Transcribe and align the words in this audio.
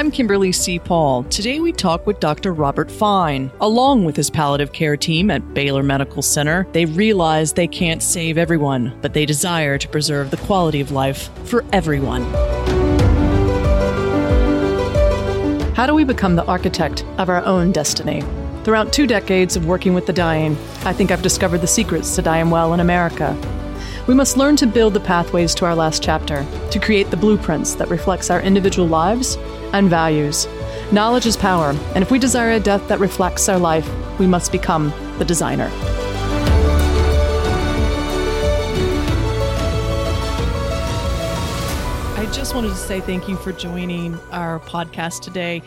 I'm 0.00 0.10
Kimberly 0.10 0.50
C. 0.50 0.78
Paul. 0.78 1.24
Today 1.24 1.60
we 1.60 1.72
talk 1.72 2.06
with 2.06 2.20
Dr. 2.20 2.54
Robert 2.54 2.90
Fine. 2.90 3.50
Along 3.60 4.06
with 4.06 4.16
his 4.16 4.30
palliative 4.30 4.72
care 4.72 4.96
team 4.96 5.30
at 5.30 5.52
Baylor 5.52 5.82
Medical 5.82 6.22
Center, 6.22 6.66
they 6.72 6.86
realize 6.86 7.52
they 7.52 7.68
can't 7.68 8.02
save 8.02 8.38
everyone, 8.38 8.98
but 9.02 9.12
they 9.12 9.26
desire 9.26 9.76
to 9.76 9.88
preserve 9.88 10.30
the 10.30 10.38
quality 10.38 10.80
of 10.80 10.90
life 10.90 11.28
for 11.44 11.66
everyone. 11.74 12.22
How 15.74 15.84
do 15.84 15.92
we 15.92 16.04
become 16.04 16.34
the 16.34 16.46
architect 16.46 17.04
of 17.18 17.28
our 17.28 17.44
own 17.44 17.70
destiny? 17.70 18.22
Throughout 18.64 18.94
two 18.94 19.06
decades 19.06 19.54
of 19.54 19.66
working 19.66 19.92
with 19.92 20.06
the 20.06 20.14
dying, 20.14 20.56
I 20.82 20.94
think 20.94 21.10
I've 21.10 21.20
discovered 21.20 21.60
the 21.60 21.66
secrets 21.66 22.16
to 22.16 22.22
dying 22.22 22.48
well 22.48 22.72
in 22.72 22.80
America. 22.80 23.36
We 24.06 24.14
must 24.14 24.38
learn 24.38 24.56
to 24.56 24.66
build 24.66 24.94
the 24.94 25.00
pathways 25.00 25.54
to 25.56 25.66
our 25.66 25.74
last 25.74 26.02
chapter, 26.02 26.46
to 26.70 26.78
create 26.78 27.10
the 27.10 27.18
blueprints 27.18 27.74
that 27.74 27.90
reflects 27.90 28.30
our 28.30 28.40
individual 28.40 28.88
lives 28.88 29.36
and 29.72 29.88
values. 29.88 30.46
Knowledge 30.92 31.26
is 31.26 31.36
power, 31.36 31.70
and 31.94 32.02
if 32.02 32.10
we 32.10 32.18
desire 32.18 32.50
a 32.50 32.60
death 32.60 32.86
that 32.88 32.98
reflects 32.98 33.48
our 33.48 33.58
life, 33.58 33.88
we 34.18 34.26
must 34.26 34.52
become 34.52 34.92
the 35.18 35.24
designer. 35.24 35.70
I 42.16 42.28
just 42.32 42.54
wanted 42.54 42.68
to 42.68 42.76
say 42.76 43.00
thank 43.00 43.28
you 43.28 43.36
for 43.36 43.52
joining 43.52 44.18
our 44.30 44.60
podcast 44.60 45.22
today. 45.22 45.62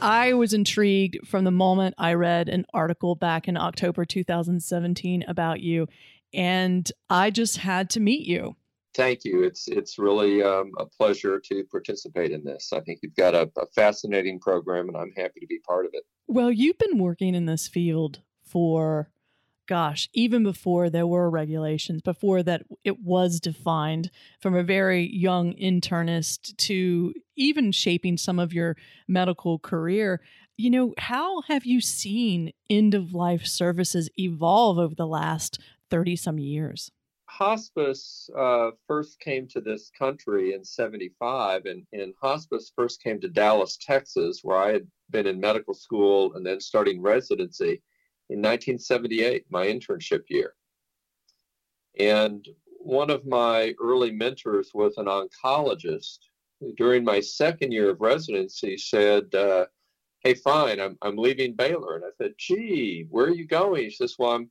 I 0.00 0.34
was 0.34 0.52
intrigued 0.52 1.26
from 1.26 1.44
the 1.44 1.50
moment 1.50 1.94
I 1.98 2.14
read 2.14 2.48
an 2.48 2.66
article 2.72 3.14
back 3.14 3.48
in 3.48 3.56
October 3.56 4.04
2017 4.04 5.24
about 5.26 5.60
you, 5.60 5.88
and 6.34 6.90
I 7.08 7.30
just 7.30 7.56
had 7.56 7.90
to 7.90 8.00
meet 8.00 8.26
you 8.26 8.54
thank 8.94 9.24
you. 9.24 9.42
It's 9.42 9.68
it's 9.68 9.98
really 9.98 10.42
um, 10.42 10.72
a 10.78 10.86
pleasure 10.86 11.40
to 11.40 11.64
participate 11.70 12.32
in 12.32 12.44
this. 12.44 12.72
I 12.72 12.80
think 12.80 13.00
you've 13.02 13.14
got 13.14 13.34
a, 13.34 13.50
a, 13.56 13.66
fascinating 13.74 14.40
program, 14.40 14.88
and 14.88 14.96
I'm 14.96 15.12
happy 15.16 15.40
to 15.40 15.46
be 15.46 15.60
part 15.60 15.86
of 15.86 15.92
it. 15.94 16.04
Well, 16.26 16.50
you've 16.50 16.78
been 16.78 16.98
working 16.98 17.34
in 17.34 17.46
this 17.46 17.68
field 17.68 18.20
for, 18.42 19.10
gosh, 19.66 20.08
even 20.12 20.42
before 20.42 20.90
there 20.90 21.06
were 21.06 21.30
regulations, 21.30 22.02
before 22.02 22.42
that 22.42 22.62
it 22.84 23.00
was 23.00 23.40
defined 23.40 24.10
from 24.40 24.54
a 24.54 24.62
very 24.62 25.08
young 25.14 25.54
internist 25.54 26.56
to 26.56 27.14
even 27.36 27.72
shaping 27.72 28.16
some 28.16 28.38
of 28.38 28.52
your 28.52 28.76
medical 29.06 29.58
career. 29.58 30.20
You 30.56 30.70
know, 30.70 30.94
how 30.98 31.42
have 31.42 31.64
you 31.64 31.80
seen 31.80 32.52
end 32.68 32.94
of 32.94 33.14
life 33.14 33.46
services 33.46 34.10
evolve 34.18 34.78
over 34.78 34.94
the 34.94 35.06
last 35.06 35.60
30 35.90 36.16
some 36.16 36.38
years? 36.38 36.90
Hospice 37.28 38.28
uh, 38.36 38.70
first 38.86 39.20
came 39.20 39.46
to 39.48 39.60
this 39.60 39.90
country 39.96 40.54
in 40.54 40.64
75, 40.64 41.66
and, 41.66 41.86
and 41.92 42.14
hospice 42.20 42.72
first 42.74 43.02
came 43.02 43.20
to 43.20 43.28
Dallas, 43.28 43.76
Texas, 43.80 44.40
where 44.42 44.56
I 44.56 44.72
had 44.72 44.86
been 45.10 45.26
in 45.26 45.38
medical 45.38 45.74
school 45.74 46.34
and 46.34 46.44
then 46.44 46.60
starting 46.60 47.00
residency 47.00 47.82
in 48.30 48.38
1978, 48.38 49.44
my 49.50 49.66
internship 49.66 50.22
year. 50.28 50.54
And 51.98 52.46
one 52.78 53.10
of 53.10 53.26
my 53.26 53.74
early 53.80 54.10
mentors 54.10 54.70
was 54.74 54.96
an 54.96 55.06
oncologist 55.06 56.18
during 56.76 57.04
my 57.04 57.20
second 57.20 57.72
year 57.72 57.90
of 57.90 58.00
residency, 58.00 58.76
said, 58.76 59.34
uh, 59.34 59.66
Hey, 60.24 60.34
fine, 60.34 60.80
I'm, 60.80 60.98
I'm 61.02 61.16
leaving 61.16 61.54
Baylor. 61.54 61.94
And 61.94 62.04
I 62.04 62.08
said, 62.18 62.34
Gee, 62.38 63.06
where 63.08 63.26
are 63.26 63.34
you 63.34 63.46
going? 63.46 63.84
He 63.84 63.90
says, 63.90 64.16
Well, 64.18 64.32
I'm 64.32 64.50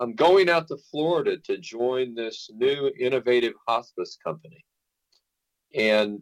I'm 0.00 0.14
going 0.14 0.48
out 0.48 0.68
to 0.68 0.76
Florida 0.90 1.38
to 1.38 1.58
join 1.58 2.14
this 2.14 2.50
new 2.54 2.92
innovative 2.98 3.54
hospice 3.66 4.16
company. 4.22 4.64
And 5.74 6.20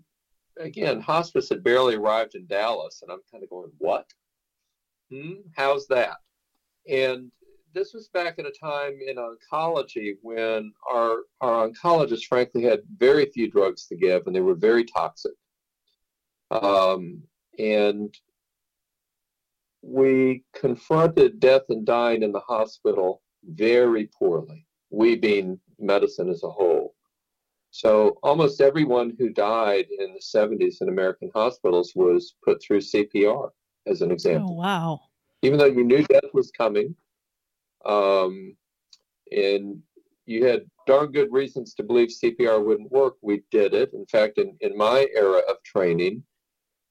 again, 0.58 1.00
hospice 1.00 1.50
had 1.50 1.62
barely 1.62 1.94
arrived 1.94 2.34
in 2.34 2.46
Dallas, 2.46 3.02
and 3.02 3.12
I'm 3.12 3.20
kind 3.30 3.44
of 3.44 3.50
going, 3.50 3.70
what? 3.78 4.06
Hmm, 5.12 5.40
how's 5.54 5.86
that? 5.88 6.16
And 6.88 7.30
this 7.74 7.92
was 7.92 8.08
back 8.08 8.38
in 8.38 8.46
a 8.46 8.50
time 8.50 8.98
in 9.06 9.16
oncology 9.16 10.14
when 10.22 10.72
our, 10.90 11.18
our 11.42 11.68
oncologists, 11.68 12.24
frankly, 12.24 12.62
had 12.62 12.80
very 12.96 13.26
few 13.26 13.50
drugs 13.50 13.86
to 13.88 13.96
give, 13.96 14.26
and 14.26 14.34
they 14.34 14.40
were 14.40 14.54
very 14.54 14.84
toxic. 14.84 15.34
Um, 16.50 17.22
and 17.58 18.16
we 19.82 20.44
confronted 20.54 21.40
death 21.40 21.62
and 21.68 21.84
dying 21.84 22.22
in 22.22 22.32
the 22.32 22.40
hospital 22.40 23.20
very 23.46 24.08
poorly, 24.18 24.66
we 24.90 25.16
being 25.16 25.60
medicine 25.78 26.30
as 26.30 26.42
a 26.42 26.50
whole. 26.50 26.94
So 27.70 28.16
almost 28.22 28.60
everyone 28.60 29.14
who 29.18 29.30
died 29.30 29.86
in 29.98 30.14
the 30.14 30.20
70s 30.20 30.80
in 30.80 30.88
American 30.88 31.30
hospitals 31.34 31.92
was 31.94 32.34
put 32.44 32.62
through 32.62 32.80
CPR, 32.80 33.50
as 33.86 34.02
an 34.02 34.10
example. 34.10 34.52
Oh, 34.52 34.62
wow. 34.62 35.00
Even 35.42 35.58
though 35.58 35.66
you 35.66 35.84
knew 35.84 36.02
death 36.04 36.30
was 36.32 36.50
coming, 36.50 36.94
um, 37.84 38.56
and 39.30 39.82
you 40.24 40.44
had 40.44 40.62
darn 40.86 41.12
good 41.12 41.32
reasons 41.32 41.74
to 41.74 41.82
believe 41.82 42.08
CPR 42.08 42.64
wouldn't 42.64 42.90
work, 42.90 43.16
we 43.22 43.42
did 43.50 43.74
it. 43.74 43.92
In 43.92 44.06
fact, 44.06 44.38
in, 44.38 44.56
in 44.60 44.76
my 44.76 45.06
era 45.14 45.42
of 45.48 45.62
training, 45.62 46.22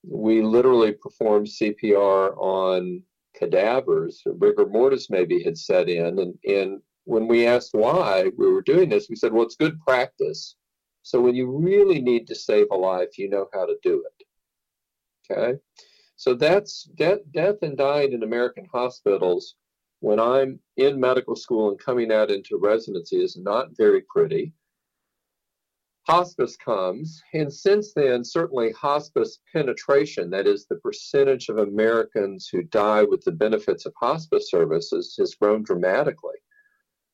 we 0.08 0.42
literally 0.42 0.94
performed 0.94 1.48
CPR 1.48 2.38
on 2.38 3.02
cadavers, 3.38 4.22
rigor 4.26 4.66
mortis 4.66 5.10
maybe 5.10 5.44
had 5.44 5.58
set 5.58 5.90
in. 5.90 6.20
And, 6.20 6.38
and 6.46 6.82
when 7.04 7.28
we 7.28 7.46
asked 7.46 7.74
why 7.74 8.32
we 8.38 8.52
were 8.52 8.62
doing 8.62 8.90
this, 8.90 9.08
we 9.10 9.16
said, 9.16 9.34
well, 9.34 9.44
it's 9.44 9.56
good 9.56 9.80
practice. 9.82 10.56
So 11.04 11.22
when 11.22 11.36
you 11.36 11.50
really 11.52 12.02
need 12.02 12.28
to 12.28 12.36
save 12.36 12.68
a 12.72 12.76
life, 12.76 13.18
you 13.18 13.30
know 13.30 13.48
how 13.54 13.66
to 13.66 13.76
do 13.84 14.04
it. 14.06 14.26
Okay? 15.32 15.60
So 16.16 16.34
that's 16.34 16.84
death, 16.96 17.20
death 17.32 17.58
and 17.62 17.78
dying 17.78 18.14
in 18.14 18.24
American 18.24 18.68
hospitals 18.72 19.56
when 20.00 20.20
I'm 20.20 20.60
in 20.78 21.00
medical 21.00 21.36
school 21.36 21.70
and 21.70 21.80
coming 21.80 22.12
out 22.12 22.32
into 22.32 22.60
residency 22.62 23.24
is 23.24 23.38
not 23.38 23.76
very 23.78 24.02
pretty 24.02 24.54
hospice 26.08 26.56
comes. 26.58 27.22
And 27.34 27.52
since 27.52 27.94
then, 27.94 28.24
certainly 28.24 28.72
hospice 28.72 29.40
penetration, 29.52 30.30
that 30.32 30.48
is 30.48 30.66
the 30.68 30.76
percentage 30.78 31.50
of 31.50 31.58
Americans 31.58 32.48
who 32.52 32.64
die 32.64 33.04
with 33.04 33.24
the 33.24 33.32
benefits 33.32 33.86
of 33.86 33.94
hospice 34.00 34.50
services, 34.52 35.16
has 35.18 35.36
grown 35.36 35.64
dramatically. 35.64 36.36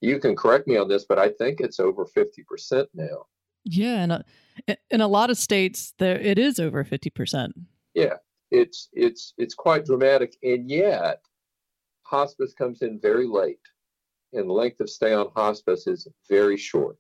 You 0.02 0.20
can 0.20 0.36
correct 0.36 0.68
me 0.68 0.78
on 0.78 0.88
this, 0.88 1.06
but 1.08 1.20
I 1.20 1.30
think 1.30 1.62
it's 1.62 1.80
over 1.80 2.06
50% 2.06 2.88
now. 2.94 3.26
Yeah, 3.64 4.02
and 4.02 4.12
uh, 4.12 4.76
in 4.90 5.02
a 5.02 5.08
lot 5.08 5.30
of 5.30 5.38
states 5.38 5.94
there 6.00 6.20
it 6.20 6.40
is 6.40 6.60
over 6.60 6.84
50%. 6.84 7.52
Yeah. 7.94 8.16
It's 8.50 8.90
it's 8.92 9.34
it's 9.38 9.54
quite 9.54 9.86
dramatic 9.86 10.36
and 10.44 10.70
yet 10.70 11.22
hospice 12.04 12.54
comes 12.54 12.82
in 12.82 13.00
very 13.00 13.26
late 13.26 13.62
and 14.34 14.50
the 14.50 14.54
length 14.54 14.82
of 14.82 14.90
stay 14.90 15.14
on 15.14 15.30
hospice 15.34 15.88
is 15.88 16.08
very 16.30 16.58
short. 16.58 16.98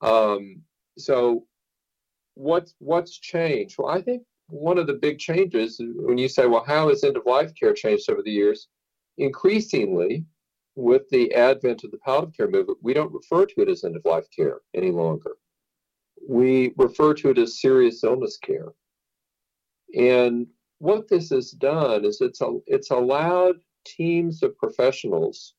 Um, 0.00 0.62
so 0.98 1.46
what's 2.34 2.74
what's 2.78 3.18
changed? 3.18 3.76
Well, 3.78 3.88
I 3.88 4.00
think 4.00 4.22
one 4.48 4.78
of 4.78 4.86
the 4.86 4.94
big 4.94 5.18
changes 5.18 5.80
when 5.80 6.18
you 6.18 6.28
say, 6.28 6.46
well, 6.46 6.64
how 6.66 6.88
has 6.88 7.02
end 7.02 7.16
of 7.16 7.26
life 7.26 7.52
care 7.58 7.72
changed 7.72 8.10
over 8.10 8.22
the 8.22 8.30
years? 8.30 8.68
Increasingly, 9.18 10.24
with 10.76 11.08
the 11.10 11.34
advent 11.34 11.84
of 11.84 11.90
the 11.90 11.98
palliative 11.98 12.36
care 12.36 12.50
movement, 12.50 12.78
we 12.82 12.94
don't 12.94 13.12
refer 13.12 13.46
to 13.46 13.62
it 13.62 13.68
as 13.68 13.82
end 13.82 13.96
of 13.96 14.04
life 14.04 14.26
care 14.34 14.60
any 14.74 14.90
longer. 14.90 15.36
We 16.28 16.72
refer 16.76 17.14
to 17.14 17.30
it 17.30 17.38
as 17.38 17.60
serious 17.60 18.04
illness 18.04 18.36
care. 18.36 18.68
And 19.96 20.46
what 20.78 21.08
this 21.08 21.30
has 21.30 21.50
done 21.52 22.04
is 22.04 22.20
it's 22.20 22.40
it's 22.66 22.90
allowed 22.90 23.56
teams 23.86 24.42
of 24.42 24.56
professionals 24.58 25.54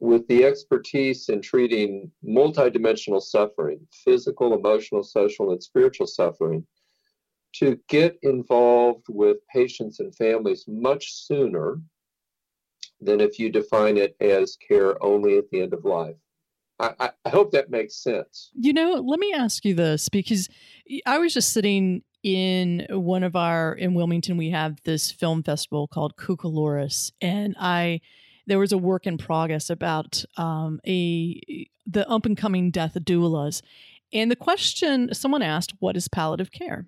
with 0.00 0.26
the 0.28 0.44
expertise 0.44 1.28
in 1.28 1.40
treating 1.40 2.10
multidimensional 2.24 3.22
suffering, 3.22 3.80
physical, 4.04 4.54
emotional, 4.54 5.02
social, 5.02 5.52
and 5.52 5.62
spiritual 5.62 6.06
suffering, 6.06 6.66
to 7.54 7.78
get 7.88 8.18
involved 8.22 9.06
with 9.08 9.38
patients 9.52 10.00
and 10.00 10.14
families 10.14 10.64
much 10.68 11.12
sooner 11.12 11.80
than 13.00 13.20
if 13.20 13.38
you 13.38 13.50
define 13.50 13.96
it 13.96 14.14
as 14.20 14.56
care 14.56 15.02
only 15.02 15.38
at 15.38 15.48
the 15.50 15.62
end 15.62 15.72
of 15.72 15.84
life. 15.84 16.16
I, 16.78 17.10
I, 17.24 17.30
hope 17.30 17.52
that 17.52 17.70
makes 17.70 18.02
sense. 18.02 18.50
You 18.54 18.74
know, 18.74 19.02
let 19.06 19.18
me 19.18 19.32
ask 19.32 19.64
you 19.64 19.74
this 19.74 20.10
because 20.10 20.50
I 21.06 21.16
was 21.18 21.32
just 21.32 21.54
sitting 21.54 22.02
in 22.22 22.86
one 22.90 23.22
of 23.22 23.34
our 23.34 23.72
in 23.72 23.94
Wilmington. 23.94 24.36
We 24.36 24.50
have 24.50 24.76
this 24.84 25.10
film 25.10 25.42
festival 25.42 25.88
called 25.88 26.16
Cucalorus, 26.16 27.12
and 27.22 27.56
I 27.58 28.02
there 28.46 28.58
was 28.58 28.72
a 28.72 28.78
work 28.78 29.06
in 29.06 29.18
progress 29.18 29.70
about 29.70 30.24
um, 30.36 30.80
a 30.86 31.68
the 31.86 32.08
up 32.08 32.26
and 32.26 32.36
coming 32.36 32.70
death 32.70 32.96
of 32.96 33.04
doulas, 33.04 33.62
and 34.12 34.30
the 34.30 34.36
question 34.36 35.12
someone 35.14 35.42
asked, 35.42 35.74
"What 35.78 35.96
is 35.96 36.08
palliative 36.08 36.52
care?" 36.52 36.86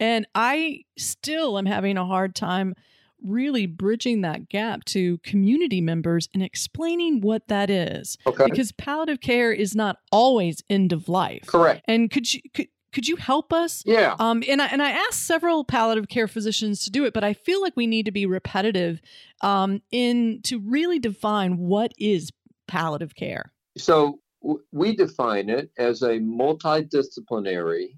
And 0.00 0.26
I 0.34 0.84
still 0.96 1.58
am 1.58 1.66
having 1.66 1.96
a 1.96 2.06
hard 2.06 2.34
time 2.34 2.74
really 3.22 3.66
bridging 3.66 4.20
that 4.20 4.48
gap 4.48 4.84
to 4.84 5.18
community 5.18 5.80
members 5.80 6.28
and 6.32 6.42
explaining 6.42 7.20
what 7.20 7.48
that 7.48 7.68
is. 7.68 8.16
Okay. 8.26 8.44
Because 8.44 8.70
palliative 8.72 9.20
care 9.20 9.52
is 9.52 9.74
not 9.74 9.96
always 10.12 10.62
end 10.70 10.92
of 10.92 11.08
life. 11.08 11.44
Correct. 11.46 11.82
And 11.86 12.10
could 12.10 12.32
you 12.32 12.40
could, 12.54 12.68
could 12.92 13.06
you 13.06 13.16
help 13.16 13.52
us? 13.52 13.82
Yeah. 13.84 14.16
Um, 14.18 14.42
and 14.48 14.62
I 14.62 14.66
and 14.66 14.82
I 14.82 14.90
asked 14.90 15.26
several 15.26 15.64
palliative 15.64 16.08
care 16.08 16.28
physicians 16.28 16.84
to 16.84 16.90
do 16.90 17.04
it, 17.04 17.12
but 17.12 17.24
I 17.24 17.34
feel 17.34 17.60
like 17.60 17.76
we 17.76 17.86
need 17.86 18.06
to 18.06 18.12
be 18.12 18.26
repetitive 18.26 19.00
um, 19.42 19.82
in 19.90 20.40
to 20.44 20.58
really 20.60 20.98
define 20.98 21.58
what 21.58 21.92
is 21.98 22.30
palliative 22.66 23.14
care. 23.14 23.52
So 23.76 24.20
w- 24.42 24.62
we 24.72 24.96
define 24.96 25.48
it 25.48 25.70
as 25.78 26.02
a 26.02 26.18
multidisciplinary, 26.18 27.96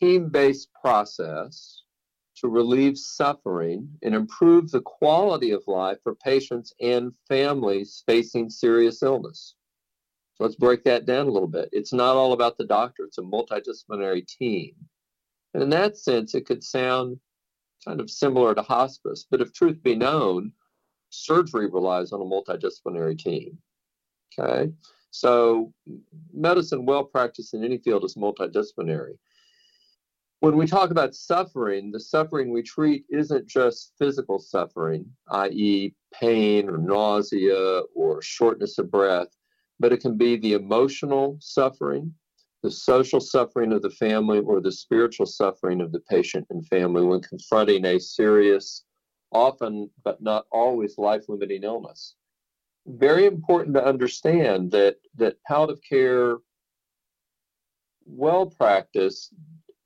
team-based 0.00 0.68
process 0.80 1.82
to 2.36 2.48
relieve 2.48 2.96
suffering 2.96 3.88
and 4.02 4.14
improve 4.14 4.70
the 4.70 4.80
quality 4.82 5.50
of 5.50 5.62
life 5.66 5.98
for 6.02 6.14
patients 6.14 6.72
and 6.80 7.12
families 7.26 8.04
facing 8.06 8.48
serious 8.48 9.02
illness. 9.02 9.54
So 10.38 10.44
let's 10.44 10.56
break 10.56 10.84
that 10.84 11.04
down 11.04 11.26
a 11.26 11.30
little 11.30 11.48
bit. 11.48 11.68
It's 11.72 11.92
not 11.92 12.14
all 12.16 12.32
about 12.32 12.56
the 12.56 12.64
doctor, 12.64 13.04
it's 13.04 13.18
a 13.18 13.22
multidisciplinary 13.22 14.26
team. 14.26 14.74
And 15.52 15.62
in 15.62 15.70
that 15.70 15.98
sense, 15.98 16.34
it 16.34 16.46
could 16.46 16.62
sound 16.62 17.18
kind 17.84 18.00
of 18.00 18.08
similar 18.08 18.54
to 18.54 18.62
hospice, 18.62 19.26
but 19.28 19.40
if 19.40 19.52
truth 19.52 19.82
be 19.82 19.96
known, 19.96 20.52
surgery 21.10 21.68
relies 21.68 22.12
on 22.12 22.20
a 22.20 22.24
multidisciplinary 22.24 23.18
team. 23.18 23.58
Okay, 24.38 24.70
so 25.10 25.72
medicine 26.32 26.86
well 26.86 27.02
practiced 27.02 27.54
in 27.54 27.64
any 27.64 27.78
field 27.78 28.04
is 28.04 28.14
multidisciplinary 28.14 29.16
when 30.40 30.56
we 30.56 30.66
talk 30.66 30.90
about 30.90 31.14
suffering, 31.14 31.90
the 31.90 31.98
suffering 31.98 32.52
we 32.52 32.62
treat 32.62 33.04
isn't 33.10 33.46
just 33.46 33.92
physical 33.98 34.38
suffering, 34.38 35.04
i.e., 35.30 35.94
pain 36.14 36.68
or 36.68 36.78
nausea 36.78 37.80
or 37.94 38.22
shortness 38.22 38.78
of 38.78 38.90
breath, 38.90 39.28
but 39.80 39.92
it 39.92 40.00
can 40.00 40.16
be 40.16 40.36
the 40.36 40.54
emotional 40.54 41.36
suffering, 41.40 42.12
the 42.62 42.70
social 42.70 43.20
suffering 43.20 43.72
of 43.72 43.82
the 43.82 43.90
family, 43.90 44.40
or 44.40 44.60
the 44.60 44.72
spiritual 44.72 45.26
suffering 45.26 45.80
of 45.80 45.92
the 45.92 46.00
patient 46.00 46.46
and 46.50 46.66
family 46.66 47.04
when 47.04 47.20
confronting 47.20 47.84
a 47.84 47.98
serious, 47.98 48.84
often 49.32 49.90
but 50.04 50.20
not 50.20 50.46
always 50.50 50.98
life 50.98 51.24
limiting 51.28 51.62
illness. 51.62 52.14
Very 52.86 53.26
important 53.26 53.74
to 53.76 53.84
understand 53.84 54.70
that, 54.72 54.96
that 55.16 55.36
palliative 55.46 55.82
care, 55.88 56.36
well 58.06 58.46
practiced, 58.46 59.34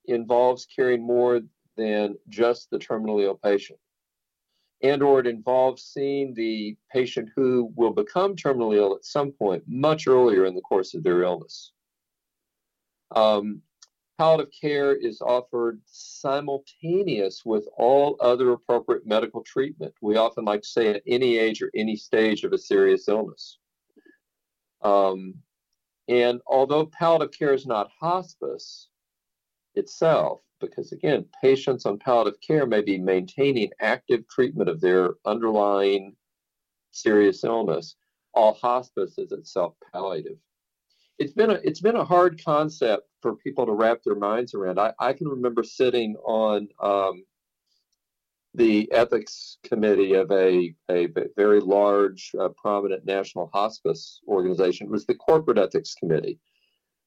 involves 0.05 0.65
caring 0.65 1.01
more 1.01 1.41
than 1.75 2.15
just 2.29 2.69
the 2.69 2.79
terminally 2.79 3.23
ill 3.23 3.35
patient 3.35 3.79
and 4.83 5.01
or 5.01 5.21
it 5.21 5.27
involves 5.27 5.81
seeing 5.81 6.33
the 6.33 6.75
patient 6.91 7.29
who 7.35 7.71
will 7.75 7.93
become 7.93 8.35
terminally 8.35 8.75
ill 8.75 8.93
at 8.93 9.05
some 9.05 9.31
point 9.31 9.63
much 9.65 10.07
earlier 10.07 10.45
in 10.45 10.53
the 10.53 10.61
course 10.61 10.93
of 10.93 11.03
their 11.03 11.23
illness. 11.23 11.71
Um, 13.15 13.61
palliative 14.17 14.53
care 14.59 14.93
is 14.93 15.21
offered 15.21 15.79
simultaneous 15.85 17.43
with 17.45 17.65
all 17.77 18.17
other 18.19 18.51
appropriate 18.51 19.07
medical 19.07 19.41
treatment. 19.41 19.93
We 20.01 20.17
often 20.17 20.43
like 20.43 20.63
to 20.63 20.67
say 20.67 20.89
at 20.89 21.03
any 21.07 21.37
age 21.37 21.61
or 21.61 21.71
any 21.73 21.95
stage 21.95 22.43
of 22.43 22.51
a 22.51 22.57
serious 22.57 23.07
illness. 23.07 23.59
Um, 24.81 25.35
and 26.09 26.41
although 26.45 26.87
palliative 26.87 27.31
care 27.31 27.53
is 27.53 27.65
not 27.65 27.89
hospice 27.99 28.89
itself, 29.75 30.41
because 30.69 30.91
again, 30.91 31.25
patients 31.41 31.85
on 31.85 31.99
palliative 31.99 32.39
care 32.41 32.65
may 32.65 32.81
be 32.81 32.97
maintaining 32.97 33.69
active 33.79 34.27
treatment 34.27 34.69
of 34.69 34.81
their 34.81 35.15
underlying 35.25 36.15
serious 36.91 37.43
illness. 37.43 37.95
All 38.33 38.53
hospice 38.53 39.17
is 39.17 39.31
itself 39.31 39.75
palliative. 39.91 40.37
It's 41.19 41.33
been 41.33 41.51
a 41.51 41.59
it's 41.63 41.81
been 41.81 41.95
a 41.95 42.05
hard 42.05 42.43
concept 42.43 43.07
for 43.21 43.35
people 43.35 43.65
to 43.65 43.73
wrap 43.73 43.99
their 44.03 44.15
minds 44.15 44.53
around. 44.53 44.79
I, 44.79 44.93
I 44.99 45.13
can 45.13 45.27
remember 45.27 45.63
sitting 45.63 46.15
on 46.25 46.67
um, 46.81 47.23
the 48.55 48.91
ethics 48.91 49.57
committee 49.63 50.13
of 50.13 50.31
a, 50.31 50.75
a 50.89 51.07
very 51.35 51.59
large, 51.59 52.31
uh, 52.39 52.49
prominent 52.49 53.05
national 53.05 53.49
hospice 53.53 54.19
organization. 54.27 54.87
It 54.87 54.91
was 54.91 55.05
the 55.05 55.15
corporate 55.15 55.57
ethics 55.57 55.95
committee. 55.95 56.39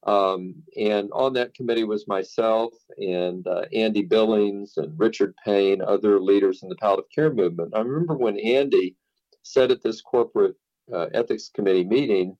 Um, 0.06 0.62
and 0.78 1.10
on 1.12 1.32
that 1.32 1.54
committee 1.54 1.82
was 1.82 2.06
myself 2.06 2.72
and 2.96 3.44
uh, 3.48 3.64
Andy 3.74 4.02
Billings 4.02 4.74
and 4.76 4.96
Richard 4.96 5.34
Payne, 5.44 5.82
other 5.82 6.20
leaders 6.20 6.62
in 6.62 6.68
the 6.68 6.76
palliative 6.76 7.10
care 7.12 7.32
movement. 7.32 7.74
I 7.74 7.80
remember 7.80 8.16
when 8.16 8.38
Andy 8.38 8.94
said 9.42 9.72
at 9.72 9.82
this 9.82 10.00
corporate 10.00 10.54
uh, 10.94 11.06
ethics 11.12 11.50
committee 11.52 11.84
meeting, 11.84 12.36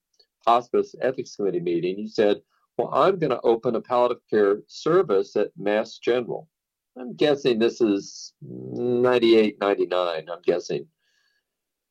hospice 0.46 0.94
ethics 1.02 1.34
committee 1.34 1.60
meeting, 1.60 1.96
he 1.96 2.06
said, 2.06 2.40
Well, 2.78 2.90
I'm 2.92 3.18
going 3.18 3.30
to 3.30 3.40
open 3.40 3.74
a 3.74 3.80
palliative 3.80 4.22
care 4.30 4.60
service 4.69 5.34
at 5.34 5.50
Mass 5.58 5.98
General. 5.98 6.48
I'm 6.96 7.14
guessing 7.14 7.58
this 7.58 7.80
is 7.80 8.32
98, 8.42 9.58
99, 9.60 10.28
I'm 10.30 10.42
guessing. 10.42 10.86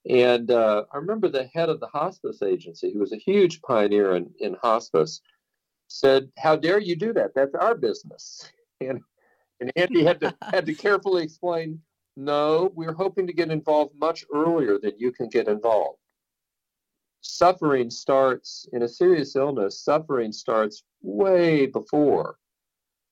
And 0.10 0.52
uh, 0.52 0.86
I 0.94 0.98
remember 0.98 1.28
the 1.28 1.50
head 1.54 1.70
of 1.70 1.80
the 1.80 1.88
hospice 1.88 2.42
agency, 2.42 2.94
who 2.94 3.00
was 3.00 3.12
a 3.12 3.18
huge 3.18 3.62
pioneer 3.62 4.16
in, 4.16 4.30
in 4.40 4.56
hospice, 4.62 5.22
said, 5.88 6.32
"How 6.38 6.56
dare 6.56 6.80
you 6.80 6.96
do 6.96 7.14
that? 7.14 7.34
That's 7.36 7.56
our 7.56 7.76
business." 7.76 8.52
And 8.82 9.00
and 9.62 9.72
Andy 9.78 10.04
had 10.04 10.20
to 10.20 10.36
had 10.42 10.66
to 10.66 10.74
carefully 10.86 11.24
explain, 11.24 11.82
"No, 12.18 12.74
we're 12.76 12.94
hoping 12.94 13.26
to 13.28 13.34
get 13.34 13.52
involved 13.52 13.96
much 13.98 14.26
earlier 14.34 14.78
than 14.78 14.98
you 14.98 15.14
can 15.14 15.30
get 15.30 15.48
involved." 15.48 16.00
Suffering 17.22 17.90
starts 17.90 18.68
in 18.74 18.82
a 18.82 18.88
serious 18.88 19.38
illness. 19.38 19.80
Suffering 19.80 20.34
starts 20.34 20.84
way 21.02 21.68
before 21.68 22.38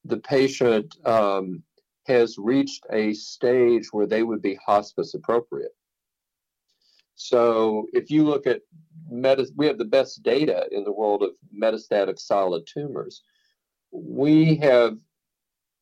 the 0.06 0.18
patient 0.18 0.96
um, 1.06 1.64
has 2.06 2.38
reached 2.38 2.86
a 2.92 3.14
stage 3.14 3.92
where 3.92 4.08
they 4.08 4.24
would 4.24 4.42
be 4.42 4.56
hospice 4.56 5.14
appropriate. 5.14 5.72
So 7.16 7.88
if 7.94 8.10
you 8.10 8.24
look 8.24 8.48
at 8.48 8.62
metas- 9.10 9.54
we 9.56 9.68
have 9.68 9.78
the 9.78 9.86
best 9.86 10.24
data 10.24 10.68
in 10.72 10.84
the 10.84 10.92
world 10.92 11.24
of 11.24 11.32
metastatic 11.56 12.20
solid 12.20 12.66
tumors. 12.66 13.24
We 13.92 14.56
have 14.56 14.98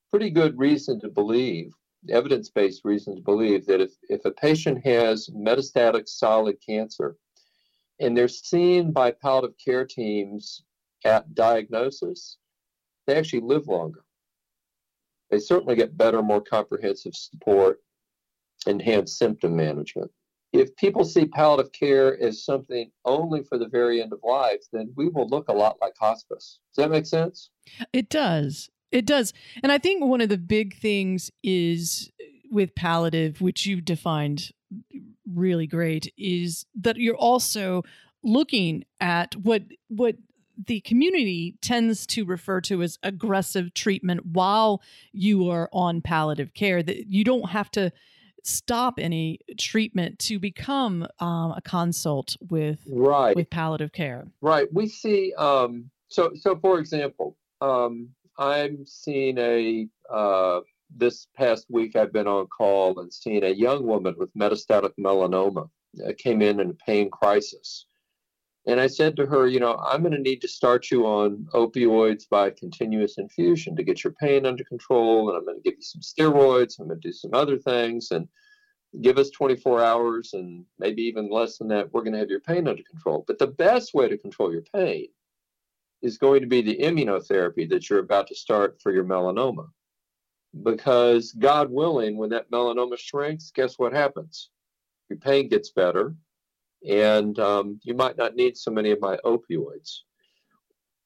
pretty 0.09 0.29
good 0.29 0.57
reason 0.57 0.99
to 0.99 1.09
believe, 1.09 1.73
evidence 2.09 2.49
based 2.49 2.83
reason 2.83 3.15
to 3.15 3.21
believe, 3.21 3.65
that 3.67 3.81
if, 3.81 3.91
if 4.09 4.25
a 4.25 4.31
patient 4.31 4.85
has 4.85 5.29
metastatic 5.29 6.07
solid 6.09 6.57
cancer 6.65 7.17
and 7.99 8.17
they're 8.17 8.27
seen 8.27 8.91
by 8.91 9.11
palliative 9.11 9.55
care 9.63 9.85
teams 9.85 10.63
at 11.05 11.33
diagnosis, 11.33 12.37
they 13.07 13.15
actually 13.15 13.41
live 13.41 13.67
longer. 13.67 14.03
They 15.29 15.39
certainly 15.39 15.75
get 15.75 15.97
better, 15.97 16.21
more 16.21 16.41
comprehensive 16.41 17.15
support, 17.15 17.81
enhanced 18.67 19.17
symptom 19.17 19.55
management 19.55 20.11
if 20.53 20.75
people 20.75 21.05
see 21.05 21.25
palliative 21.25 21.71
care 21.71 22.21
as 22.21 22.43
something 22.43 22.91
only 23.05 23.43
for 23.43 23.57
the 23.57 23.67
very 23.67 24.01
end 24.01 24.11
of 24.11 24.19
life, 24.23 24.61
then 24.73 24.91
we 24.95 25.07
will 25.07 25.27
look 25.27 25.47
a 25.47 25.53
lot 25.53 25.77
like 25.79 25.93
hospice. 25.99 26.59
Does 26.75 26.83
that 26.83 26.91
make 26.91 27.05
sense? 27.05 27.49
It 27.93 28.09
does. 28.09 28.69
It 28.91 29.05
does. 29.05 29.33
And 29.63 29.71
I 29.71 29.77
think 29.77 30.03
one 30.03 30.21
of 30.21 30.29
the 30.29 30.37
big 30.37 30.77
things 30.77 31.31
is 31.43 32.11
uh, 32.21 32.25
with 32.51 32.75
palliative, 32.75 33.39
which 33.39 33.65
you 33.65 33.79
defined 33.79 34.51
really 35.25 35.67
great, 35.67 36.13
is 36.17 36.65
that 36.75 36.97
you're 36.97 37.15
also 37.15 37.83
looking 38.23 38.83
at 38.99 39.35
what 39.35 39.63
what 39.87 40.15
the 40.67 40.81
community 40.81 41.55
tends 41.61 42.05
to 42.05 42.25
refer 42.25 42.61
to 42.61 42.83
as 42.83 42.99
aggressive 43.01 43.73
treatment 43.73 44.25
while 44.27 44.81
you 45.11 45.49
are 45.49 45.69
on 45.71 46.01
palliative 46.01 46.53
care 46.53 46.83
that 46.83 47.07
you 47.07 47.23
don't 47.23 47.49
have 47.49 47.71
to 47.71 47.91
stop 48.43 48.95
any 48.97 49.39
treatment 49.57 50.19
to 50.19 50.39
become 50.39 51.07
um, 51.19 51.53
a 51.55 51.61
consult 51.63 52.35
with 52.49 52.79
right 52.87 53.35
with 53.35 53.49
palliative 53.49 53.91
care. 53.91 54.27
Right. 54.41 54.71
We 54.73 54.87
see. 54.87 55.33
Um, 55.37 55.89
so 56.07 56.31
so 56.35 56.55
for 56.55 56.79
example, 56.79 57.37
um, 57.61 58.09
I'm 58.37 58.85
seeing 58.85 59.37
a 59.37 59.87
uh, 60.11 60.61
this 60.95 61.27
past 61.37 61.67
week 61.69 61.95
I've 61.95 62.13
been 62.13 62.27
on 62.27 62.47
call 62.47 62.99
and 62.99 63.13
seeing 63.13 63.43
a 63.43 63.49
young 63.49 63.85
woman 63.85 64.15
with 64.17 64.33
metastatic 64.33 64.91
melanoma 64.99 65.69
uh, 66.05 66.11
came 66.17 66.41
in 66.41 66.59
in 66.59 66.71
a 66.71 66.85
pain 66.85 67.09
crisis. 67.09 67.85
And 68.67 68.79
I 68.79 68.87
said 68.87 69.15
to 69.15 69.25
her, 69.25 69.47
you 69.47 69.59
know, 69.59 69.75
I'm 69.77 70.01
going 70.01 70.13
to 70.13 70.19
need 70.19 70.41
to 70.41 70.47
start 70.47 70.91
you 70.91 71.05
on 71.05 71.47
opioids 71.53 72.29
by 72.29 72.51
continuous 72.51 73.17
infusion 73.17 73.75
to 73.75 73.83
get 73.83 74.03
your 74.03 74.13
pain 74.13 74.45
under 74.45 74.63
control. 74.63 75.29
And 75.29 75.37
I'm 75.37 75.45
going 75.45 75.57
to 75.57 75.63
give 75.63 75.77
you 75.77 75.83
some 75.83 76.01
steroids. 76.01 76.79
I'm 76.79 76.87
going 76.87 77.01
to 77.01 77.07
do 77.07 77.13
some 77.13 77.33
other 77.33 77.57
things. 77.57 78.11
And 78.11 78.27
give 79.01 79.17
us 79.17 79.31
24 79.31 79.83
hours 79.83 80.33
and 80.33 80.65
maybe 80.77 81.01
even 81.03 81.29
less 81.29 81.57
than 81.57 81.69
that, 81.69 81.91
we're 81.91 82.01
going 82.01 82.13
to 82.13 82.19
have 82.19 82.29
your 82.29 82.41
pain 82.41 82.67
under 82.67 82.83
control. 82.83 83.23
But 83.25 83.39
the 83.39 83.47
best 83.47 83.93
way 83.93 84.07
to 84.09 84.17
control 84.17 84.51
your 84.51 84.63
pain 84.73 85.07
is 86.01 86.17
going 86.17 86.41
to 86.41 86.47
be 86.47 86.61
the 86.61 86.77
immunotherapy 86.77 87.69
that 87.69 87.89
you're 87.89 87.99
about 87.99 88.27
to 88.27 88.35
start 88.35 88.79
for 88.81 88.91
your 88.91 89.05
melanoma. 89.05 89.67
Because 90.63 91.31
God 91.31 91.71
willing, 91.71 92.17
when 92.17 92.31
that 92.31 92.51
melanoma 92.51 92.97
shrinks, 92.97 93.51
guess 93.51 93.79
what 93.79 93.93
happens? 93.93 94.49
Your 95.09 95.19
pain 95.19 95.47
gets 95.47 95.71
better 95.71 96.15
and 96.87 97.37
um, 97.39 97.79
you 97.83 97.93
might 97.93 98.17
not 98.17 98.35
need 98.35 98.57
so 98.57 98.71
many 98.71 98.91
of 98.91 99.01
my 99.01 99.17
opioids. 99.25 99.99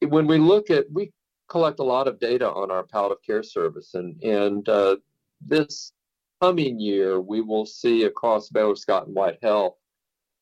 When 0.00 0.26
we 0.26 0.38
look 0.38 0.70
at, 0.70 0.86
we 0.92 1.12
collect 1.48 1.80
a 1.80 1.84
lot 1.84 2.08
of 2.08 2.18
data 2.18 2.48
on 2.50 2.70
our 2.70 2.82
palliative 2.84 3.22
care 3.24 3.42
service, 3.42 3.94
and 3.94 4.22
and 4.22 4.68
uh, 4.68 4.96
this 5.40 5.92
coming 6.40 6.78
year 6.78 7.20
we 7.20 7.40
will 7.40 7.66
see 7.66 8.04
across 8.04 8.50
Baylor 8.50 8.76
Scott 8.76 9.06
and 9.06 9.16
White 9.16 9.38
Health 9.42 9.76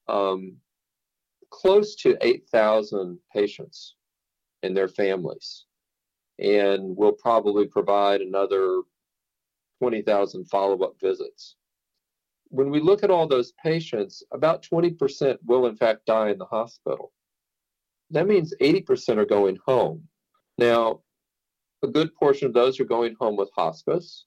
um, 0.09 0.57
close 1.51 1.95
to 1.97 2.17
8,000 2.21 3.19
patients 3.33 3.95
and 4.63 4.77
their 4.77 4.89
families, 4.89 5.67
and 6.39 6.97
we'll 6.97 7.13
probably 7.13 7.67
provide 7.67 8.21
another 8.21 8.83
20,000 9.81 10.47
follow-up 10.47 10.95
visits. 11.01 11.57
When 12.55 12.71
we 12.71 12.79
look 12.79 13.03
at 13.03 13.11
all 13.11 13.27
those 13.27 13.53
patients, 13.61 14.23
about 14.33 14.63
20% 14.63 15.39
will 15.45 15.67
in 15.67 15.75
fact 15.75 16.07
die 16.07 16.31
in 16.31 16.39
the 16.39 16.45
hospital. 16.45 17.11
That 18.11 18.29
means 18.29 18.55
80% 18.63 19.17
are 19.17 19.25
going 19.25 19.59
home. 19.67 20.07
Now, 20.57 21.01
a 21.83 21.89
good 21.89 22.15
portion 22.15 22.47
of 22.47 22.55
those 22.55 22.79
are 22.79 22.85
going 22.85 23.17
home 23.19 23.37
with 23.37 23.51
hospice, 23.57 24.27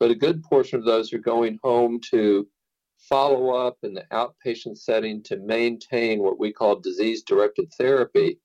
but 0.00 0.10
a 0.10 0.14
good 0.14 0.42
portion 0.42 0.78
of 0.78 0.86
those 0.86 1.12
are 1.12 1.18
going 1.18 1.58
home 1.62 2.00
to 2.12 2.48
follow 2.96 3.50
up 3.50 3.76
in 3.82 3.92
the 3.92 4.06
outpatient 4.10 4.78
setting 4.78 5.22
to 5.24 5.36
maintain 5.36 6.20
what 6.22 6.38
we 6.38 6.54
call 6.54 6.76
disease 6.76 7.24
directed 7.24 7.70
therapy 7.74 8.38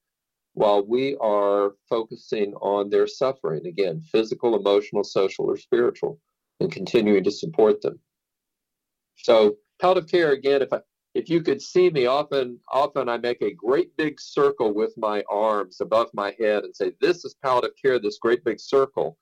while 0.56 0.86
we 0.86 1.16
are 1.22 1.76
focusing 1.88 2.54
on 2.56 2.90
their 2.90 3.08
suffering 3.08 3.66
again, 3.66 4.02
physical, 4.02 4.58
emotional, 4.58 5.06
social, 5.06 5.46
or 5.46 5.56
spiritual, 5.56 6.20
and 6.60 6.70
continuing 6.70 7.24
to 7.24 7.32
support 7.32 7.82
them. 7.82 7.98
So, 9.16 9.56
palliative 9.80 10.10
care 10.10 10.32
again, 10.32 10.62
if 10.62 10.74
I 10.74 10.80
if 11.14 11.30
you 11.30 11.42
could 11.42 11.62
see 11.62 11.90
me 11.90 12.06
often 12.06 12.60
often 12.72 13.10
i 13.10 13.18
make 13.18 13.42
a 13.42 13.54
great 13.54 13.96
big 13.98 14.20
circle 14.20 14.74
with 14.74 14.94
my 14.98 15.24
arms 15.30 15.82
above 15.82 16.10
my 16.14 16.34
head 16.40 16.64
and 16.64 16.76
say 16.76 16.94
this 17.02 17.26
is 17.26 17.36
palliative 17.44 17.76
care 17.82 18.00
this 18.00 18.18
great 18.18 18.44
big 18.44 18.60
circle. 18.60 19.18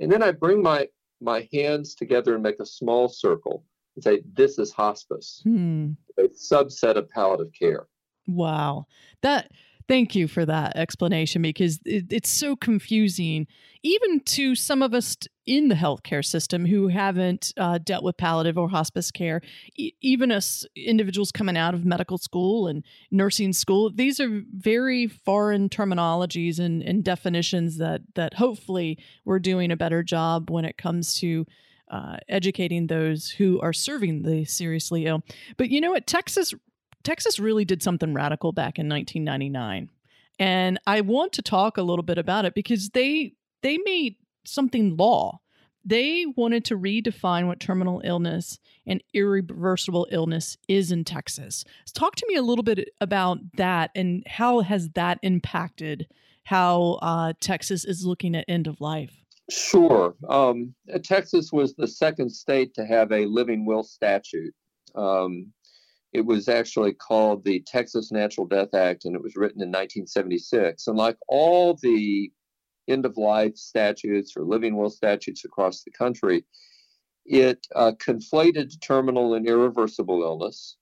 And 0.00 0.10
then 0.10 0.22
i 0.22 0.32
bring 0.32 0.62
my 0.62 0.88
my 1.20 1.48
hands 1.52 1.94
together 1.94 2.34
and 2.34 2.42
make 2.42 2.60
a 2.60 2.66
small 2.66 3.08
circle 3.08 3.64
and 3.96 4.04
say 4.04 4.22
this 4.32 4.58
is 4.58 4.72
hospice. 4.72 5.40
Hmm. 5.44 5.92
a 6.18 6.28
subset 6.28 6.96
of 6.96 7.08
palliative 7.10 7.52
care 7.58 7.86
wow. 8.26 8.86
That 9.22 9.50
Thank 9.90 10.14
you 10.14 10.28
for 10.28 10.46
that 10.46 10.76
explanation 10.76 11.42
because 11.42 11.80
it, 11.84 12.12
it's 12.12 12.30
so 12.30 12.54
confusing, 12.54 13.48
even 13.82 14.20
to 14.20 14.54
some 14.54 14.82
of 14.82 14.94
us 14.94 15.16
in 15.50 15.66
the 15.66 15.74
healthcare 15.74 16.24
system 16.24 16.64
who 16.64 16.86
haven't 16.86 17.52
uh, 17.56 17.76
dealt 17.78 18.04
with 18.04 18.16
palliative 18.16 18.56
or 18.56 18.68
hospice 18.68 19.10
care. 19.10 19.42
E- 19.76 19.90
even 20.00 20.30
us 20.30 20.64
individuals 20.76 21.32
coming 21.32 21.56
out 21.56 21.74
of 21.74 21.84
medical 21.84 22.18
school 22.18 22.68
and 22.68 22.84
nursing 23.10 23.52
school, 23.52 23.90
these 23.90 24.20
are 24.20 24.42
very 24.54 25.08
foreign 25.08 25.68
terminologies 25.68 26.60
and, 26.60 26.82
and 26.82 27.02
definitions 27.02 27.78
that 27.78 28.02
that 28.14 28.34
hopefully 28.34 28.96
we're 29.24 29.40
doing 29.40 29.72
a 29.72 29.76
better 29.76 30.04
job 30.04 30.50
when 30.50 30.64
it 30.64 30.78
comes 30.78 31.14
to. 31.14 31.44
Uh, 31.90 32.18
educating 32.28 32.86
those 32.86 33.30
who 33.30 33.60
are 33.60 33.72
serving 33.72 34.22
the 34.22 34.44
seriously 34.44 35.06
ill. 35.06 35.24
But 35.56 35.70
you 35.70 35.80
know 35.80 35.90
what? 35.90 36.06
Texas 36.06 36.54
Texas 37.02 37.40
really 37.40 37.64
did 37.64 37.82
something 37.82 38.14
radical 38.14 38.52
back 38.52 38.78
in 38.78 38.88
1999. 38.88 39.90
And 40.38 40.78
I 40.86 41.00
want 41.00 41.32
to 41.32 41.42
talk 41.42 41.78
a 41.78 41.82
little 41.82 42.04
bit 42.04 42.16
about 42.16 42.44
it 42.44 42.54
because 42.54 42.90
they 42.90 43.32
they 43.62 43.78
made 43.78 44.14
something 44.50 44.96
law. 44.96 45.40
They 45.84 46.26
wanted 46.36 46.64
to 46.66 46.78
redefine 46.78 47.46
what 47.46 47.58
terminal 47.58 48.02
illness 48.04 48.58
and 48.86 49.02
irreversible 49.14 50.06
illness 50.10 50.58
is 50.68 50.92
in 50.92 51.04
Texas. 51.04 51.64
Talk 51.94 52.16
to 52.16 52.26
me 52.28 52.36
a 52.36 52.42
little 52.42 52.62
bit 52.62 52.90
about 53.00 53.38
that 53.56 53.90
and 53.94 54.22
how 54.26 54.60
has 54.60 54.90
that 54.90 55.18
impacted 55.22 56.06
how 56.44 56.98
uh, 57.00 57.32
Texas 57.40 57.84
is 57.84 58.04
looking 58.04 58.34
at 58.34 58.44
end 58.48 58.66
of 58.66 58.80
life? 58.80 59.24
Sure. 59.50 60.14
Um, 60.28 60.74
Texas 61.02 61.52
was 61.52 61.74
the 61.74 61.86
second 61.86 62.30
state 62.30 62.74
to 62.74 62.84
have 62.84 63.12
a 63.12 63.26
living 63.26 63.64
will 63.64 63.82
statute. 63.82 64.54
Um, 64.94 65.52
it 66.12 66.26
was 66.26 66.48
actually 66.48 66.92
called 66.92 67.44
the 67.44 67.60
Texas 67.60 68.10
Natural 68.10 68.46
Death 68.46 68.74
Act, 68.74 69.04
and 69.04 69.14
it 69.14 69.22
was 69.22 69.36
written 69.36 69.62
in 69.62 69.68
1976. 69.68 70.88
And 70.88 70.96
like 70.96 71.16
all 71.28 71.78
the 71.82 72.32
end 72.90 73.06
of 73.06 73.16
life 73.16 73.56
statutes 73.56 74.36
or 74.36 74.44
living 74.44 74.76
will 74.76 74.90
statutes 74.90 75.44
across 75.44 75.82
the 75.82 75.90
country, 75.90 76.44
it 77.24 77.66
uh, 77.74 77.92
conflated 77.92 78.72
terminal 78.80 79.34
and 79.34 79.46
irreversible 79.46 80.22
illness. 80.22 80.76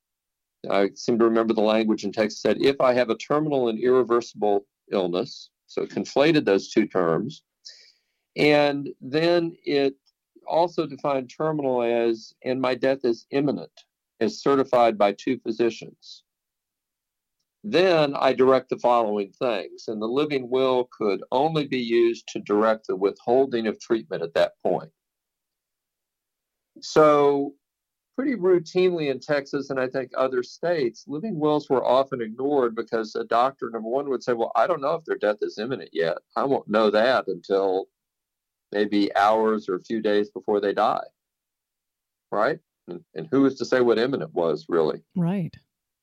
I 0.71 0.91
seem 0.95 1.19
to 1.19 1.25
remember 1.25 1.55
the 1.55 1.61
language 1.61 2.05
in 2.05 2.13
Texas 2.13 2.41
said, 2.41 2.59
if 2.61 2.81
I 2.81 2.95
have 2.95 3.11
a 3.11 3.17
terminal 3.17 3.69
and 3.69 3.79
irreversible 3.79 4.67
illness, 4.91 5.51
so 5.67 5.83
it 5.83 5.91
conflated 5.91 6.45
those 6.45 6.71
two 6.71 6.87
terms. 6.87 7.43
And 8.37 8.89
then 9.01 9.57
it 9.65 9.95
also 10.47 10.87
defined 10.87 11.31
terminal 11.31 11.83
as, 11.83 12.33
and 12.45 12.61
my 12.61 12.75
death 12.75 13.05
is 13.05 13.27
imminent 13.31 13.71
as 14.21 14.41
certified 14.41 14.97
by 14.99 15.13
two 15.13 15.39
physicians. 15.39 16.25
Then 17.65 18.15
I 18.15 18.33
direct 18.33 18.69
the 18.71 18.79
following 18.79 19.33
things, 19.33 19.89
and 19.89 20.01
the 20.01 20.07
living 20.07 20.49
will 20.49 20.89
could 20.97 21.23
only 21.33 21.67
be 21.67 21.81
used 21.81 22.29
to 22.29 22.41
direct 22.41 22.87
the 22.87 22.97
withholding 22.97 23.67
of 23.67 23.81
treatment 23.81 24.23
at 24.23 24.35
that 24.35 24.53
point. 24.63 24.93
So, 26.81 27.55
pretty 28.17 28.37
routinely 28.37 29.11
in 29.11 29.19
Texas 29.19 29.71
and 29.71 29.81
I 29.81 29.89
think 29.89 30.13
other 30.17 30.43
states, 30.45 31.05
living 31.09 31.39
wills 31.39 31.69
were 31.69 31.85
often 31.85 32.21
ignored 32.21 32.77
because 32.77 33.15
a 33.17 33.25
doctor, 33.25 33.71
number 33.71 33.89
one, 33.89 34.09
would 34.09 34.23
say, 34.23 34.35
Well, 34.35 34.53
I 34.55 34.69
don't 34.69 34.81
know 34.81 34.95
if 34.95 35.05
their 35.05 35.19
death 35.19 35.39
is 35.43 35.59
imminent 35.59 35.91
yet. 35.93 36.19
I 36.37 36.45
won't 36.45 36.69
know 36.69 36.91
that 36.91 37.27
until 37.27 37.87
maybe 38.71 39.15
hours 39.17 39.69
or 39.69 39.75
a 39.75 39.83
few 39.83 40.01
days 40.01 40.31
before 40.31 40.61
they 40.61 40.73
die. 40.73 41.07
Right? 42.31 42.59
And, 42.87 43.01
and 43.15 43.29
who 43.31 43.47
is 43.47 43.57
to 43.57 43.65
say 43.65 43.81
what 43.81 43.99
imminent 43.99 44.33
was, 44.33 44.67
really? 44.69 45.03
Right. 45.17 45.57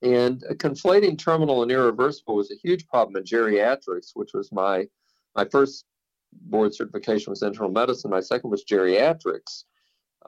And 0.06 0.42
conflating 0.58 1.18
terminal 1.18 1.64
and 1.64 1.72
irreversible 1.72 2.36
was 2.36 2.52
a 2.52 2.62
huge 2.64 2.88
problem 2.88 3.16
in 3.16 3.24
geriatrics, 3.24 4.12
which 4.14 4.34
was 4.36 4.52
my 4.52 4.88
my 5.36 5.46
first 5.46 5.86
board 6.32 6.76
certification 6.76 7.32
was 7.32 7.42
internal 7.42 7.72
medicine. 7.72 8.12
My 8.12 8.20
second 8.20 8.52
was 8.52 8.64
geriatrics. 8.66 9.64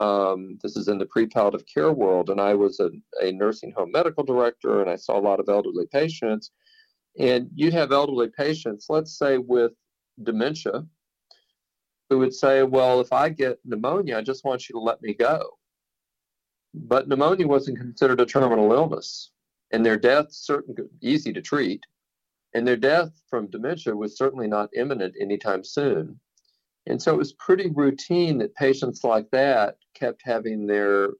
Um, 0.00 0.58
this 0.62 0.76
is 0.76 0.88
in 0.88 0.98
the 0.98 1.06
pre-palliative 1.06 1.64
care 1.72 1.92
world, 1.92 2.28
and 2.28 2.40
I 2.40 2.54
was 2.54 2.80
a, 2.80 2.90
a 3.22 3.30
nursing 3.30 3.72
home 3.76 3.92
medical 3.92 4.24
director, 4.24 4.80
and 4.80 4.90
I 4.90 4.96
saw 4.96 5.16
a 5.16 5.22
lot 5.22 5.38
of 5.38 5.48
elderly 5.48 5.86
patients. 5.86 6.50
And 7.18 7.48
you'd 7.54 7.72
have 7.72 7.92
elderly 7.92 8.28
patients, 8.28 8.86
let's 8.88 9.16
say 9.16 9.38
with 9.38 9.72
dementia, 10.20 10.86
who 12.10 12.18
would 12.18 12.34
say, 12.34 12.64
"Well, 12.64 13.00
if 13.00 13.12
I 13.12 13.28
get 13.28 13.60
pneumonia, 13.64 14.18
I 14.18 14.22
just 14.22 14.44
want 14.44 14.68
you 14.68 14.72
to 14.72 14.80
let 14.80 15.00
me 15.02 15.14
go." 15.14 15.50
But 16.74 17.06
pneumonia 17.06 17.46
wasn't 17.46 17.78
considered 17.78 18.20
a 18.20 18.26
terminal 18.26 18.72
illness, 18.72 19.30
and 19.72 19.84
their 19.84 19.98
death 19.98 20.26
certain 20.30 20.74
easy 21.00 21.32
to 21.32 21.42
treat, 21.42 21.82
and 22.54 22.66
their 22.66 22.76
death 22.76 23.10
from 23.28 23.50
dementia 23.50 23.94
was 23.94 24.16
certainly 24.16 24.48
not 24.48 24.70
imminent 24.74 25.14
anytime 25.20 25.62
soon. 25.62 26.18
And 26.86 27.00
so 27.00 27.12
it 27.12 27.18
was 27.18 27.34
pretty 27.34 27.68
routine 27.68 28.38
that 28.38 28.54
patients 28.54 29.04
like 29.04 29.30
that 29.30 29.76
kept 29.94 30.22
having 30.24 30.66
their 30.66 31.10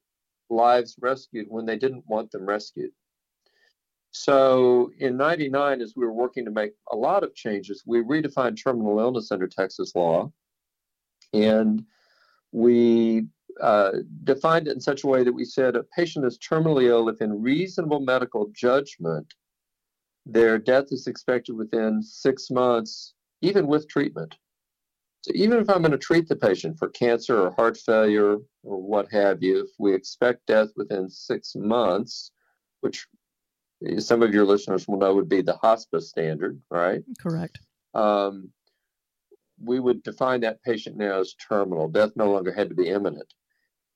lives 0.49 0.97
rescued 1.01 1.47
when 1.49 1.67
they 1.67 1.77
didn't 1.77 2.05
want 2.09 2.31
them 2.31 2.47
rescued. 2.47 2.93
So 4.13 4.91
in 4.99 5.19
99, 5.19 5.83
as 5.83 5.93
we 5.95 6.07
were 6.07 6.13
working 6.13 6.47
to 6.47 6.51
make 6.51 6.73
a 6.91 6.97
lot 6.97 7.23
of 7.23 7.35
changes, 7.35 7.83
we 7.87 8.01
redefined 8.03 8.63
terminal 8.63 8.99
illness 8.99 9.31
under 9.31 9.47
Texas 9.47 9.93
law. 9.95 10.33
And 11.35 11.85
we 12.53 13.27
uh, 13.61 13.91
defined 14.25 14.69
it 14.69 14.75
in 14.75 14.81
such 14.81 15.05
a 15.05 15.07
way 15.07 15.25
that 15.25 15.33
we 15.33 15.45
said 15.45 15.77
a 15.77 15.83
patient 15.83 16.25
is 16.25 16.39
terminally 16.39 16.85
ill 16.85 17.09
if, 17.09 17.21
in 17.21 17.43
reasonable 17.43 18.01
medical 18.01 18.49
judgment, 18.53 19.35
their 20.27 20.59
death 20.59 20.87
is 20.91 21.07
expected 21.07 21.57
within 21.57 22.03
six 22.03 22.51
months, 22.51 23.15
even 23.41 23.67
with 23.67 23.89
treatment. 23.89 24.35
So, 25.23 25.33
even 25.35 25.59
if 25.59 25.69
I'm 25.69 25.83
going 25.83 25.93
to 25.93 25.99
treat 25.99 26.29
the 26.29 26.37
patient 26.37 26.79
for 26.79 26.89
cancer 26.89 27.41
or 27.41 27.51
heart 27.53 27.77
failure 27.77 28.37
or 28.63 28.83
what 28.83 29.11
have 29.11 29.43
you, 29.43 29.61
if 29.61 29.71
we 29.79 29.95
expect 29.95 30.47
death 30.47 30.69
within 30.77 31.09
six 31.09 31.55
months, 31.57 32.31
which 32.81 33.07
some 33.99 34.23
of 34.23 34.35
your 34.35 34.45
listeners 34.45 34.87
will 34.87 34.99
know 34.99 35.15
would 35.15 35.29
be 35.29 35.43
the 35.43 35.57
hospice 35.57 36.09
standard, 36.09 36.61
right? 36.71 37.03
Correct. 37.21 37.59
Um, 37.95 38.51
we 39.61 39.81
would 39.81 40.03
define 40.03 40.41
that 40.43 40.63
patient 40.63 40.97
now 40.97 41.21
as 41.21 41.35
terminal. 41.35 41.89
Death 41.89 42.13
no 42.17 42.31
longer 42.31 42.53
had 42.53 42.69
to 42.69 42.75
be 42.75 42.89
imminent. 42.89 43.33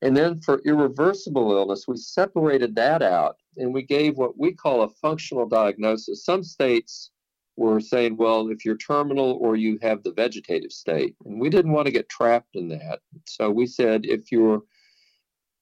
And 0.03 0.17
then 0.17 0.41
for 0.41 0.61
irreversible 0.65 1.53
illness, 1.53 1.87
we 1.87 1.97
separated 1.97 2.75
that 2.75 3.03
out 3.03 3.37
and 3.57 3.73
we 3.73 3.83
gave 3.83 4.17
what 4.17 4.37
we 4.39 4.53
call 4.53 4.83
a 4.83 4.89
functional 4.89 5.47
diagnosis. 5.47 6.25
Some 6.25 6.43
states 6.43 7.11
were 7.57 7.81
saying, 7.81 8.17
well, 8.17 8.49
if 8.49 8.65
you're 8.65 8.77
terminal 8.77 9.39
or 9.41 9.57
you 9.57 9.79
have 9.81 10.03
the 10.03 10.13
vegetative 10.13 10.73
state, 10.73 11.15
and 11.25 11.41
we 11.41 11.49
didn't 11.49 11.73
want 11.73 11.87
to 11.87 11.93
get 11.93 12.09
trapped 12.09 12.57
in 12.57 12.69
that. 12.69 13.01
So 13.27 13.51
we 13.51 13.67
said 13.67 14.05
if 14.05 14.33
you're 14.33 14.63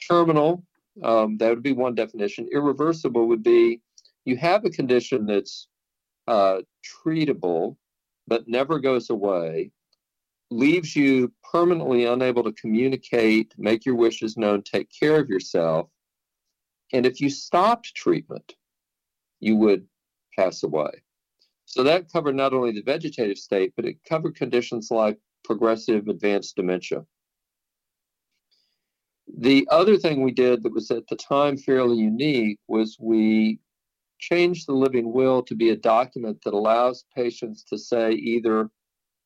terminal, 0.09 0.65
um, 1.03 1.37
that 1.39 1.51
would 1.51 1.63
be 1.63 1.73
one 1.73 1.95
definition. 1.95 2.49
Irreversible 2.53 3.27
would 3.27 3.43
be 3.43 3.81
you 4.25 4.37
have 4.37 4.65
a 4.65 4.71
condition 4.71 5.27
that's 5.27 5.69
uh, 6.29 6.61
treatable 7.05 7.77
but 8.31 8.47
never 8.47 8.79
goes 8.79 9.11
away, 9.11 9.73
leaves 10.51 10.97
you 10.97 11.33
permanently 11.51 12.05
unable 12.05 12.43
to 12.43 12.53
communicate, 12.53 13.55
make 13.57 13.87
your 13.87 13.95
wishes 13.95 14.37
known, 14.37 14.63
take 14.63 14.89
care 14.91 15.19
of 15.19 15.29
yourself. 15.29 15.89
And 16.93 17.07
if 17.07 17.21
you 17.21 17.31
stopped 17.31 17.95
treatment, 17.95 18.55
you 19.39 19.57
would 19.57 19.87
pass 20.37 20.63
away. 20.63 20.91
So 21.67 21.85
that 21.85 22.13
covered 22.13 22.35
not 22.35 22.53
only 22.53 22.73
the 22.73 22.83
vegetative 22.83 23.39
state, 23.39 23.73
but 23.77 23.85
it 23.85 24.03
covered 24.09 24.35
conditions 24.35 24.91
like 24.91 25.19
progressive 25.45 26.09
advanced 26.09 26.57
dementia. 26.57 27.05
The 29.39 29.69
other 29.71 29.97
thing 29.97 30.23
we 30.23 30.33
did 30.33 30.65
that 30.65 30.73
was 30.73 30.91
at 30.91 31.07
the 31.07 31.17
time 31.17 31.57
fairly 31.57 31.97
unique 31.97 32.59
was 32.67 32.97
we 32.99 33.61
changed 34.19 34.67
the 34.67 34.73
living 34.73 35.13
will 35.13 35.43
to 35.45 35.55
be 35.55 35.71
a 35.71 35.77
document 35.77 36.43
that 36.45 36.55
allows 36.55 37.05
patients 37.15 37.63
to 37.65 37.79
say 37.79 38.13
either, 38.13 38.69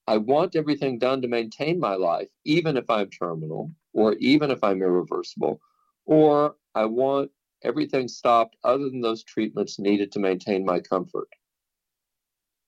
I 0.07 0.19
want 0.19 0.57
everything 0.57 0.99
done 0.99 1.23
to 1.23 1.29
maintain 1.29 1.81
my 1.81 1.95
life, 1.95 2.29
even 2.45 2.77
if 2.77 2.89
I'm 2.91 3.09
terminal 3.11 3.73
or 3.93 4.15
even 4.15 4.51
if 4.51 4.63
I'm 4.63 4.83
irreversible, 4.83 5.61
or 6.05 6.57
I 6.75 6.85
want 6.85 7.31
everything 7.63 8.09
stopped 8.09 8.57
other 8.65 8.91
than 8.91 9.01
those 9.01 9.25
treatments 9.25 9.79
needed 9.79 10.13
to 10.13 10.19
maintain 10.19 10.65
my 10.65 10.81
comfort. 10.81 11.29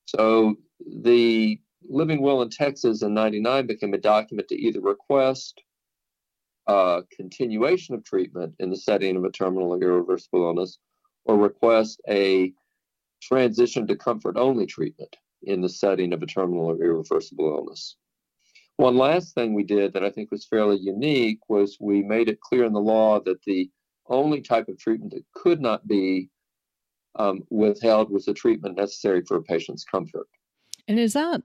So 0.07 0.57
the 1.03 1.61
living 1.89 2.23
will 2.23 2.43
in 2.43 2.49
Texas 2.49 3.03
in 3.03 3.13
99 3.13 3.67
became 3.67 3.93
a 3.93 3.99
document 3.99 4.49
to 4.49 4.57
either 4.57 4.81
request 4.81 5.63
uh, 6.67 7.03
continuation 7.15 7.95
of 7.95 8.05
treatment 8.05 8.55
in 8.59 8.71
the 8.71 8.77
setting 8.77 9.17
of 9.17 9.25
a 9.25 9.31
terminal 9.31 9.73
or 9.73 9.83
irreversible 9.83 10.45
illness 10.45 10.79
or 11.25 11.37
request 11.37 12.01
a 12.09 12.53
transition 13.21 13.87
to 13.87 13.97
comfort 13.97 14.37
only 14.37 14.67
treatment 14.67 15.17
in 15.43 15.61
the 15.61 15.69
setting 15.69 16.13
of 16.13 16.23
a 16.23 16.27
terminal 16.27 16.67
or 16.67 16.83
irreversible 16.83 17.49
illness. 17.49 17.97
One 18.77 18.97
last 18.97 19.35
thing 19.35 19.55
we 19.55 19.65
did 19.65 19.95
that 19.95 20.05
I 20.05 20.11
think 20.11 20.31
was 20.31 20.47
fairly 20.47 20.79
unique 20.79 21.41
was 21.49 21.79
we 21.81 22.03
made 22.03 22.29
it 22.29 22.41
clear 22.41 22.65
in 22.65 22.73
the 22.73 22.81
law 22.81 23.21
that 23.21 23.43
the 23.47 23.71
only 24.09 24.41
type 24.41 24.69
of 24.69 24.79
treatment 24.79 25.13
that 25.13 25.25
could 25.35 25.61
not 25.61 25.87
be 25.87 26.29
um, 27.19 27.43
withheld 27.51 28.11
was 28.11 28.27
the 28.27 28.35
treatment 28.35 28.77
necessary 28.77 29.23
for 29.27 29.39
a 29.39 29.43
patient's 29.43 29.85
comfort. 29.85 30.27
And 30.89 30.99
is 30.99 31.15
that 31.15 31.43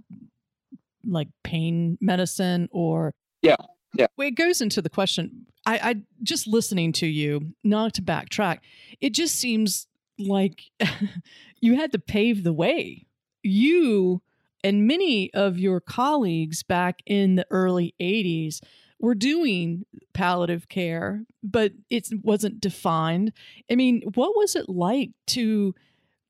like 1.05 1.29
pain 1.43 1.97
medicine 2.01 2.67
or? 2.71 3.13
Yeah, 3.41 3.55
yeah. 3.95 4.07
It 4.17 4.35
goes 4.35 4.61
into 4.61 4.81
the 4.81 4.89
question. 4.89 5.45
I, 5.65 5.79
I 5.83 5.95
just 6.23 6.47
listening 6.47 6.91
to 6.93 7.07
you, 7.07 7.53
not 7.63 7.93
to 7.95 8.01
backtrack, 8.01 8.59
it 8.99 9.11
just 9.11 9.35
seems 9.35 9.87
like 10.19 10.63
you 11.61 11.75
had 11.75 11.91
to 11.93 11.99
pave 11.99 12.43
the 12.43 12.53
way. 12.53 13.05
You 13.43 14.21
and 14.63 14.87
many 14.87 15.33
of 15.33 15.57
your 15.57 15.79
colleagues 15.79 16.63
back 16.63 17.01
in 17.05 17.35
the 17.35 17.47
early 17.49 17.95
80s 17.99 18.61
were 18.99 19.15
doing 19.15 19.85
palliative 20.13 20.69
care, 20.69 21.25
but 21.43 21.73
it 21.89 22.07
wasn't 22.21 22.61
defined. 22.61 23.33
I 23.69 23.75
mean, 23.75 24.03
what 24.13 24.35
was 24.35 24.55
it 24.55 24.69
like 24.69 25.11
to 25.27 25.73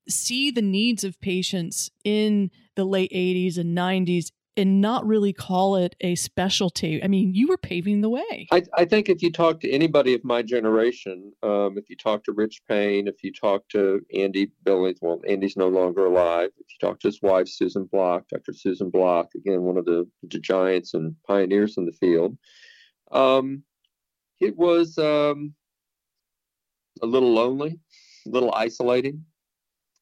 see 0.08 0.50
the 0.50 0.62
needs 0.62 1.04
of 1.04 1.20
patients 1.20 1.90
in 2.04 2.50
the 2.74 2.84
late 2.84 3.12
80s 3.12 3.58
and 3.58 3.76
90s 3.76 4.32
and 4.56 4.80
not 4.80 5.06
really 5.06 5.32
call 5.32 5.76
it 5.76 5.96
a 6.00 6.14
specialty. 6.14 7.02
I 7.02 7.08
mean, 7.08 7.34
you 7.34 7.48
were 7.48 7.56
paving 7.56 8.02
the 8.02 8.10
way. 8.10 8.48
I, 8.50 8.62
I 8.76 8.84
think 8.84 9.08
if 9.08 9.22
you 9.22 9.32
talk 9.32 9.60
to 9.60 9.70
anybody 9.70 10.14
of 10.14 10.24
my 10.24 10.42
generation, 10.42 11.32
um, 11.42 11.78
if 11.78 11.88
you 11.88 11.96
talk 11.96 12.24
to 12.24 12.32
Rich 12.32 12.62
Payne, 12.68 13.08
if 13.08 13.22
you 13.22 13.32
talk 13.32 13.66
to 13.70 14.04
Andy 14.14 14.50
Billings, 14.64 14.98
well, 15.00 15.20
Andy's 15.26 15.56
no 15.56 15.68
longer 15.68 16.04
alive. 16.06 16.50
If 16.58 16.66
you 16.70 16.86
talk 16.86 17.00
to 17.00 17.08
his 17.08 17.22
wife, 17.22 17.48
Susan 17.48 17.84
Block, 17.84 18.28
Dr. 18.28 18.52
Susan 18.52 18.90
Block, 18.90 19.28
again, 19.34 19.62
one 19.62 19.78
of 19.78 19.86
the, 19.86 20.06
the 20.22 20.38
giants 20.38 20.92
and 20.94 21.14
pioneers 21.26 21.76
in 21.78 21.86
the 21.86 21.92
field, 21.92 22.36
um, 23.10 23.62
it 24.40 24.56
was 24.56 24.98
um, 24.98 25.54
a 27.00 27.06
little 27.06 27.32
lonely, 27.32 27.78
a 28.26 28.30
little 28.30 28.52
isolating, 28.54 29.24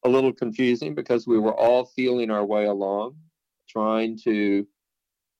a 0.03 0.09
little 0.09 0.33
confusing 0.33 0.93
because 0.93 1.25
we 1.25 1.39
were 1.39 1.53
all 1.53 1.85
feeling 1.85 2.31
our 2.31 2.43
way 2.43 2.65
along 2.65 3.15
trying 3.71 4.17
to 4.23 4.67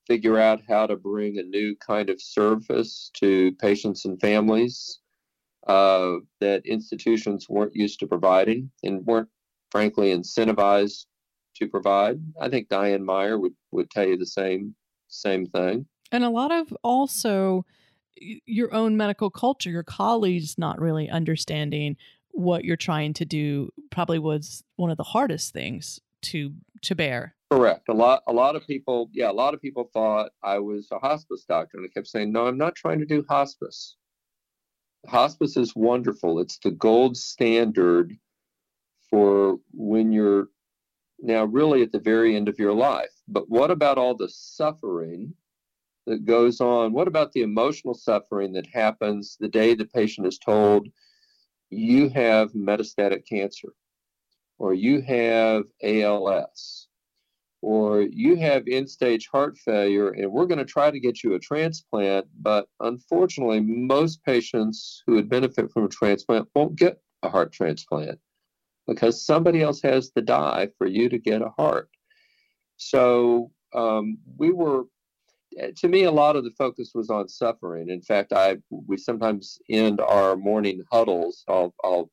figure 0.07 0.37
out 0.37 0.61
how 0.67 0.87
to 0.87 0.95
bring 0.95 1.37
a 1.37 1.43
new 1.43 1.75
kind 1.75 2.09
of 2.09 2.21
service 2.21 3.11
to 3.13 3.51
patients 3.53 4.05
and 4.05 4.19
families 4.19 4.99
uh, 5.67 6.15
that 6.39 6.65
institutions 6.65 7.47
weren't 7.49 7.75
used 7.75 7.99
to 7.99 8.07
providing 8.07 8.71
and 8.83 9.05
weren't, 9.05 9.29
frankly, 9.69 10.15
incentivized 10.15 11.05
to 11.55 11.67
provide. 11.67 12.19
I 12.39 12.49
think 12.49 12.69
Diane 12.69 13.05
Meier 13.05 13.37
would, 13.37 13.53
would 13.71 13.89
tell 13.91 14.07
you 14.07 14.17
the 14.17 14.25
same 14.25 14.75
same 15.07 15.45
thing. 15.45 15.85
And 16.11 16.23
a 16.23 16.29
lot 16.29 16.51
of 16.51 16.73
also 16.83 17.65
your 18.15 18.73
own 18.73 18.97
medical 18.97 19.29
culture, 19.29 19.69
your 19.69 19.83
colleagues 19.83 20.57
not 20.57 20.79
really 20.79 21.09
understanding 21.09 21.97
what 22.31 22.63
you're 22.63 22.77
trying 22.77 23.13
to 23.13 23.25
do 23.25 23.69
probably 23.89 24.19
was 24.19 24.63
one 24.77 24.89
of 24.89 24.97
the 24.97 25.03
hardest 25.03 25.53
things 25.53 25.99
to 26.21 26.53
to 26.81 26.95
bear. 26.95 27.35
Correct. 27.51 27.89
A 27.89 27.93
lot 27.93 28.23
a 28.27 28.33
lot 28.33 28.55
of 28.55 28.65
people, 28.65 29.09
yeah, 29.11 29.29
a 29.29 29.33
lot 29.33 29.53
of 29.53 29.61
people 29.61 29.89
thought 29.93 30.31
I 30.41 30.59
was 30.59 30.87
a 30.91 30.99
hospice 30.99 31.43
doctor 31.43 31.77
and 31.77 31.85
I 31.85 31.89
kept 31.89 32.07
saying, 32.07 32.31
"No, 32.31 32.47
I'm 32.47 32.57
not 32.57 32.75
trying 32.75 32.99
to 32.99 33.05
do 33.05 33.25
hospice." 33.27 33.97
Hospice 35.07 35.57
is 35.57 35.75
wonderful. 35.75 36.39
It's 36.39 36.59
the 36.59 36.71
gold 36.71 37.17
standard 37.17 38.17
for 39.09 39.59
when 39.73 40.13
you're 40.13 40.49
now 41.19 41.45
really 41.45 41.81
at 41.81 41.91
the 41.91 41.99
very 41.99 42.37
end 42.37 42.47
of 42.47 42.59
your 42.59 42.73
life. 42.73 43.11
But 43.27 43.49
what 43.49 43.71
about 43.71 43.97
all 43.97 44.15
the 44.15 44.29
suffering 44.29 45.35
that 46.07 46.25
goes 46.25 46.61
on? 46.61 46.93
What 46.93 47.09
about 47.09 47.33
the 47.33 47.41
emotional 47.41 47.95
suffering 47.95 48.53
that 48.53 48.67
happens 48.67 49.37
the 49.39 49.49
day 49.49 49.73
the 49.73 49.85
patient 49.85 50.27
is 50.27 50.39
told 50.39 50.87
you 51.69 52.09
have 52.09 52.53
metastatic 52.53 53.27
cancer 53.27 53.73
or 54.57 54.73
you 54.73 55.01
have 55.01 55.65
ALS 55.83 56.87
or 57.61 58.01
you 58.01 58.35
have 58.37 58.63
end 58.67 58.89
stage 58.89 59.27
heart 59.31 59.57
failure 59.57 60.09
and 60.09 60.31
we're 60.31 60.47
going 60.47 60.57
to 60.57 60.65
try 60.65 60.89
to 60.89 60.99
get 60.99 61.23
you 61.23 61.35
a 61.35 61.39
transplant, 61.39 62.25
but 62.41 62.67
unfortunately, 62.79 63.59
most 63.59 64.23
patients 64.23 65.03
who 65.05 65.13
would 65.13 65.29
benefit 65.29 65.71
from 65.71 65.85
a 65.85 65.89
transplant 65.89 66.47
won't 66.55 66.75
get 66.75 66.99
a 67.23 67.29
heart 67.29 67.51
transplant 67.53 68.19
because 68.87 69.25
somebody 69.25 69.61
else 69.61 69.81
has 69.81 70.09
to 70.11 70.21
die 70.21 70.69
for 70.77 70.87
you 70.87 71.07
to 71.07 71.19
get 71.19 71.43
a 71.43 71.53
heart. 71.55 71.89
So 72.77 73.51
um, 73.75 74.17
we 74.37 74.51
were, 74.51 74.85
to 75.77 75.87
me, 75.87 76.03
a 76.03 76.11
lot 76.11 76.35
of 76.35 76.43
the 76.43 76.51
focus 76.57 76.91
was 76.95 77.11
on 77.11 77.29
suffering. 77.29 77.89
In 77.89 78.01
fact, 78.01 78.33
I 78.33 78.57
we 78.71 78.97
sometimes 78.97 79.59
end 79.69 80.01
our 80.01 80.35
morning 80.35 80.81
huddles. 80.91 81.43
I'll, 81.47 81.75
I'll 81.83 82.09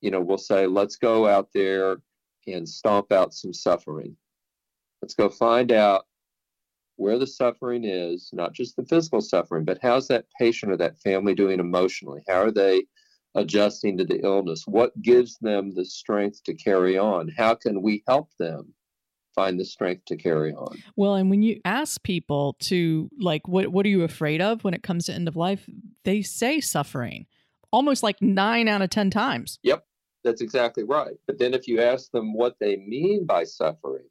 you 0.00 0.10
know, 0.10 0.20
we'll 0.20 0.38
say, 0.38 0.66
let's 0.66 0.96
go 0.96 1.26
out 1.26 1.48
there 1.52 1.98
and 2.46 2.68
stomp 2.68 3.12
out 3.12 3.34
some 3.34 3.52
suffering 3.52 4.16
Let's 5.04 5.14
go 5.14 5.28
find 5.28 5.70
out 5.70 6.06
where 6.96 7.18
the 7.18 7.26
suffering 7.26 7.84
is, 7.84 8.30
not 8.32 8.54
just 8.54 8.74
the 8.74 8.86
physical 8.86 9.20
suffering, 9.20 9.66
but 9.66 9.78
how's 9.82 10.08
that 10.08 10.24
patient 10.40 10.72
or 10.72 10.78
that 10.78 10.98
family 10.98 11.34
doing 11.34 11.60
emotionally? 11.60 12.22
How 12.26 12.40
are 12.40 12.50
they 12.50 12.84
adjusting 13.34 13.98
to 13.98 14.06
the 14.06 14.24
illness? 14.24 14.64
What 14.66 14.98
gives 15.02 15.36
them 15.42 15.74
the 15.74 15.84
strength 15.84 16.42
to 16.44 16.54
carry 16.54 16.96
on? 16.96 17.28
How 17.36 17.54
can 17.54 17.82
we 17.82 18.02
help 18.08 18.30
them 18.38 18.72
find 19.34 19.60
the 19.60 19.66
strength 19.66 20.06
to 20.06 20.16
carry 20.16 20.54
on? 20.54 20.82
Well, 20.96 21.16
and 21.16 21.28
when 21.28 21.42
you 21.42 21.60
ask 21.66 22.02
people 22.02 22.56
to 22.60 23.10
like 23.20 23.46
what 23.46 23.68
what 23.68 23.84
are 23.84 23.90
you 23.90 24.04
afraid 24.04 24.40
of 24.40 24.64
when 24.64 24.72
it 24.72 24.82
comes 24.82 25.04
to 25.04 25.12
end 25.12 25.28
of 25.28 25.36
life, 25.36 25.68
they 26.04 26.22
say 26.22 26.62
suffering. 26.62 27.26
Almost 27.70 28.02
like 28.02 28.22
9 28.22 28.68
out 28.68 28.80
of 28.80 28.88
10 28.88 29.10
times. 29.10 29.58
Yep. 29.64 29.84
That's 30.22 30.40
exactly 30.40 30.84
right. 30.84 31.16
But 31.26 31.38
then 31.38 31.52
if 31.52 31.68
you 31.68 31.82
ask 31.82 32.10
them 32.10 32.32
what 32.32 32.56
they 32.58 32.76
mean 32.76 33.26
by 33.26 33.44
suffering, 33.44 34.06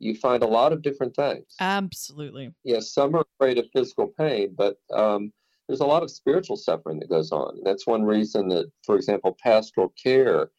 you 0.00 0.14
find 0.14 0.42
a 0.42 0.48
lot 0.48 0.72
of 0.72 0.82
different 0.82 1.14
things. 1.14 1.44
Absolutely. 1.60 2.52
Yes, 2.64 2.92
some 2.92 3.14
are 3.14 3.24
afraid 3.36 3.58
of 3.58 3.66
physical 3.72 4.08
pain, 4.18 4.54
but 4.56 4.76
um, 4.92 5.32
there's 5.68 5.80
a 5.80 5.86
lot 5.86 6.02
of 6.02 6.10
spiritual 6.10 6.56
suffering 6.56 6.98
that 6.98 7.10
goes 7.10 7.30
on. 7.30 7.60
That's 7.62 7.86
one 7.86 8.02
reason 8.02 8.48
that, 8.48 8.72
for 8.84 8.96
example, 8.96 9.36
pastoral 9.40 9.92
care 10.02 10.50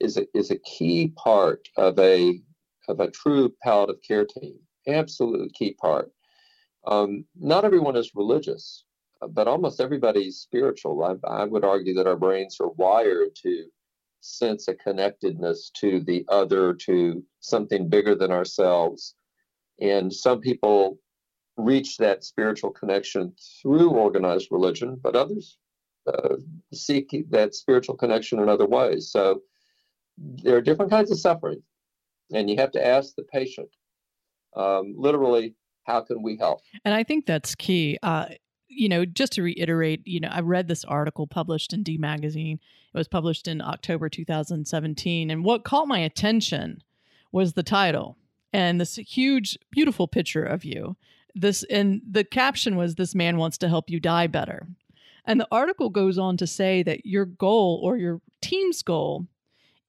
is 0.00 0.16
a, 0.16 0.26
is 0.34 0.50
a 0.50 0.58
key 0.58 1.12
part 1.16 1.68
of 1.76 1.98
a 1.98 2.40
of 2.88 3.00
a 3.00 3.10
true 3.10 3.54
palliative 3.62 4.02
care 4.06 4.24
team. 4.24 4.58
Absolutely 4.88 5.50
key 5.50 5.74
part. 5.74 6.10
Um, 6.86 7.26
not 7.38 7.66
everyone 7.66 7.96
is 7.96 8.14
religious, 8.14 8.84
but 9.30 9.46
almost 9.46 9.80
everybody's 9.80 10.38
spiritual. 10.38 11.04
I, 11.04 11.42
I 11.42 11.44
would 11.44 11.64
argue 11.64 11.92
that 11.94 12.06
our 12.06 12.16
brains 12.16 12.56
are 12.60 12.70
wired 12.70 13.36
to 13.42 13.66
sense 14.20 14.68
a 14.68 14.74
connectedness 14.74 15.70
to 15.76 16.00
the 16.00 16.24
other, 16.28 16.74
to 16.74 17.22
something 17.40 17.88
bigger 17.88 18.14
than 18.14 18.30
ourselves. 18.30 19.14
And 19.80 20.12
some 20.12 20.40
people 20.40 20.98
reach 21.56 21.96
that 21.98 22.24
spiritual 22.24 22.70
connection 22.70 23.32
through 23.60 23.90
organized 23.90 24.48
religion, 24.50 24.98
but 25.02 25.16
others 25.16 25.58
uh, 26.06 26.36
seek 26.72 27.14
that 27.30 27.54
spiritual 27.54 27.96
connection 27.96 28.38
in 28.38 28.48
other 28.48 28.66
ways. 28.66 29.10
So 29.10 29.42
there 30.16 30.56
are 30.56 30.60
different 30.60 30.90
kinds 30.90 31.10
of 31.10 31.18
suffering, 31.18 31.62
and 32.32 32.48
you 32.48 32.56
have 32.56 32.72
to 32.72 32.84
ask 32.84 33.14
the 33.14 33.24
patient 33.24 33.68
um, 34.56 34.94
literally, 34.96 35.54
How 35.84 36.00
can 36.00 36.22
we 36.22 36.36
help? 36.36 36.60
And 36.84 36.94
I 36.94 37.04
think 37.04 37.26
that's 37.26 37.54
key. 37.54 37.98
Uh, 38.02 38.26
you 38.68 38.88
know, 38.88 39.04
just 39.04 39.32
to 39.32 39.42
reiterate, 39.42 40.06
you 40.06 40.20
know, 40.20 40.28
I 40.30 40.40
read 40.40 40.68
this 40.68 40.84
article 40.84 41.26
published 41.26 41.72
in 41.72 41.82
D 41.82 41.98
Magazine. 41.98 42.60
It 42.94 42.96
was 42.96 43.08
published 43.08 43.48
in 43.48 43.60
October 43.60 44.08
2017. 44.08 45.30
And 45.30 45.44
what 45.44 45.64
caught 45.64 45.88
my 45.88 45.98
attention 45.98 46.82
was 47.32 47.52
the 47.52 47.62
title 47.62 48.16
and 48.52 48.80
this 48.80 48.96
huge, 48.96 49.58
beautiful 49.70 50.08
picture 50.08 50.44
of 50.44 50.64
you. 50.64 50.96
This 51.34 51.62
and 51.64 52.00
the 52.08 52.24
caption 52.24 52.76
was 52.76 52.94
this 52.94 53.14
man 53.14 53.36
wants 53.36 53.58
to 53.58 53.68
help 53.68 53.90
you 53.90 54.00
die 54.00 54.26
better. 54.26 54.66
And 55.24 55.38
the 55.38 55.48
article 55.52 55.90
goes 55.90 56.18
on 56.18 56.36
to 56.38 56.46
say 56.46 56.82
that 56.82 57.04
your 57.04 57.26
goal 57.26 57.80
or 57.82 57.96
your 57.96 58.20
team's 58.40 58.82
goal 58.82 59.26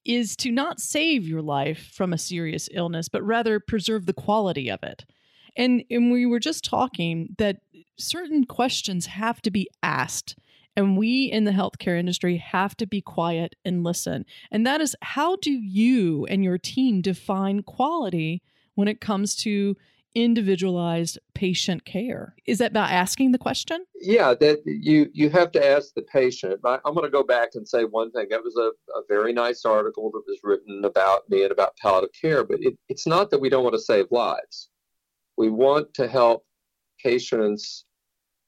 is 0.03 0.35
to 0.37 0.51
not 0.51 0.79
save 0.79 1.27
your 1.27 1.41
life 1.41 1.91
from 1.93 2.11
a 2.11 2.17
serious 2.17 2.67
illness, 2.73 3.09
but 3.09 3.23
rather 3.23 3.59
preserve 3.59 4.05
the 4.05 4.13
quality 4.13 4.69
of 4.69 4.83
it. 4.83 5.05
And, 5.55 5.83
and 5.89 6.11
we 6.11 6.25
were 6.25 6.39
just 6.39 6.63
talking 6.63 7.35
that 7.37 7.57
certain 7.97 8.45
questions 8.45 9.07
have 9.07 9.41
to 9.41 9.51
be 9.51 9.69
asked. 9.83 10.37
And 10.75 10.97
we 10.97 11.25
in 11.25 11.43
the 11.43 11.51
healthcare 11.51 11.99
industry 11.99 12.37
have 12.37 12.75
to 12.77 12.87
be 12.87 13.01
quiet 13.01 13.55
and 13.65 13.83
listen. 13.83 14.25
And 14.51 14.65
that 14.65 14.81
is 14.81 14.95
how 15.01 15.35
do 15.37 15.51
you 15.51 16.25
and 16.27 16.43
your 16.43 16.57
team 16.57 17.01
define 17.01 17.63
quality 17.63 18.41
when 18.75 18.87
it 18.87 19.01
comes 19.01 19.35
to 19.37 19.75
individualized 20.15 21.19
patient 21.33 21.85
care? 21.85 22.35
Is 22.45 22.57
that 22.59 22.73
by 22.73 22.89
asking 22.89 23.31
the 23.31 23.37
question? 23.37 23.85
Yeah, 24.01 24.33
that 24.39 24.59
you 24.65 25.09
you 25.13 25.29
have 25.29 25.51
to 25.51 25.65
ask 25.65 25.93
the 25.93 26.01
patient. 26.01 26.59
I, 26.65 26.79
am 26.85 26.93
going 26.93 27.03
to 27.03 27.09
go 27.09 27.23
back 27.23 27.49
and 27.53 27.67
say 27.67 27.83
one 27.83 28.11
thing. 28.11 28.27
That 28.29 28.43
was 28.43 28.55
a, 28.57 28.71
a, 28.97 29.03
very 29.07 29.33
nice 29.33 29.65
article 29.65 30.11
that 30.11 30.23
was 30.27 30.39
written 30.43 30.83
about 30.85 31.29
me 31.29 31.43
and 31.43 31.51
about 31.51 31.77
palliative 31.77 32.13
care, 32.19 32.43
but 32.43 32.59
it, 32.61 32.77
it's 32.87 33.05
not 33.05 33.29
that 33.31 33.41
we 33.41 33.49
don't 33.49 33.63
want 33.63 33.75
to 33.75 33.81
save 33.81 34.05
lives. 34.11 34.69
We 35.39 35.49
want 35.49 35.93
to 35.93 36.09
help 36.09 36.45
patients 37.01 37.85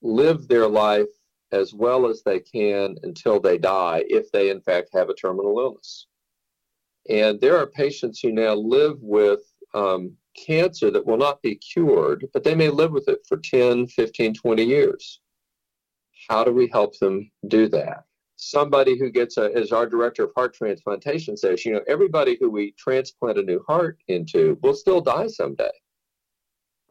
live 0.01 0.49
their 0.49 0.67
life 0.67 1.07
as 1.53 1.73
well 1.73 2.05
as 2.05 2.21
they 2.21 2.41
can 2.41 2.97
until 3.03 3.39
they 3.39 3.57
die, 3.57 4.03
if 4.09 4.29
they 4.33 4.49
in 4.49 4.59
fact 4.59 4.89
have 4.93 5.09
a 5.09 5.13
terminal 5.13 5.57
illness. 5.57 6.07
And 7.09 7.39
there 7.39 7.57
are 7.57 7.65
patients 7.65 8.19
who 8.19 8.33
now 8.33 8.55
live 8.55 8.97
with 8.99 9.39
um, 9.73 10.17
cancer 10.35 10.91
that 10.91 11.05
will 11.05 11.15
not 11.15 11.41
be 11.41 11.55
cured, 11.55 12.27
but 12.33 12.43
they 12.43 12.55
may 12.55 12.67
live 12.67 12.91
with 12.91 13.07
it 13.07 13.19
for 13.25 13.37
10, 13.37 13.87
15, 13.87 14.33
20 14.33 14.63
years. 14.63 15.21
How 16.27 16.43
do 16.43 16.51
we 16.51 16.67
help 16.67 16.99
them 16.99 17.31
do 17.47 17.69
that? 17.69 18.03
Somebody 18.35 18.99
who 18.99 19.09
gets 19.09 19.37
a, 19.37 19.49
as 19.55 19.71
our 19.71 19.85
director 19.85 20.25
of 20.25 20.31
heart 20.35 20.53
transplantation 20.53 21.37
says, 21.37 21.63
you 21.63 21.71
know, 21.71 21.81
everybody 21.87 22.35
who 22.37 22.49
we 22.49 22.73
transplant 22.73 23.37
a 23.37 23.43
new 23.43 23.63
heart 23.65 23.97
into 24.09 24.57
will 24.61 24.73
still 24.73 24.99
die 24.99 25.27
someday, 25.27 25.71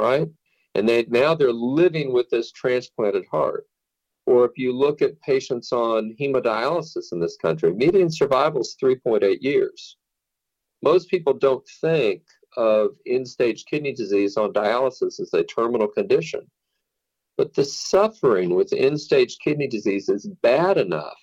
right? 0.00 0.28
And 0.74 0.88
they 0.88 1.04
now 1.08 1.34
they're 1.34 1.52
living 1.52 2.12
with 2.12 2.28
this 2.30 2.52
transplanted 2.52 3.26
heart. 3.30 3.66
Or 4.26 4.44
if 4.44 4.52
you 4.56 4.72
look 4.72 5.02
at 5.02 5.20
patients 5.22 5.72
on 5.72 6.14
hemodialysis 6.20 7.12
in 7.12 7.20
this 7.20 7.36
country, 7.36 7.72
median 7.72 8.10
survival 8.10 8.60
is 8.60 8.76
3.8 8.82 9.38
years. 9.40 9.96
Most 10.82 11.10
people 11.10 11.34
don't 11.34 11.66
think 11.80 12.22
of 12.56 12.90
end 13.06 13.26
stage 13.26 13.64
kidney 13.64 13.92
disease 13.92 14.36
on 14.36 14.52
dialysis 14.52 15.20
as 15.20 15.30
a 15.34 15.42
terminal 15.42 15.88
condition. 15.88 16.48
But 17.36 17.54
the 17.54 17.64
suffering 17.64 18.54
with 18.54 18.72
end 18.72 19.00
stage 19.00 19.38
kidney 19.42 19.66
disease 19.66 20.08
is 20.08 20.28
bad 20.42 20.78
enough 20.78 21.18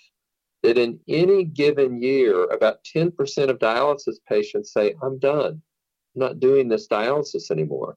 that 0.63 0.77
in 0.77 0.99
any 1.07 1.43
given 1.43 2.01
year, 2.01 2.45
about 2.45 2.83
10% 2.83 3.13
of 3.49 3.59
dialysis 3.59 4.15
patients 4.27 4.73
say, 4.73 4.95
I'm 5.01 5.19
done. 5.19 5.61
I'm 6.15 6.19
not 6.19 6.39
doing 6.39 6.67
this 6.67 6.87
dialysis 6.87 7.51
anymore. 7.51 7.95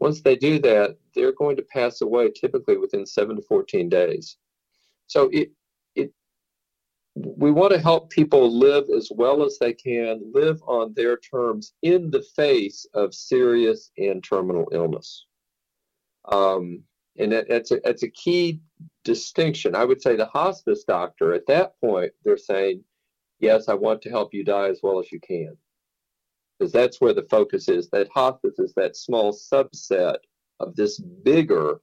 Once 0.00 0.20
they 0.20 0.36
do 0.36 0.58
that, 0.58 0.96
they're 1.14 1.32
going 1.32 1.56
to 1.56 1.62
pass 1.62 2.00
away 2.00 2.30
typically 2.30 2.76
within 2.76 3.06
7 3.06 3.36
to 3.36 3.42
14 3.42 3.88
days. 3.88 4.36
So 5.06 5.28
it, 5.32 5.50
it, 5.94 6.12
we 7.14 7.50
want 7.50 7.72
to 7.72 7.78
help 7.78 8.10
people 8.10 8.50
live 8.50 8.84
as 8.94 9.08
well 9.14 9.44
as 9.44 9.58
they 9.58 9.72
can, 9.72 10.20
live 10.34 10.60
on 10.66 10.92
their 10.94 11.16
terms 11.16 11.74
in 11.82 12.10
the 12.10 12.24
face 12.34 12.86
of 12.94 13.14
serious 13.14 13.90
and 13.96 14.22
terminal 14.22 14.68
illness. 14.72 15.26
Um, 16.30 16.82
and 17.16 17.30
that, 17.32 17.48
that's, 17.48 17.70
a, 17.70 17.80
that's 17.84 18.02
a 18.02 18.10
key 18.10 18.60
distinction. 19.04 19.76
I 19.76 19.84
would 19.84 20.02
say 20.02 20.16
the 20.16 20.26
hospice 20.26 20.84
doctor, 20.84 21.32
at 21.32 21.46
that 21.46 21.78
point, 21.80 22.12
they're 22.24 22.36
saying, 22.36 22.82
Yes, 23.40 23.68
I 23.68 23.74
want 23.74 24.00
to 24.02 24.10
help 24.10 24.32
you 24.32 24.44
die 24.44 24.68
as 24.68 24.80
well 24.82 24.98
as 24.98 25.10
you 25.12 25.20
can. 25.20 25.56
Because 26.64 26.72
that's 26.72 26.98
where 26.98 27.12
the 27.12 27.26
focus 27.30 27.68
is. 27.68 27.90
That 27.90 28.08
hospice 28.14 28.58
is 28.58 28.72
that 28.72 28.96
small 28.96 29.34
subset 29.34 30.16
of 30.60 30.74
this 30.74 30.98
bigger 30.98 31.82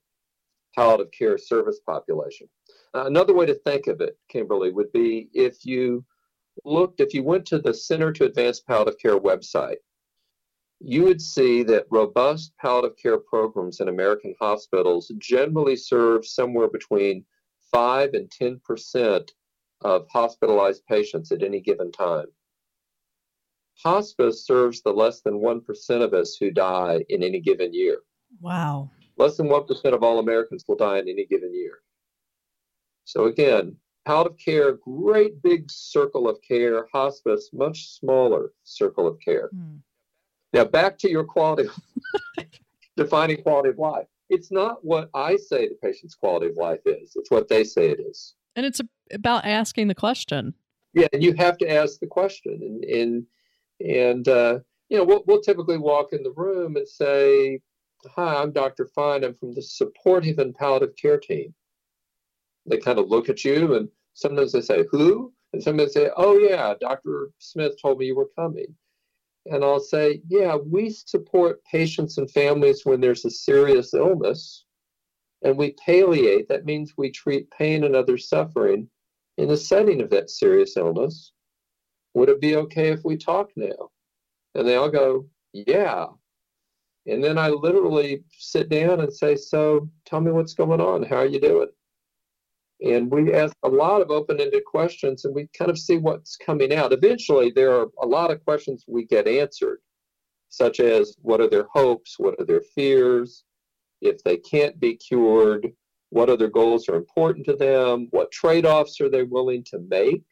palliative 0.76 1.12
care 1.12 1.38
service 1.38 1.80
population. 1.86 2.50
Uh, 2.96 3.06
another 3.06 3.36
way 3.36 3.46
to 3.46 3.54
think 3.54 3.86
of 3.86 4.02
it, 4.02 4.17
Kimberly, 4.28 4.72
would 4.72 4.91
be 4.91 5.30
if 5.36 5.63
you 5.67 6.04
looked, 6.65 7.00
if 7.00 7.13
you 7.13 7.22
went 7.22 7.46
to 7.46 7.60
the 7.60 7.76
Center 7.76 8.12
to 8.12 8.26
Advance 8.26 8.62
Palliative 8.62 8.98
Care 9.00 9.20
website, 9.20 9.76
you 10.80 11.04
would 11.04 11.22
see 11.22 11.62
that 11.62 11.86
robust 11.91 12.52
palliative 12.60 12.98
care 12.98 13.20
programs 13.20 13.82
in 13.82 13.88
American 13.88 14.34
hospitals 14.41 15.12
generally 15.20 15.76
serve 15.76 16.26
somewhere 16.26 16.70
between 16.70 17.24
5 17.72 18.15
and 18.15 18.32
10% 18.32 19.30
of 19.82 20.08
hospitalized 20.10 20.84
patients 20.88 21.32
at 21.32 21.44
any 21.44 21.62
given 21.62 21.91
time. 21.91 22.26
Hospice 23.84 24.45
serves 24.45 24.81
the 24.81 24.91
less 24.91 25.21
than 25.21 25.36
1% 25.36 26.03
of 26.03 26.13
us 26.13 26.38
who 26.39 26.51
die 26.51 27.03
in 27.10 27.23
any 27.23 27.39
given 27.39 27.73
year. 27.73 27.97
Wow. 28.39 28.91
Less 29.17 29.38
than 29.38 29.47
1% 29.47 29.93
of 29.93 30.03
all 30.03 30.19
Americans 30.19 30.65
will 30.67 30.75
die 30.75 30.99
in 30.99 31.10
any 31.10 31.25
given 31.25 31.53
year. 31.53 31.79
So 33.05 33.25
again, 33.25 33.75
palliative 34.05 34.38
care, 34.38 34.73
great 34.73 35.41
big 35.41 35.69
circle 35.69 36.27
of 36.27 36.39
care, 36.47 36.88
hospice, 36.93 37.49
much 37.53 37.89
smaller 37.89 38.51
circle 38.63 39.07
of 39.07 39.19
care. 39.19 39.49
Mm. 39.55 39.79
Now 40.53 40.65
back 40.65 40.97
to 40.99 41.10
your 41.10 41.23
quality, 41.23 41.69
defining 42.97 43.41
quality 43.41 43.69
of 43.69 43.77
life. 43.77 44.07
It's 44.29 44.51
not 44.51 44.84
what 44.84 45.10
I 45.13 45.36
say 45.36 45.67
the 45.67 45.75
patient's 45.81 46.15
quality 46.15 46.47
of 46.47 46.55
life 46.55 46.79
is. 46.86 47.13
It's 47.15 47.31
what 47.31 47.49
they 47.49 47.63
say 47.63 47.89
it 47.89 47.99
is. 47.99 48.36
And 48.55 48.65
it's 48.65 48.81
about 49.12 49.45
asking 49.45 49.88
the 49.88 49.95
question. 49.95 50.53
Yeah, 50.93 51.07
and 51.13 51.23
you 51.23 51.34
have 51.34 51.57
to 51.60 51.69
ask 51.69 51.99
the 51.99 52.07
question. 52.07 52.60
And 52.62 52.84
and 52.84 53.25
and 53.86 54.28
uh, 54.28 54.60
you 54.89 54.98
know, 54.98 55.04
we'll, 55.04 55.24
we'll 55.28 55.41
typically 55.41 55.78
walk 55.78 56.13
in 56.13 56.24
the 56.24 56.34
room 56.36 56.76
and 56.76 56.88
say, 56.88 57.60
"Hi, 58.15 58.41
I'm 58.41 58.52
Dr. 58.52 58.88
Fine. 58.94 59.24
I'm 59.24 59.36
from 59.36 59.54
the 59.54 59.62
supportive 59.62 60.39
and 60.39 60.56
palliative 60.56 60.96
care 60.96 61.20
team." 61.20 61.54
they 62.65 62.78
kind 62.78 63.00
of 63.00 63.10
look 63.10 63.30
at 63.30 63.44
you 63.44 63.76
and 63.76 63.89
sometimes 64.13 64.52
they 64.52 64.62
say, 64.62 64.86
Who? 64.91 65.34
And 65.54 65.62
sometimes 65.62 65.94
they 65.94 66.06
say, 66.06 66.12
Oh, 66.15 66.38
yeah, 66.38 66.74
Dr. 66.80 67.32
Smith 67.39 67.74
told 67.82 68.00
me 68.00 68.06
you 68.06 68.15
were 68.15 68.30
coming. 68.36 68.74
And 69.46 69.63
I'll 69.63 69.80
say, 69.80 70.22
Yeah, 70.28 70.56
we 70.56 70.89
support 70.89 71.63
patients 71.65 72.17
and 72.17 72.30
families 72.30 72.86
when 72.86 73.02
there's 73.02 73.26
a 73.26 73.30
serious 73.30 73.94
illness 73.94 74.65
and 75.44 75.58
we 75.58 75.76
palliate. 75.86 76.48
That 76.50 76.65
means 76.65 76.94
we 76.98 77.12
treat 77.12 77.50
pain 77.52 77.84
and 77.84 77.96
other 77.96 78.17
suffering 78.17 78.88
in 79.38 79.48
the 79.48 79.58
setting 79.58 80.02
of 80.02 80.10
that 80.12 80.30
serious 80.30 80.78
illness. 80.78 81.34
Would 82.13 82.30
it 82.30 82.41
be 82.41 82.56
okay 82.58 82.89
if 82.89 83.04
we 83.04 83.17
talk 83.17 83.50
now? 83.56 83.89
And 84.56 84.67
they 84.67 84.76
all 84.76 84.89
go, 84.89 85.28
Yeah. 85.54 86.08
And 87.08 87.24
then 87.24 87.38
I 87.38 87.50
literally 87.50 88.24
sit 88.38 88.69
down 88.69 89.00
and 89.00 89.13
say, 89.13 89.36
So 89.36 89.89
tell 90.06 90.21
me 90.21 90.32
what's 90.32 90.54
going 90.54 90.82
on. 90.82 91.04
How 91.04 91.17
are 91.17 91.26
you 91.26 91.39
doing? 91.39 91.69
And 92.82 93.12
we 93.12 93.34
ask 93.34 93.56
a 93.63 93.69
lot 93.69 94.02
of 94.02 94.10
open 94.10 94.41
ended 94.41 94.65
questions 94.65 95.26
and 95.26 95.36
we 95.36 95.47
kind 95.58 95.69
of 95.69 95.78
see 95.78 95.97
what's 95.97 96.36
coming 96.36 96.74
out. 96.74 96.93
Eventually, 96.93 97.52
there 97.52 97.74
are 97.74 97.88
a 98.02 98.06
lot 98.06 98.32
of 98.32 98.43
questions 98.43 98.86
we 98.88 99.06
get 99.06 99.28
answered, 99.28 99.80
such 100.50 100.80
as 100.80 101.15
what 101.21 101.41
are 101.41 101.50
their 101.50 101.67
hopes? 101.71 102.15
What 102.17 102.36
are 102.39 102.45
their 102.45 102.63
fears? 102.74 103.43
If 104.02 104.24
they 104.24 104.38
can't 104.38 104.80
be 104.80 104.95
cured, 104.95 105.71
what 106.10 106.30
other 106.30 106.50
goals 106.50 106.89
are 106.89 106.95
important 106.95 107.45
to 107.45 107.56
them? 107.56 108.08
What 108.10 108.32
trade 108.32 108.65
offs 108.65 109.00
are 109.00 109.10
they 109.10 109.24
willing 109.24 109.63
to 109.65 109.80
make 109.88 110.24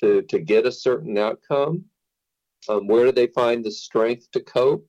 to, 0.00 0.22
to 0.22 0.38
get 0.38 0.66
a 0.66 0.72
certain 0.72 1.16
outcome? 1.18 1.84
Um, 2.68 2.86
where 2.86 3.06
do 3.06 3.12
they 3.12 3.28
find 3.28 3.64
the 3.64 3.70
strength 3.70 4.30
to 4.32 4.40
cope? 4.40 4.86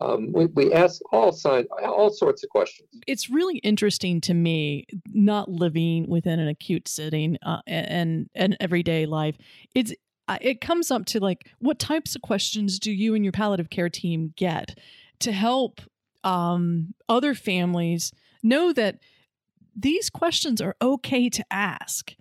Um, 0.00 0.32
we, 0.32 0.46
we 0.46 0.72
ask 0.72 1.00
all 1.12 1.32
sign, 1.32 1.66
all 1.84 2.10
sorts 2.10 2.42
of 2.42 2.50
questions. 2.50 2.88
It's 3.06 3.30
really 3.30 3.58
interesting 3.58 4.20
to 4.22 4.34
me, 4.34 4.86
not 5.06 5.48
living 5.48 6.08
within 6.08 6.40
an 6.40 6.48
acute 6.48 6.88
setting 6.88 7.38
uh, 7.44 7.60
and 7.66 8.28
and 8.34 8.56
everyday 8.60 9.06
life. 9.06 9.36
It's 9.74 9.92
it 10.40 10.60
comes 10.60 10.90
up 10.90 11.04
to 11.06 11.20
like, 11.20 11.50
what 11.58 11.78
types 11.78 12.14
of 12.14 12.22
questions 12.22 12.78
do 12.78 12.90
you 12.92 13.14
and 13.14 13.24
your 13.24 13.32
palliative 13.32 13.70
care 13.70 13.90
team 13.90 14.32
get 14.36 14.78
to 15.20 15.32
help 15.32 15.80
um, 16.24 16.94
other 17.08 17.34
families 17.34 18.12
know 18.42 18.72
that 18.72 18.98
these 19.74 20.10
questions 20.10 20.60
are 20.60 20.76
okay 20.80 21.28
to 21.28 21.44
ask 21.50 22.14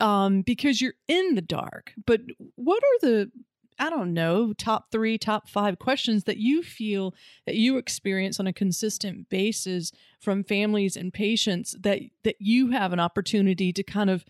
um, 0.00 0.42
because 0.42 0.80
you're 0.80 0.94
in 1.06 1.34
the 1.34 1.42
dark. 1.42 1.92
But 2.06 2.20
what 2.54 2.82
are 2.82 3.06
the 3.06 3.30
I 3.78 3.90
don't 3.90 4.12
know, 4.12 4.52
top 4.52 4.90
three, 4.90 5.18
top 5.18 5.48
five 5.48 5.78
questions 5.78 6.24
that 6.24 6.38
you 6.38 6.62
feel 6.64 7.14
that 7.46 7.54
you 7.54 7.76
experience 7.76 8.40
on 8.40 8.48
a 8.48 8.52
consistent 8.52 9.28
basis 9.28 9.92
from 10.20 10.42
families 10.42 10.96
and 10.96 11.12
patients 11.12 11.76
that 11.80 12.00
that 12.24 12.36
you 12.40 12.70
have 12.70 12.92
an 12.92 12.98
opportunity 12.98 13.72
to 13.72 13.82
kind 13.84 14.10
of, 14.10 14.24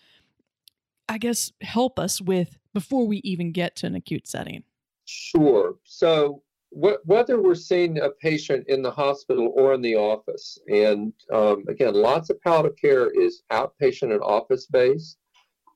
I 1.09 1.16
guess, 1.16 1.52
help 1.62 1.98
us 1.98 2.20
with 2.20 2.59
before 2.74 3.07
we 3.07 3.18
even 3.24 3.52
get 3.52 3.74
to 3.76 3.87
an 3.87 3.94
acute 3.94 4.28
setting? 4.28 4.64
Sure. 5.07 5.76
So 5.85 6.42
wh- 6.70 7.00
whether 7.07 7.40
we're 7.40 7.54
seeing 7.54 7.98
a 7.98 8.11
patient 8.11 8.66
in 8.68 8.83
the 8.83 8.90
hospital 8.90 9.52
or 9.57 9.72
in 9.72 9.81
the 9.81 9.96
office, 9.96 10.59
and 10.68 11.14
um, 11.33 11.64
again, 11.68 11.94
lots 11.94 12.28
of 12.28 12.40
palliative 12.42 12.76
care 12.76 13.09
is 13.11 13.42
outpatient 13.50 14.12
and 14.12 14.22
office 14.22 14.66
based 14.66 15.17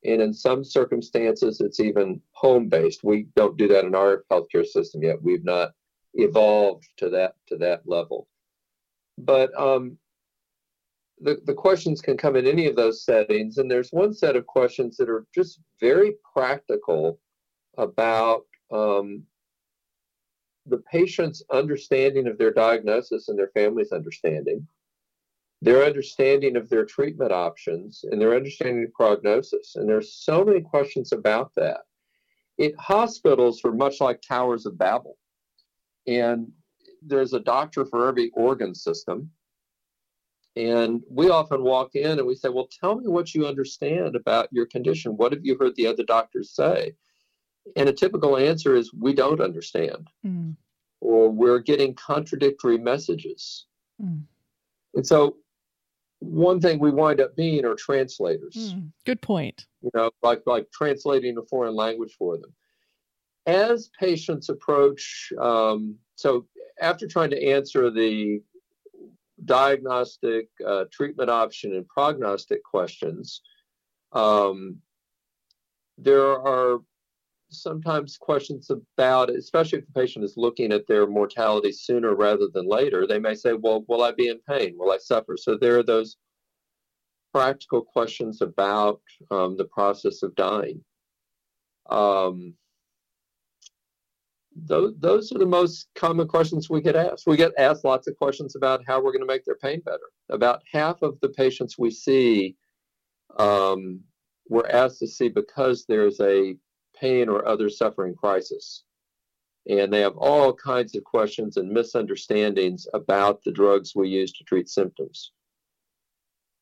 and 0.04 0.20
in 0.20 0.34
some 0.34 0.64
circumstances, 0.64 1.60
it's 1.60 1.80
even 1.80 2.20
home 2.32 2.68
based. 2.68 3.04
We 3.04 3.28
don't 3.36 3.56
do 3.56 3.68
that 3.68 3.84
in 3.84 3.94
our 3.94 4.24
healthcare 4.30 4.66
system 4.66 5.02
yet. 5.02 5.22
We've 5.22 5.44
not 5.44 5.72
evolved 6.14 6.88
to 6.98 7.08
that 7.10 7.34
to 7.48 7.56
that 7.58 7.82
level. 7.86 8.28
But 9.18 9.58
um, 9.58 9.98
the, 11.20 11.40
the 11.44 11.54
questions 11.54 12.00
can 12.00 12.16
come 12.16 12.36
in 12.36 12.46
any 12.46 12.66
of 12.66 12.76
those 12.76 13.04
settings. 13.04 13.58
And 13.58 13.70
there's 13.70 13.90
one 13.90 14.12
set 14.12 14.36
of 14.36 14.46
questions 14.46 14.96
that 14.96 15.08
are 15.08 15.26
just 15.34 15.60
very 15.80 16.14
practical 16.34 17.20
about 17.78 18.42
um, 18.72 19.22
the 20.66 20.78
patient's 20.78 21.42
understanding 21.52 22.26
of 22.26 22.38
their 22.38 22.52
diagnosis 22.52 23.28
and 23.28 23.38
their 23.38 23.50
family's 23.54 23.92
understanding 23.92 24.66
their 25.62 25.84
understanding 25.84 26.56
of 26.56 26.68
their 26.68 26.84
treatment 26.84 27.30
options 27.30 28.04
and 28.10 28.20
their 28.20 28.34
understanding 28.34 28.82
of 28.82 28.92
prognosis. 28.92 29.76
And 29.76 29.88
there's 29.88 30.12
so 30.12 30.44
many 30.44 30.60
questions 30.60 31.12
about 31.12 31.52
that. 31.54 31.82
It 32.58 32.74
hospitals 32.78 33.60
are 33.64 33.72
much 33.72 34.00
like 34.00 34.20
towers 34.20 34.66
of 34.66 34.76
Babel. 34.76 35.16
And 36.08 36.50
there's 37.00 37.32
a 37.32 37.40
doctor 37.40 37.84
for 37.84 38.08
every 38.08 38.30
organ 38.34 38.74
system. 38.74 39.30
And 40.56 41.00
we 41.08 41.30
often 41.30 41.62
walk 41.62 41.94
in 41.94 42.18
and 42.18 42.26
we 42.26 42.34
say, 42.34 42.48
Well, 42.48 42.68
tell 42.80 42.96
me 42.96 43.06
what 43.06 43.32
you 43.32 43.46
understand 43.46 44.16
about 44.16 44.48
your 44.50 44.66
condition. 44.66 45.16
What 45.16 45.32
have 45.32 45.44
you 45.44 45.56
heard 45.56 45.76
the 45.76 45.86
other 45.86 46.02
doctors 46.02 46.50
say? 46.50 46.96
And 47.76 47.88
a 47.88 47.92
typical 47.92 48.36
answer 48.36 48.74
is, 48.74 48.92
We 48.92 49.14
don't 49.14 49.40
understand. 49.40 50.08
Mm. 50.26 50.56
Or 51.00 51.30
we're 51.30 51.60
getting 51.60 51.94
contradictory 51.94 52.78
messages. 52.78 53.66
Mm. 54.02 54.24
And 54.94 55.06
so 55.06 55.36
one 56.22 56.60
thing 56.60 56.78
we 56.78 56.90
wind 56.90 57.20
up 57.20 57.36
being 57.36 57.64
are 57.64 57.74
translators. 57.74 58.74
Mm, 58.74 58.92
good 59.04 59.20
point. 59.20 59.66
You 59.82 59.90
know, 59.94 60.10
like 60.22 60.42
like 60.46 60.70
translating 60.72 61.36
a 61.38 61.42
foreign 61.42 61.74
language 61.74 62.14
for 62.18 62.38
them. 62.38 62.52
As 63.46 63.90
patients 63.98 64.48
approach, 64.48 65.32
um, 65.40 65.96
so 66.14 66.46
after 66.80 67.06
trying 67.08 67.30
to 67.30 67.44
answer 67.44 67.90
the 67.90 68.40
diagnostic, 69.44 70.48
uh, 70.64 70.84
treatment 70.92 71.28
option, 71.28 71.74
and 71.74 71.86
prognostic 71.88 72.62
questions, 72.62 73.42
um, 74.12 74.76
there 75.98 76.38
are 76.40 76.78
sometimes 77.52 78.16
questions 78.16 78.70
about, 78.70 79.30
especially 79.30 79.78
if 79.78 79.86
the 79.86 80.00
patient 80.00 80.24
is 80.24 80.34
looking 80.36 80.72
at 80.72 80.86
their 80.86 81.06
mortality 81.06 81.72
sooner 81.72 82.14
rather 82.14 82.48
than 82.52 82.68
later, 82.68 83.06
they 83.06 83.18
may 83.18 83.34
say, 83.34 83.52
well, 83.52 83.84
will 83.88 84.02
I 84.02 84.12
be 84.12 84.28
in 84.28 84.40
pain? 84.48 84.74
Will 84.76 84.90
I 84.90 84.98
suffer? 84.98 85.36
So 85.36 85.56
there 85.56 85.78
are 85.78 85.82
those 85.82 86.16
practical 87.32 87.82
questions 87.82 88.42
about 88.42 89.00
um, 89.30 89.56
the 89.56 89.64
process 89.64 90.22
of 90.22 90.34
dying. 90.34 90.82
Um, 91.88 92.54
those, 94.54 94.94
those 94.98 95.32
are 95.32 95.38
the 95.38 95.46
most 95.46 95.88
common 95.94 96.28
questions 96.28 96.68
we 96.68 96.82
get 96.82 96.96
asked. 96.96 97.26
We 97.26 97.36
get 97.36 97.52
asked 97.58 97.84
lots 97.84 98.06
of 98.06 98.16
questions 98.16 98.54
about 98.54 98.82
how 98.86 98.98
we're 98.98 99.12
going 99.12 99.22
to 99.22 99.26
make 99.26 99.44
their 99.44 99.56
pain 99.56 99.80
better. 99.84 100.10
About 100.30 100.62
half 100.70 101.02
of 101.02 101.18
the 101.20 101.30
patients 101.30 101.78
we 101.78 101.90
see, 101.90 102.56
um, 103.38 104.00
we're 104.48 104.68
asked 104.68 104.98
to 104.98 105.06
see 105.06 105.28
because 105.28 105.86
there's 105.86 106.20
a 106.20 106.54
pain 107.02 107.28
or 107.28 107.46
other 107.46 107.68
suffering 107.68 108.14
crisis. 108.14 108.84
And 109.68 109.92
they 109.92 110.00
have 110.00 110.16
all 110.16 110.54
kinds 110.54 110.94
of 110.96 111.04
questions 111.04 111.56
and 111.56 111.68
misunderstandings 111.68 112.86
about 112.94 113.42
the 113.42 113.52
drugs 113.52 113.94
we 113.94 114.08
use 114.08 114.32
to 114.32 114.44
treat 114.44 114.68
symptoms. 114.68 115.32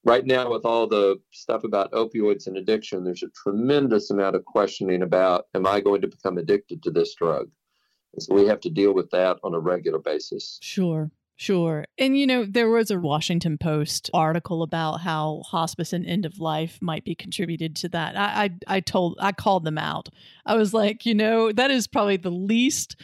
Right 0.02 0.24
now, 0.24 0.50
with 0.50 0.64
all 0.64 0.86
the 0.86 1.20
stuff 1.30 1.64
about 1.64 1.92
opioids 1.92 2.46
and 2.46 2.56
addiction, 2.56 3.04
there's 3.04 3.22
a 3.22 3.28
tremendous 3.28 4.10
amount 4.10 4.34
of 4.34 4.44
questioning 4.46 5.02
about 5.02 5.44
Am 5.54 5.66
I 5.66 5.80
going 5.80 6.00
to 6.00 6.08
become 6.08 6.38
addicted 6.38 6.82
to 6.82 6.90
this 6.90 7.14
drug? 7.14 7.50
And 8.14 8.22
so 8.22 8.34
we 8.34 8.46
have 8.46 8.60
to 8.60 8.70
deal 8.70 8.94
with 8.94 9.10
that 9.10 9.38
on 9.44 9.54
a 9.54 9.60
regular 9.60 9.98
basis. 9.98 10.58
Sure. 10.62 11.10
Sure. 11.40 11.86
And, 11.96 12.18
you 12.18 12.26
know, 12.26 12.44
there 12.44 12.68
was 12.68 12.90
a 12.90 13.00
Washington 13.00 13.56
Post 13.56 14.10
article 14.12 14.62
about 14.62 15.00
how 15.00 15.40
hospice 15.46 15.94
and 15.94 16.04
end 16.04 16.26
of 16.26 16.38
life 16.38 16.78
might 16.82 17.02
be 17.02 17.14
contributed 17.14 17.74
to 17.76 17.88
that. 17.88 18.14
I, 18.14 18.44
I, 18.44 18.76
I 18.76 18.80
told, 18.80 19.16
I 19.18 19.32
called 19.32 19.64
them 19.64 19.78
out. 19.78 20.10
I 20.44 20.54
was 20.54 20.74
like, 20.74 21.06
you 21.06 21.14
know, 21.14 21.50
that 21.50 21.70
is 21.70 21.86
probably 21.86 22.18
the 22.18 22.28
least 22.28 22.94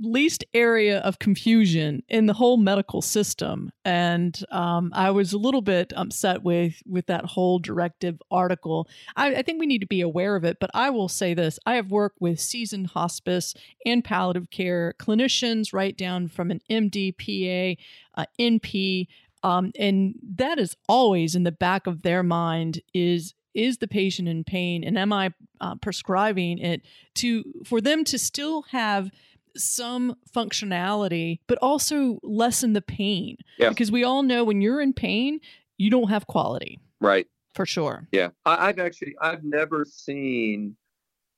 least 0.00 0.44
area 0.54 0.98
of 1.00 1.18
confusion 1.18 2.02
in 2.08 2.26
the 2.26 2.32
whole 2.32 2.56
medical 2.56 3.02
system. 3.02 3.70
And 3.84 4.42
um, 4.50 4.90
i 4.94 5.10
was 5.10 5.32
a 5.32 5.38
little 5.38 5.60
bit 5.60 5.92
upset 5.96 6.42
with 6.42 6.82
with 6.86 7.06
that 7.06 7.24
whole 7.24 7.58
directive 7.58 8.20
article. 8.30 8.88
I, 9.16 9.36
I, 9.36 9.42
think 9.42 9.60
we 9.60 9.66
need 9.66 9.80
to 9.80 9.86
be 9.86 10.00
aware 10.00 10.36
of 10.36 10.44
it 10.44 10.58
but 10.60 10.70
i 10.74 10.90
will 10.90 11.08
say 11.08 11.34
this. 11.34 11.58
I 11.66 11.74
have 11.74 11.90
worked 11.90 12.20
with 12.20 12.40
seasoned 12.40 12.88
hospice 12.88 13.54
and 13.84 14.04
palliative 14.04 14.50
care 14.50 14.94
clinicians 14.98 15.72
right 15.72 15.96
down 15.96 16.28
from 16.28 16.50
an 16.50 16.60
md 16.70 17.16
pa 17.16 17.82
uh, 18.20 18.26
np 18.38 19.06
um, 19.42 19.72
and 19.78 20.14
that 20.36 20.58
is 20.58 20.76
always 20.88 21.34
in 21.34 21.44
the 21.44 21.52
back 21.52 21.86
of 21.86 22.02
their 22.02 22.22
mind 22.22 22.80
is 22.94 23.34
is 23.54 23.78
the 23.78 23.88
patient 23.88 24.28
in 24.28 24.44
pain 24.44 24.84
and 24.84 24.98
am 24.98 25.12
i 25.12 25.32
uh, 25.60 25.74
prescribing 25.76 26.58
it 26.58 26.82
to 27.14 27.44
for 27.64 27.80
them 27.80 28.04
to 28.04 28.18
still 28.18 28.62
have 28.70 29.10
some 29.56 30.16
functionality, 30.34 31.40
but 31.46 31.58
also 31.58 32.18
lessen 32.22 32.72
the 32.72 32.82
pain. 32.82 33.36
Yeah. 33.58 33.68
Because 33.68 33.90
we 33.90 34.04
all 34.04 34.22
know 34.22 34.44
when 34.44 34.60
you're 34.60 34.80
in 34.80 34.92
pain, 34.92 35.40
you 35.76 35.90
don't 35.90 36.10
have 36.10 36.26
quality. 36.26 36.78
Right. 37.00 37.26
For 37.54 37.66
sure. 37.66 38.06
Yeah. 38.12 38.28
I, 38.44 38.68
I've 38.68 38.78
actually 38.78 39.14
I've 39.20 39.44
never 39.44 39.84
seen 39.84 40.76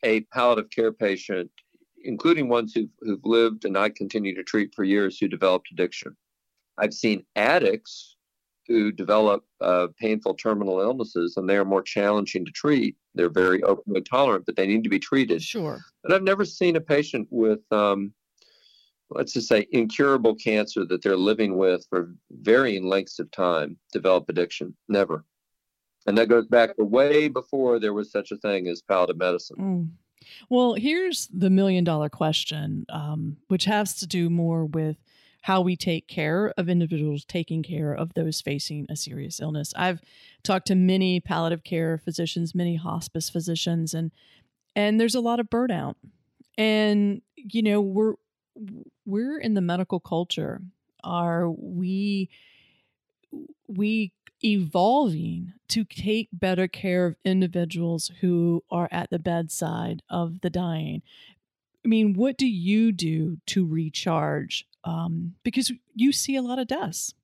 a 0.05 0.21
palliative 0.33 0.71
care 0.71 0.93
patient, 0.93 1.51
including 2.05 2.49
ones 2.49 2.75
who've, 2.75 2.91
who've 3.01 3.25
lived 3.25 3.65
and 3.65 3.79
I 3.79 3.89
continue 3.89 4.35
to 4.35 4.43
treat 4.43 4.75
for 4.75 4.85
years 4.85 5.19
who 5.19 5.29
developed 5.29 5.69
addiction. 5.73 6.17
I've 6.79 6.95
seen 6.95 7.25
addicts 7.37 8.17
who 8.69 8.93
develop 8.93 9.45
uh, 9.61 9.89
painful 9.99 10.35
terminal 10.35 10.81
illnesses 10.81 11.37
and 11.37 11.49
they 11.49 11.57
are 11.57 11.65
more 11.65 11.83
challenging 11.83 12.45
to 12.45 12.53
treat. 12.53 12.97
They're 13.15 13.29
very 13.29 13.61
opioid 13.61 14.07
tolerant, 14.09 14.47
but 14.47 14.57
they 14.57 14.67
need 14.67 14.85
to 14.85 14.91
be 14.91 14.99
treated. 14.99 15.43
Sure. 15.43 15.81
But 16.03 16.13
I've 16.13 16.23
never 16.23 16.45
seen 16.45 16.77
a 16.77 16.81
patient 16.81 17.29
with, 17.31 17.61
um, 17.73 18.13
let's 19.11 19.33
just 19.33 19.49
say, 19.49 19.67
incurable 19.73 20.35
cancer 20.35 20.85
that 20.87 21.03
they're 21.03 21.17
living 21.17 21.57
with 21.57 21.87
for 21.91 22.15
varying 22.31 22.87
lengths 22.87 23.19
of 23.19 23.31
time 23.31 23.77
develop 23.93 24.29
addiction. 24.29 24.77
Never. 24.89 25.25
And 26.07 26.19
that 26.19 26.29
goes 26.29 26.47
back 26.47 26.77
to 26.77 26.85
way 26.85 27.29
before 27.29 27.79
there 27.79 27.93
was 27.93 28.11
such 28.11 28.33
a 28.33 28.37
thing 28.37 28.67
as 28.69 28.83
palliative 28.83 29.19
medicine. 29.19 29.57
Mm. 29.59 29.89
Well, 30.49 30.75
here's 30.75 31.29
the 31.33 31.51
million 31.51 31.85
dollar 31.85 32.09
question, 32.09 32.87
um, 32.89 33.37
which 33.49 33.65
has 33.65 33.95
to 33.97 34.07
do 34.07 34.31
more 34.31 34.65
with 34.67 34.97
how 35.43 35.61
we 35.61 35.77
take 35.77 36.07
care 36.07 36.55
of 36.57 36.69
individuals 36.69 37.25
taking 37.25 37.63
care 37.63 37.93
of 37.93 38.15
those 38.15 38.41
facing 38.41 38.87
a 38.89 38.97
serious 38.97 39.41
illness. 39.41 39.75
I've 39.77 40.01
talked 40.43 40.69
to 40.69 40.75
many 40.75 41.21
palliative 41.21 41.65
care 41.65 41.99
physicians, 41.99 42.55
many 42.55 42.77
hospice 42.77 43.29
physicians, 43.29 43.93
and 43.93 44.13
and 44.75 44.99
there's 44.99 45.15
a 45.15 45.21
lot 45.21 45.41
of 45.41 45.51
burnout. 45.51 45.97
And 46.57 47.23
you 47.37 47.63
know, 47.63 47.81
we're 47.81 48.15
we're 49.05 49.39
in 49.39 49.55
the 49.55 49.61
medical 49.61 50.01
culture. 50.01 50.63
Are 51.03 51.51
we 51.51 52.31
we 53.67 54.13
evolving 54.45 55.55
to 55.69 55.85
take 55.85 56.29
better 56.33 56.69
care 56.69 57.07
of 57.07 57.17
individuals 57.25 58.13
who 58.21 58.63
are 58.71 58.89
at 58.93 59.11
the 59.11 59.19
bedside 59.19 60.03
of 60.09 60.41
the 60.41 60.51
dying? 60.51 61.03
I 61.85 61.89
mean, 61.89 62.15
what 62.15 62.39
do 62.39 62.47
you 62.47 62.93
do 62.93 63.39
to 63.47 63.67
recharge 63.67 64.67
um, 64.85 65.35
because 65.43 65.73
you 65.95 66.13
see 66.13 66.37
a 66.37 66.43
lot 66.43 66.59
of 66.59 66.67
deaths. 66.67 67.15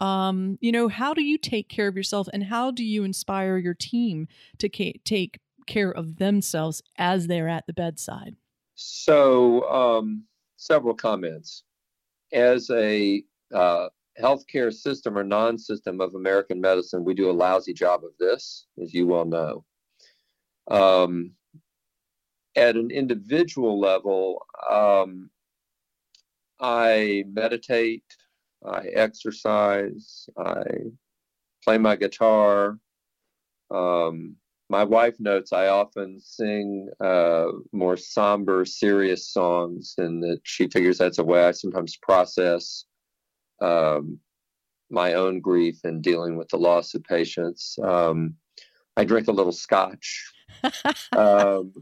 Um, 0.00 0.58
you 0.60 0.72
know, 0.72 0.88
how 0.88 1.12
do 1.12 1.22
you 1.22 1.36
take 1.36 1.68
care 1.68 1.86
of 1.86 1.96
yourself 1.96 2.26
and 2.32 2.44
how 2.44 2.70
do 2.70 2.82
you 2.82 3.04
inspire 3.04 3.58
your 3.58 3.74
team 3.74 4.28
to 4.58 4.68
ca- 4.68 4.98
take 5.04 5.40
care 5.66 5.90
of 5.90 6.16
themselves 6.16 6.82
as 6.96 7.26
they're 7.26 7.48
at 7.48 7.66
the 7.66 7.74
bedside? 7.74 8.36
So, 8.74 9.68
um, 9.70 10.24
several 10.56 10.94
comments. 10.94 11.64
As 12.32 12.70
a 12.70 13.22
uh, 13.52 13.88
healthcare 14.20 14.72
system 14.72 15.18
or 15.18 15.24
non 15.24 15.58
system 15.58 16.00
of 16.00 16.14
American 16.14 16.60
medicine, 16.60 17.04
we 17.04 17.14
do 17.14 17.30
a 17.30 17.32
lousy 17.32 17.74
job 17.74 18.04
of 18.04 18.12
this, 18.18 18.66
as 18.82 18.94
you 18.94 19.06
well 19.06 19.24
know. 19.24 19.64
Um, 20.70 21.32
at 22.56 22.76
an 22.76 22.90
individual 22.90 23.78
level, 23.78 24.46
um, 24.70 25.30
I 26.60 27.24
meditate, 27.32 28.04
I 28.66 28.88
exercise, 28.94 30.28
I 30.38 30.62
play 31.64 31.78
my 31.78 31.96
guitar. 31.96 32.78
Um, 33.70 34.36
my 34.68 34.84
wife 34.84 35.16
notes 35.18 35.52
I 35.52 35.68
often 35.68 36.20
sing 36.20 36.88
uh, 37.02 37.46
more 37.72 37.96
somber, 37.96 38.64
serious 38.64 39.32
songs, 39.32 39.94
and 39.98 40.22
that 40.22 40.40
she 40.44 40.68
figures 40.68 40.98
that's 40.98 41.18
a 41.18 41.24
way 41.24 41.44
I 41.44 41.52
sometimes 41.52 41.96
process 41.96 42.84
um, 43.60 44.18
my 44.90 45.14
own 45.14 45.40
grief 45.40 45.80
and 45.84 46.02
dealing 46.02 46.36
with 46.36 46.48
the 46.48 46.56
loss 46.56 46.94
of 46.94 47.02
patients. 47.04 47.78
Um, 47.82 48.34
I 48.96 49.04
drink 49.04 49.28
a 49.28 49.32
little 49.32 49.52
scotch. 49.52 50.32
um, 51.16 51.72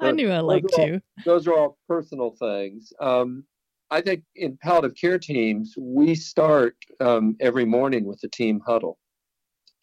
I 0.00 0.12
knew 0.12 0.30
I 0.30 0.40
liked 0.40 0.72
to. 0.74 1.00
Those 1.24 1.46
are 1.46 1.54
all 1.54 1.78
personal 1.88 2.30
things. 2.38 2.92
Um, 3.00 3.44
I 3.90 4.00
think 4.00 4.24
in 4.34 4.58
palliative 4.60 4.96
care 4.96 5.18
teams, 5.18 5.74
we 5.78 6.14
start 6.14 6.76
um, 7.00 7.36
every 7.40 7.64
morning 7.64 8.04
with 8.04 8.20
a 8.24 8.28
team 8.28 8.60
huddle, 8.66 8.98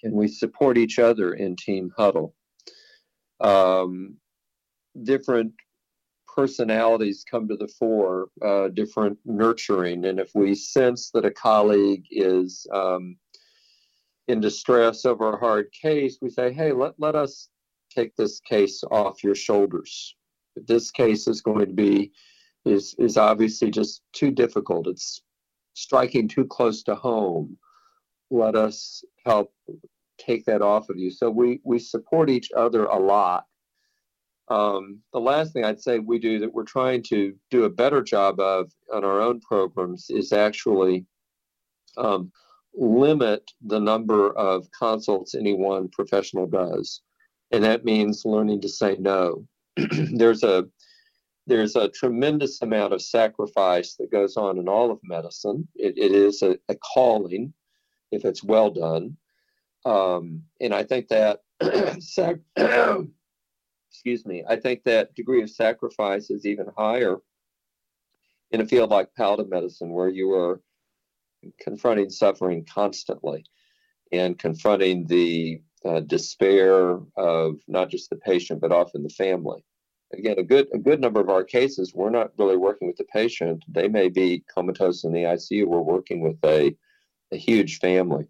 and 0.03 0.13
we 0.13 0.27
support 0.27 0.77
each 0.77 0.99
other 0.99 1.33
in 1.33 1.55
team 1.55 1.91
huddle. 1.97 2.35
Um, 3.39 4.17
different 5.03 5.53
personalities 6.27 7.23
come 7.29 7.47
to 7.47 7.55
the 7.55 7.69
fore, 7.79 8.27
uh, 8.43 8.69
different 8.69 9.17
nurturing, 9.25 10.05
and 10.05 10.19
if 10.19 10.31
we 10.35 10.53
sense 10.53 11.09
that 11.11 11.25
a 11.25 11.31
colleague 11.31 12.05
is 12.11 12.67
um, 12.73 13.15
in 14.27 14.41
distress 14.41 15.05
over 15.05 15.33
a 15.33 15.39
hard 15.39 15.67
case, 15.71 16.17
we 16.21 16.29
say, 16.29 16.51
"Hey, 16.51 16.73
let 16.73 16.93
let 16.97 17.15
us 17.15 17.49
take 17.89 18.15
this 18.17 18.41
case 18.41 18.83
off 18.91 19.23
your 19.23 19.35
shoulders. 19.35 20.15
This 20.55 20.91
case 20.91 21.27
is 21.27 21.41
going 21.41 21.67
to 21.67 21.73
be 21.73 22.11
is 22.65 22.95
is 22.97 23.17
obviously 23.17 23.71
just 23.71 24.01
too 24.13 24.31
difficult. 24.31 24.87
It's 24.87 25.21
striking 25.73 26.27
too 26.27 26.45
close 26.45 26.83
to 26.83 26.95
home. 26.95 27.57
Let 28.29 28.55
us 28.55 29.03
help 29.25 29.53
take 30.17 30.45
that 30.45 30.61
off 30.61 30.89
of 30.89 30.97
you. 30.97 31.11
So 31.11 31.29
we 31.29 31.59
we 31.63 31.79
support 31.79 32.29
each 32.29 32.51
other 32.55 32.85
a 32.85 32.97
lot. 32.97 33.45
Um, 34.49 34.99
the 35.13 35.19
last 35.19 35.53
thing 35.53 35.63
I'd 35.63 35.81
say 35.81 35.99
we 35.99 36.19
do 36.19 36.39
that 36.39 36.53
we're 36.53 36.63
trying 36.63 37.01
to 37.03 37.33
do 37.49 37.63
a 37.63 37.69
better 37.69 38.01
job 38.03 38.39
of 38.39 38.71
on 38.93 39.03
our 39.03 39.21
own 39.21 39.39
programs 39.39 40.07
is 40.09 40.33
actually 40.33 41.05
um, 41.97 42.31
limit 42.75 43.49
the 43.61 43.79
number 43.79 44.35
of 44.37 44.69
consults 44.71 45.35
any 45.35 45.53
one 45.53 45.87
professional 45.89 46.45
does 46.45 47.01
and 47.53 47.63
that 47.63 47.85
means 47.85 48.25
learning 48.25 48.59
to 48.61 48.67
say 48.67 48.97
no. 48.99 49.45
there's 49.91 50.43
a 50.43 50.65
there's 51.45 51.75
a 51.75 51.89
tremendous 51.89 52.61
amount 52.61 52.93
of 52.93 53.01
sacrifice 53.01 53.95
that 53.95 54.11
goes 54.11 54.37
on 54.37 54.57
in 54.57 54.69
all 54.69 54.91
of 54.91 54.99
medicine. 55.03 55.67
it, 55.75 55.97
it 55.97 56.11
is 56.11 56.41
a, 56.41 56.57
a, 56.69 56.75
calling 56.75 57.53
if 58.11 58.25
it's 58.25 58.43
well 58.43 58.69
done, 58.69 59.17
um, 59.85 60.43
and 60.61 60.73
I 60.73 60.83
think 60.83 61.09
that 61.09 61.41
sac- 61.99 62.39
excuse 63.89 64.25
me, 64.25 64.43
I 64.47 64.55
think 64.55 64.83
that 64.83 65.15
degree 65.15 65.41
of 65.41 65.49
sacrifice 65.49 66.29
is 66.29 66.45
even 66.45 66.67
higher 66.77 67.17
in 68.51 68.61
a 68.61 68.65
field 68.65 68.91
like 68.91 69.13
palliative 69.15 69.49
medicine, 69.49 69.91
where 69.91 70.09
you 70.09 70.31
are 70.33 70.61
confronting 71.59 72.09
suffering 72.09 72.65
constantly 72.65 73.43
and 74.11 74.37
confronting 74.37 75.05
the 75.07 75.61
uh, 75.83 75.99
despair 76.01 76.99
of 77.17 77.59
not 77.67 77.89
just 77.89 78.09
the 78.09 78.15
patient 78.15 78.61
but 78.61 78.71
often 78.71 79.03
the 79.03 79.09
family. 79.09 79.65
Again, 80.13 80.37
a 80.37 80.43
good 80.43 80.67
a 80.73 80.77
good 80.77 81.01
number 81.01 81.19
of 81.19 81.29
our 81.29 81.43
cases, 81.43 81.93
we're 81.93 82.09
not 82.09 82.31
really 82.37 82.57
working 82.57 82.87
with 82.87 82.97
the 82.97 83.05
patient. 83.05 83.63
They 83.67 83.87
may 83.87 84.09
be 84.09 84.43
comatose 84.53 85.03
in 85.03 85.11
the 85.11 85.23
ICU. 85.23 85.65
We're 85.65 85.81
working 85.81 86.21
with 86.21 86.37
a 86.45 86.75
a 87.31 87.37
huge 87.37 87.79
family, 87.79 88.25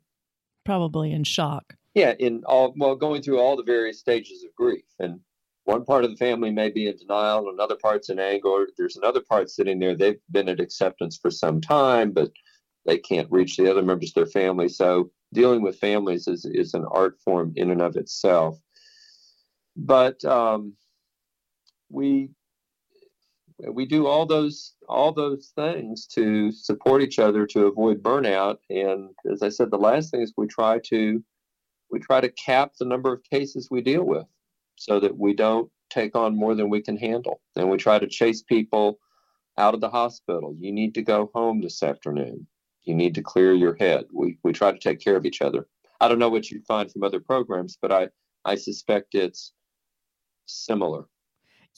probably 0.64 1.12
in 1.12 1.24
shock. 1.24 1.76
Yeah, 1.94 2.14
in 2.20 2.44
all 2.46 2.74
well, 2.78 2.96
going 2.96 3.22
through 3.22 3.40
all 3.40 3.56
the 3.56 3.64
various 3.64 4.00
stages 4.00 4.44
of 4.44 4.56
grief, 4.56 4.86
and 5.00 5.20
one 5.66 5.86
part 5.86 6.04
of 6.04 6.12
the 6.12 6.18
family 6.18 6.52
may 6.52 6.70
be 6.70 6.88
in 6.88 6.98
denial, 6.98 7.50
another 7.50 7.76
part's 7.76 8.10
in 8.10 8.20
anger. 8.20 8.68
There's 8.78 8.98
another 8.98 9.22
part 9.22 9.50
sitting 9.50 9.80
there. 9.80 9.96
They've 9.96 10.20
been 10.32 10.50
at 10.50 10.60
acceptance 10.60 11.18
for 11.18 11.32
some 11.32 11.62
time, 11.62 12.12
but 12.12 12.32
they 12.86 12.98
can't 12.98 13.32
reach 13.32 13.56
the 13.56 13.70
other 13.70 13.82
members 13.82 14.10
of 14.10 14.16
their 14.16 14.26
family. 14.26 14.68
So 14.68 15.12
dealing 15.34 15.62
with 15.62 15.80
families 15.80 16.28
is, 16.28 16.46
is 16.46 16.74
an 16.74 16.86
art 16.92 17.18
form 17.24 17.54
in 17.56 17.72
and 17.72 17.82
of 17.82 17.96
itself. 17.96 18.60
But 19.76 20.24
um, 20.26 20.74
we 21.94 22.30
we 23.70 23.86
do 23.86 24.08
all 24.08 24.26
those 24.26 24.74
all 24.90 25.12
those 25.12 25.54
things 25.56 26.08
to 26.08 26.52
support 26.52 27.02
each 27.02 27.20
other 27.20 27.46
to 27.48 27.68
avoid 27.68 28.02
burnout. 28.02 28.58
And 28.70 29.12
as 29.32 29.42
I 29.42 29.50
said, 29.50 29.72
the 29.72 29.78
last 29.78 30.12
thing 30.12 30.22
is 30.22 30.34
we 30.36 30.48
try 30.48 30.80
to 30.86 31.24
we 31.92 32.00
try 32.00 32.20
to 32.20 32.30
cap 32.30 32.74
the 32.80 32.86
number 32.86 33.14
of 33.14 33.24
cases 33.24 33.70
we 33.70 33.82
deal 33.82 34.04
with 34.04 34.26
so 34.76 35.00
that 35.00 35.18
we 35.18 35.34
don't 35.34 35.70
take 35.90 36.16
on 36.16 36.36
more 36.36 36.56
than 36.56 36.70
we 36.70 36.82
can 36.82 36.98
handle. 36.98 37.40
And 37.56 37.70
we 37.70 37.78
try 37.78 38.00
to 38.00 38.08
chase 38.08 38.42
people 38.42 39.00
out 39.58 39.76
of 39.76 39.82
the 39.82 39.90
hospital. 39.90 40.56
You 40.58 40.72
need 40.72 40.96
to 40.96 41.04
go 41.04 41.30
home 41.36 41.62
this 41.62 41.84
afternoon. 41.84 42.48
You 42.84 42.96
need 42.96 43.14
to 43.16 43.22
clear 43.22 43.54
your 43.54 43.76
head. 43.76 44.06
We, 44.12 44.40
we 44.44 44.52
try 44.52 44.72
to 44.72 44.80
take 44.80 45.00
care 45.00 45.16
of 45.16 45.26
each 45.26 45.42
other. 45.42 45.68
I 46.02 46.08
don't 46.08 46.20
know 46.20 46.30
what 46.30 46.50
you 46.50 46.62
find 46.68 46.92
from 46.92 47.04
other 47.04 47.20
programs, 47.20 47.78
but 47.80 47.92
I, 47.92 48.10
I 48.44 48.56
suspect 48.56 49.14
it's 49.14 49.54
similar. 50.48 51.06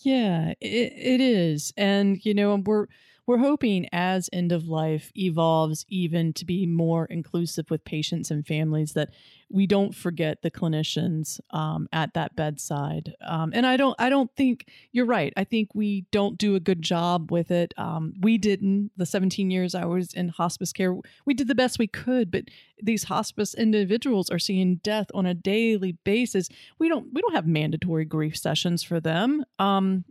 Yeah, 0.03 0.53
it, 0.61 0.93
it 0.95 1.21
is. 1.21 1.73
And, 1.77 2.23
you 2.25 2.33
know, 2.33 2.55
we're, 2.65 2.87
we're 3.27 3.37
hoping 3.37 3.87
as 3.91 4.29
end 4.31 4.51
of 4.51 4.67
life 4.67 5.11
evolves 5.15 5.85
even 5.87 6.33
to 6.33 6.45
be 6.45 6.65
more 6.65 7.05
inclusive 7.05 7.69
with 7.69 7.83
patients 7.83 8.29
and 8.29 8.45
families 8.45 8.93
that 8.93 9.09
we 9.49 9.67
don't 9.67 9.95
forget 9.95 10.41
the 10.41 10.51
clinicians 10.51 11.39
um, 11.51 11.87
at 11.93 12.13
that 12.13 12.35
bedside. 12.35 13.13
Um, 13.25 13.51
and 13.53 13.65
I 13.65 13.77
don't 13.77 13.95
I 13.99 14.09
don't 14.09 14.29
think 14.35 14.67
you're 14.91 15.05
right. 15.05 15.33
I 15.37 15.43
think 15.43 15.69
we 15.73 16.05
don't 16.11 16.37
do 16.37 16.55
a 16.55 16.59
good 16.59 16.81
job 16.81 17.31
with 17.31 17.51
it. 17.51 17.73
Um, 17.77 18.13
we 18.21 18.37
didn't. 18.37 18.91
The 18.97 19.05
17 19.05 19.51
years 19.51 19.75
I 19.75 19.85
was 19.85 20.13
in 20.13 20.29
hospice 20.29 20.73
care, 20.73 20.95
we 21.25 21.33
did 21.33 21.47
the 21.47 21.55
best 21.55 21.79
we 21.79 21.87
could. 21.87 22.31
But 22.31 22.45
these 22.81 23.05
hospice 23.05 23.53
individuals 23.53 24.29
are 24.29 24.39
seeing 24.39 24.77
death 24.77 25.07
on 25.13 25.25
a 25.25 25.33
daily 25.33 25.93
basis. 26.03 26.49
We 26.79 26.89
don't 26.89 27.07
we 27.13 27.21
don't 27.21 27.35
have 27.35 27.47
mandatory 27.47 28.05
grief 28.05 28.37
sessions 28.37 28.83
for 28.83 28.99
them. 28.99 29.45
Um, 29.59 30.05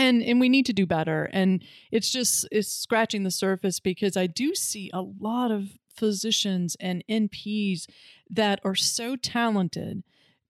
and 0.00 0.22
and 0.22 0.40
we 0.40 0.48
need 0.48 0.66
to 0.66 0.72
do 0.72 0.86
better. 0.86 1.28
And 1.32 1.62
it's 1.90 2.10
just 2.10 2.48
it's 2.50 2.72
scratching 2.72 3.22
the 3.22 3.30
surface 3.30 3.80
because 3.80 4.16
i 4.16 4.26
do 4.26 4.54
see 4.54 4.90
a 4.92 5.02
lot 5.02 5.50
of 5.50 5.76
physicians 5.94 6.76
and 6.80 7.04
nps 7.08 7.86
that 8.30 8.60
are 8.64 8.74
so 8.74 9.16
talented 9.16 10.02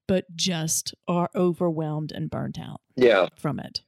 but 0.07 0.25
just 0.37 0.95
are 1.09 1.31
overwhelmed 1.35 2.13
and 2.13 2.31
burnt 2.31 2.59
out 2.59 2.81
yeah. 2.97 3.29
from 3.37 3.61
it. 3.61 3.83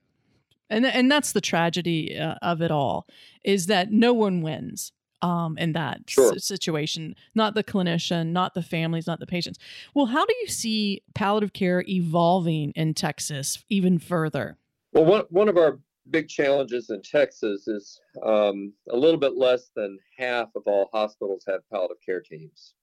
And 0.70 0.86
and 0.86 1.10
that's 1.10 1.32
the 1.32 1.40
tragedy 1.40 2.16
uh, 2.18 2.36
of 2.40 2.62
it 2.62 2.70
all 2.70 3.06
is 3.44 3.66
that 3.66 3.90
no 3.90 4.12
one 4.12 4.40
wins 4.40 4.92
um, 5.20 5.58
in 5.58 5.72
that 5.72 6.02
sure. 6.06 6.34
s- 6.34 6.44
situation. 6.44 7.14
Not 7.34 7.54
the 7.54 7.64
clinician 7.64 8.28
not 8.28 8.54
the 8.54 8.62
families 8.62 9.06
not 9.06 9.20
the 9.20 9.26
patients. 9.26 9.58
Well 9.94 10.06
how 10.06 10.24
do 10.24 10.34
you 10.40 10.48
see 10.48 11.02
palliative 11.14 11.52
care 11.52 11.84
evolving 11.88 12.72
in 12.74 12.94
texas 12.94 13.64
even 13.68 13.98
further 13.98 14.56
well, 14.92 15.04
one, 15.04 15.24
one 15.30 15.48
of 15.48 15.56
our 15.56 15.78
big 16.10 16.28
challenges 16.28 16.90
in 16.90 17.00
Texas 17.02 17.68
is 17.68 18.00
um, 18.24 18.72
a 18.90 18.96
little 18.96 19.20
bit 19.20 19.36
less 19.36 19.70
than 19.74 19.98
half 20.18 20.48
of 20.56 20.62
all 20.66 20.90
hospitals 20.92 21.44
have 21.46 21.68
palliative 21.70 21.98
care 22.04 22.20
teams. 22.20 22.74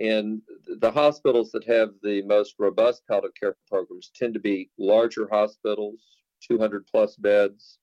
And 0.00 0.40
the 0.80 0.90
hospitals 0.90 1.52
that 1.52 1.64
have 1.64 1.90
the 2.02 2.22
most 2.22 2.54
robust 2.58 3.02
palliative 3.06 3.34
care 3.38 3.56
programs 3.68 4.10
tend 4.14 4.34
to 4.34 4.40
be 4.40 4.70
larger 4.78 5.28
hospitals, 5.30 6.00
200 6.48 6.86
plus 6.86 7.16
beds. 7.16 7.78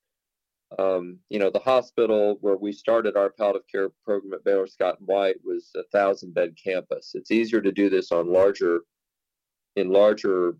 Um, 0.78 1.18
you 1.30 1.38
know, 1.38 1.50
the 1.50 1.58
hospital 1.58 2.36
where 2.40 2.56
we 2.56 2.72
started 2.72 3.16
our 3.16 3.30
palliative 3.30 3.66
care 3.70 3.88
program 4.04 4.34
at 4.34 4.44
Baylor 4.44 4.66
Scott 4.66 4.98
and 4.98 5.08
White 5.08 5.36
was 5.44 5.70
a 5.76 5.82
thousand 5.92 6.34
bed 6.34 6.54
campus. 6.62 7.12
It's 7.14 7.30
easier 7.30 7.60
to 7.60 7.72
do 7.72 7.88
this 7.88 8.12
on 8.12 8.32
larger, 8.32 8.80
in 9.76 9.90
larger 9.90 10.56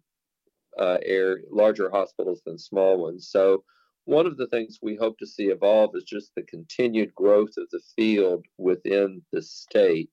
uh, 0.79 0.99
air, 1.05 1.41
larger 1.51 1.91
hospitals 1.91 2.43
than 2.45 2.59
small 2.59 2.99
ones. 2.99 3.29
So 3.31 3.65
one 4.05 4.27
of 4.27 4.37
the 4.37 4.47
things 4.49 4.79
we 4.83 4.97
hope 4.97 5.19
to 5.19 5.27
see 5.27 5.45
evolve 5.45 5.95
is 5.95 6.05
just 6.05 6.33
the 6.35 6.43
continued 6.43 7.15
growth 7.15 7.57
of 7.59 7.69
the 7.71 7.81
field 7.97 8.45
within 8.59 9.23
the 9.33 9.43
state. 9.43 10.11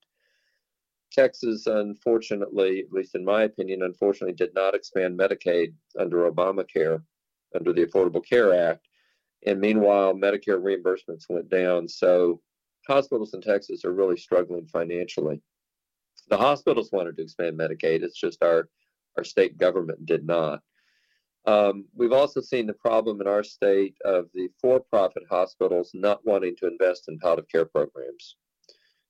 Texas, 1.10 1.66
unfortunately, 1.66 2.80
at 2.80 2.92
least 2.92 3.14
in 3.14 3.24
my 3.24 3.44
opinion, 3.44 3.82
unfortunately 3.82 4.34
did 4.34 4.54
not 4.54 4.74
expand 4.74 5.18
Medicaid 5.18 5.72
under 5.98 6.30
Obamacare, 6.30 7.02
under 7.54 7.72
the 7.72 7.86
Affordable 7.86 8.24
Care 8.24 8.70
Act. 8.70 8.86
And 9.46 9.60
meanwhile, 9.60 10.14
Medicare 10.14 10.60
reimbursements 10.60 11.24
went 11.28 11.48
down. 11.48 11.88
So 11.88 12.40
hospitals 12.86 13.34
in 13.34 13.40
Texas 13.40 13.84
are 13.84 13.92
really 13.92 14.16
struggling 14.16 14.66
financially. 14.66 15.40
The 16.28 16.36
hospitals 16.36 16.92
wanted 16.92 17.16
to 17.16 17.22
expand 17.22 17.58
Medicaid. 17.58 18.02
It's 18.02 18.18
just 18.18 18.42
our 18.42 18.68
our 19.16 19.24
state 19.24 19.58
government 19.58 20.06
did 20.06 20.26
not. 20.26 20.60
Um, 21.46 21.86
we've 21.94 22.12
also 22.12 22.40
seen 22.40 22.66
the 22.66 22.74
problem 22.74 23.20
in 23.20 23.26
our 23.26 23.42
state 23.42 23.96
of 24.04 24.26
the 24.34 24.48
for-profit 24.60 25.22
hospitals 25.30 25.92
not 25.94 26.20
wanting 26.24 26.54
to 26.56 26.66
invest 26.66 27.04
in 27.08 27.18
palliative 27.18 27.48
care 27.50 27.64
programs. 27.64 28.36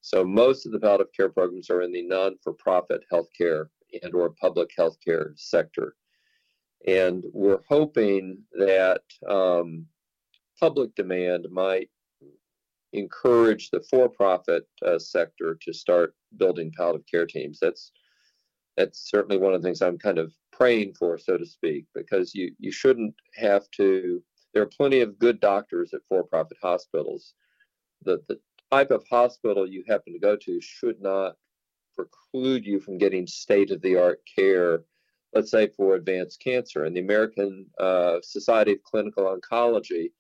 So 0.00 0.24
most 0.24 0.64
of 0.64 0.72
the 0.72 0.78
palliative 0.78 1.12
care 1.12 1.30
programs 1.30 1.68
are 1.68 1.82
in 1.82 1.92
the 1.92 2.06
non-for-profit 2.06 3.02
healthcare 3.12 3.66
and 4.02 4.14
or 4.14 4.30
public 4.40 4.70
healthcare 4.78 5.32
sector. 5.36 5.96
And 6.86 7.24
we're 7.32 7.62
hoping 7.68 8.38
that 8.52 9.02
um, 9.28 9.86
public 10.60 10.94
demand 10.94 11.48
might 11.50 11.90
encourage 12.92 13.70
the 13.70 13.84
for-profit 13.90 14.64
uh, 14.86 14.98
sector 14.98 15.58
to 15.62 15.72
start 15.72 16.14
building 16.36 16.72
palliative 16.76 17.06
care 17.10 17.26
teams. 17.26 17.58
That's 17.60 17.90
that's 18.78 19.10
certainly 19.10 19.38
one 19.38 19.54
of 19.54 19.60
the 19.60 19.66
things 19.66 19.82
I'm 19.82 19.98
kind 19.98 20.18
of 20.18 20.32
praying 20.52 20.94
for, 20.94 21.18
so 21.18 21.36
to 21.36 21.44
speak, 21.44 21.86
because 21.94 22.34
you 22.34 22.52
you 22.58 22.70
shouldn't 22.70 23.14
have 23.34 23.68
to. 23.72 24.22
There 24.54 24.62
are 24.62 24.66
plenty 24.66 25.00
of 25.00 25.18
good 25.18 25.40
doctors 25.40 25.92
at 25.92 26.00
for-profit 26.08 26.56
hospitals. 26.62 27.34
The 28.04 28.22
the 28.28 28.38
type 28.70 28.90
of 28.92 29.04
hospital 29.10 29.66
you 29.66 29.82
happen 29.88 30.12
to 30.12 30.18
go 30.20 30.36
to 30.36 30.60
should 30.60 31.00
not 31.00 31.34
preclude 31.96 32.64
you 32.64 32.78
from 32.80 32.98
getting 32.98 33.26
state-of-the-art 33.26 34.20
care. 34.36 34.84
Let's 35.34 35.50
say 35.50 35.68
for 35.76 35.96
advanced 35.96 36.40
cancer, 36.40 36.84
and 36.84 36.94
the 36.96 37.00
American 37.00 37.66
uh, 37.80 38.18
Society 38.22 38.72
of 38.72 38.82
Clinical 38.84 39.24
Oncology 39.24 40.12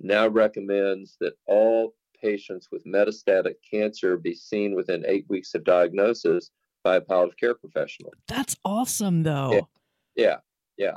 now 0.00 0.26
recommends 0.26 1.16
that 1.20 1.34
all 1.46 1.94
patients 2.20 2.68
with 2.72 2.86
metastatic 2.86 3.56
cancer 3.70 4.16
be 4.16 4.34
seen 4.34 4.74
within 4.74 5.04
eight 5.06 5.26
weeks 5.28 5.54
of 5.54 5.64
diagnosis 5.64 6.50
by 6.86 6.94
a 6.94 7.00
palliative 7.00 7.36
care 7.36 7.54
professional. 7.56 8.12
That's 8.28 8.56
awesome, 8.64 9.24
though. 9.24 9.66
Yeah, 10.14 10.24
yeah. 10.24 10.36
yeah. 10.78 10.96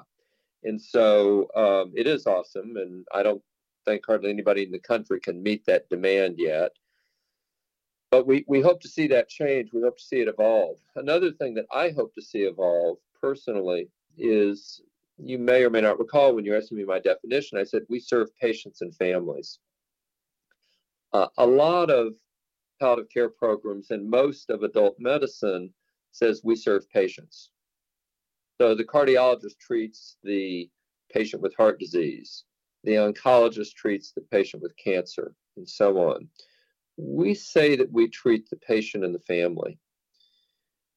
And 0.64 0.80
so 0.80 1.48
um, 1.56 1.94
it 1.96 2.06
is 2.06 2.28
awesome, 2.28 2.78
and 2.78 3.08
I 3.12 3.24
don't 3.24 3.42
think 3.86 4.04
hardly 4.06 4.30
anybody 4.30 4.62
in 4.62 4.72
the 4.72 4.78
country 4.78 5.20
can 5.20 5.42
meet 5.42 5.66
that 5.66 5.90
demand 5.90 6.36
yet. 6.38 6.74
But 8.12 8.28
we, 8.28 8.46
we 8.48 8.62
hope 8.62 8.82
to 8.82 8.88
see 8.88 9.08
that 9.08 9.30
change. 9.30 9.74
We 9.74 9.82
hope 9.82 9.98
to 9.98 10.04
see 10.04 10.20
it 10.20 10.28
evolve. 10.28 10.78
Another 10.96 11.32
thing 11.32 11.56
that 11.56 11.66
I 11.74 11.90
hope 11.90 12.14
to 12.14 12.22
see 12.22 12.42
evolve 12.42 12.98
personally 13.20 13.90
is 14.16 14.82
you 15.18 15.40
may 15.40 15.64
or 15.64 15.72
may 15.72 15.82
not 15.82 15.98
recall 15.98 16.36
when 16.36 16.46
you 16.46 16.56
asked 16.56 16.72
me 16.72 16.84
my 16.84 17.00
definition, 17.00 17.58
I 17.58 17.64
said 17.64 17.82
we 17.90 18.00
serve 18.00 18.30
patients 18.40 18.82
and 18.82 18.96
families. 18.96 19.58
Uh, 21.14 21.30
a 21.40 21.48
lot 21.48 21.90
of 21.90 22.14
palliative 22.80 23.10
care 23.12 23.30
programs 23.30 23.90
and 23.90 24.08
most 24.08 24.52
of 24.52 24.62
adult 24.62 24.96
medicine 25.00 25.74
says 26.12 26.42
we 26.44 26.56
serve 26.56 26.90
patients. 26.90 27.52
So 28.60 28.76
the 28.76 28.84
cardiologist 28.84 29.58
treats 29.60 30.18
the 30.24 30.70
patient 31.14 31.42
with 31.42 31.56
heart 31.56 31.80
disease, 31.80 32.44
the 32.84 32.94
oncologist 32.94 33.74
treats 33.74 34.12
the 34.12 34.22
patient 34.22 34.62
with 34.62 34.76
cancer, 34.78 35.34
and 35.58 35.68
so 35.68 35.98
on. 35.98 36.28
We 36.98 37.34
say 37.34 37.76
that 37.76 37.92
we 37.92 38.10
treat 38.10 38.50
the 38.50 38.58
patient 38.58 39.04
and 39.04 39.16
the 39.16 39.20
family 39.20 39.80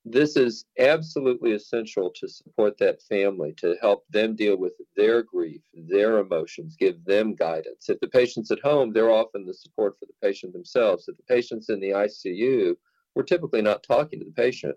this 0.05 0.37
is 0.37 0.65
absolutely 0.79 1.53
essential 1.53 2.11
to 2.17 2.29
support 2.29 2.77
that 2.79 3.03
family, 3.03 3.55
to 3.59 3.77
help 3.81 4.05
them 4.09 4.35
deal 4.35 4.57
with 4.57 4.73
their 4.97 5.23
grief, 5.23 5.63
their 5.75 6.19
emotions, 6.19 6.77
give 6.77 7.05
them 7.05 7.35
guidance. 7.35 7.89
If 7.89 8.01
the 8.01 8.09
patient's 8.09 8.51
at 8.51 8.61
home, 8.61 8.93
they're 8.93 9.13
often 9.13 9.47
the 9.47 9.55
support 9.55 9.97
for 9.99 10.07
the 10.07 10.15
patient 10.21 10.53
themselves. 10.53 11.07
If 11.07 11.17
the 11.17 11.23
patient's 11.23 11.69
in 11.69 11.79
the 11.79 11.91
ICU, 11.91 12.75
we're 13.15 13.23
typically 13.23 13.63
not 13.63 13.85
talking 13.85 14.19
to 14.19 14.25
the 14.25 14.33
patient, 14.33 14.77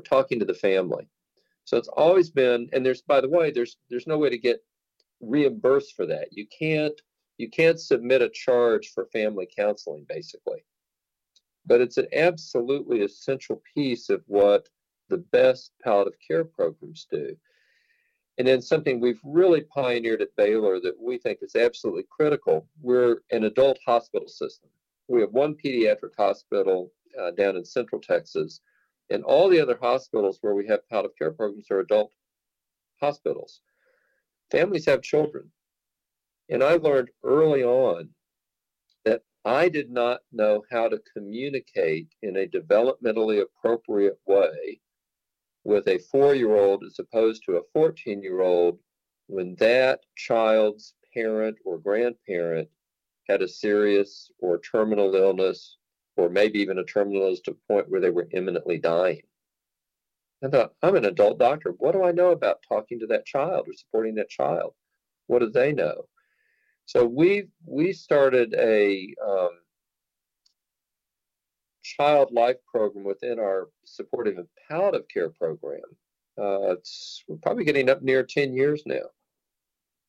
we're 0.00 0.18
talking 0.18 0.38
to 0.38 0.44
the 0.44 0.54
family. 0.54 1.08
So 1.64 1.76
it's 1.76 1.88
always 1.88 2.30
been, 2.30 2.68
and 2.72 2.84
there's, 2.84 3.02
by 3.02 3.20
the 3.20 3.28
way, 3.28 3.50
there's 3.50 3.76
there's 3.90 4.06
no 4.06 4.18
way 4.18 4.30
to 4.30 4.38
get 4.38 4.64
reimbursed 5.20 5.94
for 5.94 6.06
that. 6.06 6.28
You 6.32 6.46
can't 6.46 6.98
you 7.38 7.48
can't 7.48 7.80
submit 7.80 8.22
a 8.22 8.30
charge 8.30 8.92
for 8.94 9.06
family 9.06 9.48
counseling, 9.56 10.04
basically 10.08 10.64
but 11.66 11.80
it's 11.80 11.98
an 11.98 12.08
absolutely 12.14 13.02
essential 13.02 13.62
piece 13.74 14.10
of 14.10 14.22
what 14.26 14.68
the 15.08 15.18
best 15.18 15.72
palliative 15.82 16.18
care 16.26 16.44
programs 16.44 17.06
do. 17.10 17.36
And 18.38 18.48
then 18.48 18.62
something 18.62 19.00
we've 19.00 19.20
really 19.22 19.62
pioneered 19.62 20.22
at 20.22 20.34
Baylor 20.36 20.80
that 20.80 21.00
we 21.00 21.18
think 21.18 21.38
is 21.42 21.56
absolutely 21.56 22.04
critical 22.10 22.66
we're 22.80 23.18
an 23.30 23.44
adult 23.44 23.78
hospital 23.86 24.28
system. 24.28 24.70
We 25.08 25.20
have 25.20 25.32
one 25.32 25.54
pediatric 25.54 26.16
hospital 26.16 26.92
uh, 27.20 27.32
down 27.32 27.56
in 27.56 27.64
central 27.64 28.00
Texas, 28.00 28.60
and 29.10 29.24
all 29.24 29.48
the 29.48 29.60
other 29.60 29.78
hospitals 29.80 30.38
where 30.40 30.54
we 30.54 30.66
have 30.66 30.88
palliative 30.88 31.16
care 31.16 31.32
programs 31.32 31.70
are 31.70 31.80
adult 31.80 32.12
hospitals. 33.00 33.60
Families 34.50 34.86
have 34.86 35.02
children. 35.02 35.50
And 36.48 36.62
I 36.62 36.74
learned 36.74 37.10
early 37.24 37.62
on 37.62 38.10
that 39.04 39.22
I 39.44 39.68
did 39.68 39.90
not 39.90 40.20
know 40.32 40.62
how 40.70 40.88
to 40.88 41.00
communicate 41.16 42.08
in 42.22 42.36
a 42.36 42.46
developmentally 42.46 43.42
appropriate 43.42 44.18
way 44.26 44.80
with 45.64 45.86
a 45.88 45.98
four 45.98 46.34
year 46.34 46.56
old 46.56 46.82
as 46.84 46.98
opposed 46.98 47.42
to 47.46 47.56
a 47.56 47.62
14 47.72 48.22
year 48.22 48.40
old 48.40 48.78
when 49.26 49.54
that 49.56 50.00
child's 50.16 50.94
parent 51.14 51.56
or 51.64 51.78
grandparent 51.78 52.68
had 53.28 53.42
a 53.42 53.48
serious 53.48 54.30
or 54.40 54.58
terminal 54.58 55.14
illness, 55.14 55.76
or 56.20 56.28
maybe 56.28 56.58
even 56.60 56.78
a 56.78 56.84
terminal 56.84 57.22
illness 57.22 57.40
to 57.40 57.52
the 57.52 57.58
point 57.68 57.88
where 57.88 58.00
they 58.00 58.10
were 58.10 58.28
imminently 58.32 58.78
dying. 58.78 59.22
I 60.44 60.48
thought, 60.48 60.72
I'm 60.82 60.96
an 60.96 61.04
adult 61.04 61.38
doctor. 61.38 61.74
What 61.78 61.92
do 61.92 62.02
I 62.02 62.12
know 62.12 62.30
about 62.30 62.64
talking 62.66 62.98
to 63.00 63.06
that 63.08 63.26
child 63.26 63.68
or 63.68 63.74
supporting 63.74 64.14
that 64.16 64.28
child? 64.28 64.72
What 65.26 65.40
do 65.40 65.50
they 65.50 65.72
know? 65.72 66.06
So 66.86 67.04
we 67.04 67.48
we 67.66 67.92
started 67.92 68.54
a 68.58 69.14
um, 69.24 69.50
child 71.82 72.32
life 72.32 72.56
program 72.66 73.04
within 73.04 73.38
our 73.38 73.68
supportive 73.84 74.38
and 74.38 74.48
palliative 74.68 75.08
care 75.08 75.30
program. 75.30 75.82
Uh, 76.38 76.72
it's 76.72 77.22
we're 77.28 77.36
probably 77.36 77.64
getting 77.64 77.90
up 77.90 78.02
near 78.02 78.22
10 78.22 78.54
years 78.54 78.82
now. 78.86 79.08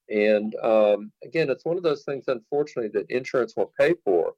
And 0.10 0.56
um, 0.56 1.12
again, 1.24 1.50
it's 1.50 1.66
one 1.66 1.78
of 1.78 1.84
those 1.84 2.04
things, 2.04 2.26
unfortunately, 2.28 2.90
that 2.94 3.10
insurance 3.10 3.56
won't 3.56 3.74
pay 3.80 3.94
for, 4.04 4.34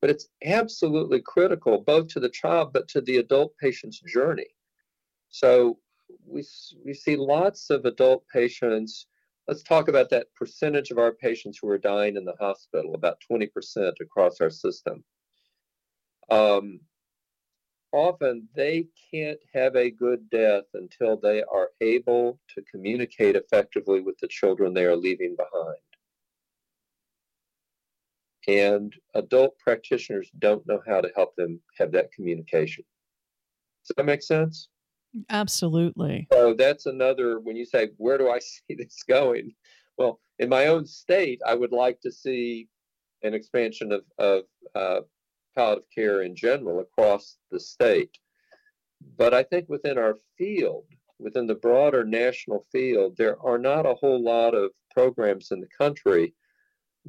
but 0.00 0.10
it's 0.10 0.28
absolutely 0.44 1.20
critical 1.20 1.78
both 1.78 2.08
to 2.08 2.20
the 2.20 2.28
child 2.28 2.72
but 2.72 2.88
to 2.88 3.00
the 3.00 3.18
adult 3.18 3.56
patient's 3.58 4.00
journey. 4.00 4.48
So 5.28 5.78
we, 6.26 6.44
we 6.84 6.94
see 6.94 7.16
lots 7.16 7.70
of 7.70 7.84
adult 7.84 8.24
patients 8.32 9.06
Let's 9.50 9.64
talk 9.64 9.88
about 9.88 10.10
that 10.10 10.32
percentage 10.36 10.92
of 10.92 10.98
our 10.98 11.10
patients 11.10 11.58
who 11.60 11.68
are 11.70 11.76
dying 11.76 12.16
in 12.16 12.24
the 12.24 12.36
hospital, 12.38 12.94
about 12.94 13.18
20% 13.28 13.48
across 14.00 14.40
our 14.40 14.48
system. 14.48 15.02
Um, 16.30 16.78
often 17.92 18.48
they 18.54 18.86
can't 19.12 19.40
have 19.52 19.74
a 19.74 19.90
good 19.90 20.30
death 20.30 20.66
until 20.74 21.16
they 21.16 21.42
are 21.42 21.70
able 21.80 22.38
to 22.54 22.62
communicate 22.70 23.34
effectively 23.34 24.00
with 24.00 24.16
the 24.20 24.28
children 24.28 24.72
they 24.72 24.84
are 24.84 24.94
leaving 24.94 25.34
behind. 25.34 25.78
And 28.48 28.94
adult 29.14 29.58
practitioners 29.58 30.30
don't 30.38 30.66
know 30.66 30.80
how 30.86 31.00
to 31.00 31.10
help 31.14 31.36
them 31.36 31.60
have 31.78 31.92
that 31.92 32.12
communication. 32.12 32.84
Does 33.86 33.94
that 33.96 34.06
make 34.06 34.22
sense? 34.22 34.68
Absolutely. 35.28 36.28
So 36.32 36.54
that's 36.54 36.86
another, 36.86 37.40
when 37.40 37.56
you 37.56 37.64
say, 37.64 37.90
where 37.96 38.18
do 38.18 38.30
I 38.30 38.38
see 38.38 38.74
this 38.74 39.02
going? 39.08 39.52
Well, 39.98 40.20
in 40.38 40.48
my 40.48 40.66
own 40.66 40.86
state, 40.86 41.40
I 41.46 41.54
would 41.54 41.72
like 41.72 42.00
to 42.02 42.12
see 42.12 42.68
an 43.22 43.34
expansion 43.34 43.92
of, 43.92 44.02
of 44.18 44.42
uh, 44.74 45.00
palliative 45.54 45.84
care 45.94 46.22
in 46.22 46.34
general 46.34 46.80
across 46.80 47.36
the 47.50 47.60
state. 47.60 48.16
But 49.18 49.34
I 49.34 49.42
think 49.42 49.68
within 49.68 49.98
our 49.98 50.16
field, 50.38 50.84
within 51.18 51.46
the 51.46 51.54
broader 51.54 52.04
national 52.04 52.66
field, 52.72 53.16
there 53.16 53.38
are 53.42 53.58
not 53.58 53.86
a 53.86 53.94
whole 53.94 54.22
lot 54.22 54.54
of 54.54 54.70
programs 54.90 55.50
in 55.50 55.60
the 55.60 55.68
country 55.76 56.34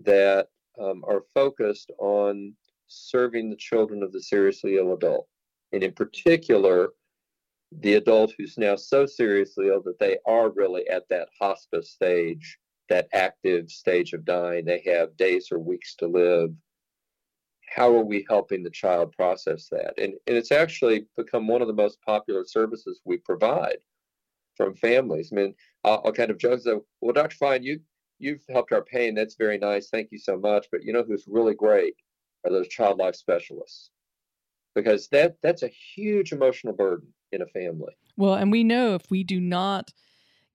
that 0.04 0.48
um, 0.80 1.04
are 1.08 1.24
focused 1.34 1.92
on 2.00 2.54
serving 2.88 3.50
the 3.50 3.56
children 3.56 4.04
of 4.04 4.12
the 4.12 4.22
seriously 4.22 4.78
ill 4.78 4.94
adult. 4.94 5.28
And 5.72 5.84
in 5.84 5.94
particular, 5.94 6.90
the 7.80 7.94
adult 7.96 8.34
who's 8.38 8.58
now 8.58 8.76
so 8.76 9.06
seriously 9.06 9.68
ill 9.70 9.82
that 9.84 10.00
they 10.00 10.18
are 10.26 10.50
really 10.50 10.88
at 10.90 11.08
that 11.10 11.30
hospice 11.40 11.92
stage, 11.92 12.58
that 12.90 13.08
active 13.14 13.70
stage 13.70 14.14
of 14.14 14.26
dying. 14.26 14.66
They 14.66 14.84
have 14.86 15.16
days 15.16 15.48
or 15.52 15.60
weeks 15.60 15.96
to 15.96 16.08
live. 16.08 16.52
How 17.70 17.96
are 17.96 18.04
we 18.04 18.26
helping 18.30 18.64
the 18.64 18.70
child 18.70 19.14
process 19.14 19.70
that? 19.70 19.94
And, 19.98 20.14
and 20.28 20.36
it's 20.36 20.52
actually 20.52 21.06
become 21.16 21.48
one 21.48 21.62
of 21.62 21.70
the 21.70 21.74
most 21.74 22.02
popular 22.02 22.44
services 22.46 23.00
we 23.06 23.18
provide 23.18 23.78
from 24.58 24.76
families. 24.76 25.30
I 25.32 25.36
mean, 25.36 25.56
I'll, 25.86 26.02
I'll 26.04 26.12
kind 26.12 26.32
of 26.32 26.38
joke, 26.38 26.62
that, 26.64 26.82
well, 27.00 27.14
Dr. 27.14 27.38
Fine, 27.38 27.64
you, 27.64 27.80
you've 28.22 28.44
helped 28.50 28.72
our 28.72 28.84
pain. 28.84 29.16
That's 29.16 29.36
very 29.36 29.58
nice. 29.58 29.90
Thank 29.90 30.12
you 30.12 30.20
so 30.20 30.38
much. 30.38 30.68
But 30.72 30.84
you 30.84 30.94
know 30.94 31.04
who's 31.04 31.26
really 31.28 31.56
great 31.56 31.96
are 32.46 32.52
those 32.52 32.68
child 32.68 33.00
life 33.00 33.16
specialists 33.16 33.92
because 34.76 35.08
that 35.10 35.36
that's 35.42 35.64
a 35.64 35.72
huge 35.96 36.32
emotional 36.32 36.74
burden 36.74 37.08
in 37.32 37.42
a 37.42 37.48
family. 37.48 37.94
Well, 38.18 38.36
and 38.36 38.52
we 38.52 38.64
know 38.64 38.96
if 38.96 39.10
we 39.10 39.24
do 39.24 39.40
not 39.40 39.92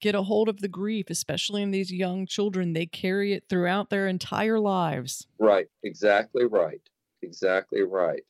get 0.01 0.15
a 0.15 0.23
hold 0.23 0.49
of 0.49 0.61
the 0.61 0.69
grief, 0.69 1.07
especially 1.11 1.63
in 1.63 1.71
these 1.71 1.93
young 1.93 2.27
children. 2.27 2.73
They 2.73 2.87
carry 2.87 3.33
it 3.33 3.45
throughout 3.49 3.91
their 3.91 4.07
entire 4.07 4.59
lives. 4.59 5.27
Right. 5.39 5.67
Exactly 5.83 6.45
right. 6.45 6.81
Exactly 7.23 7.83
right. 7.83 8.23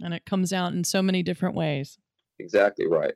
And 0.00 0.14
it 0.14 0.24
comes 0.24 0.52
out 0.52 0.72
in 0.72 0.84
so 0.84 1.02
many 1.02 1.22
different 1.22 1.54
ways. 1.54 1.98
Exactly 2.38 2.86
right. 2.86 3.14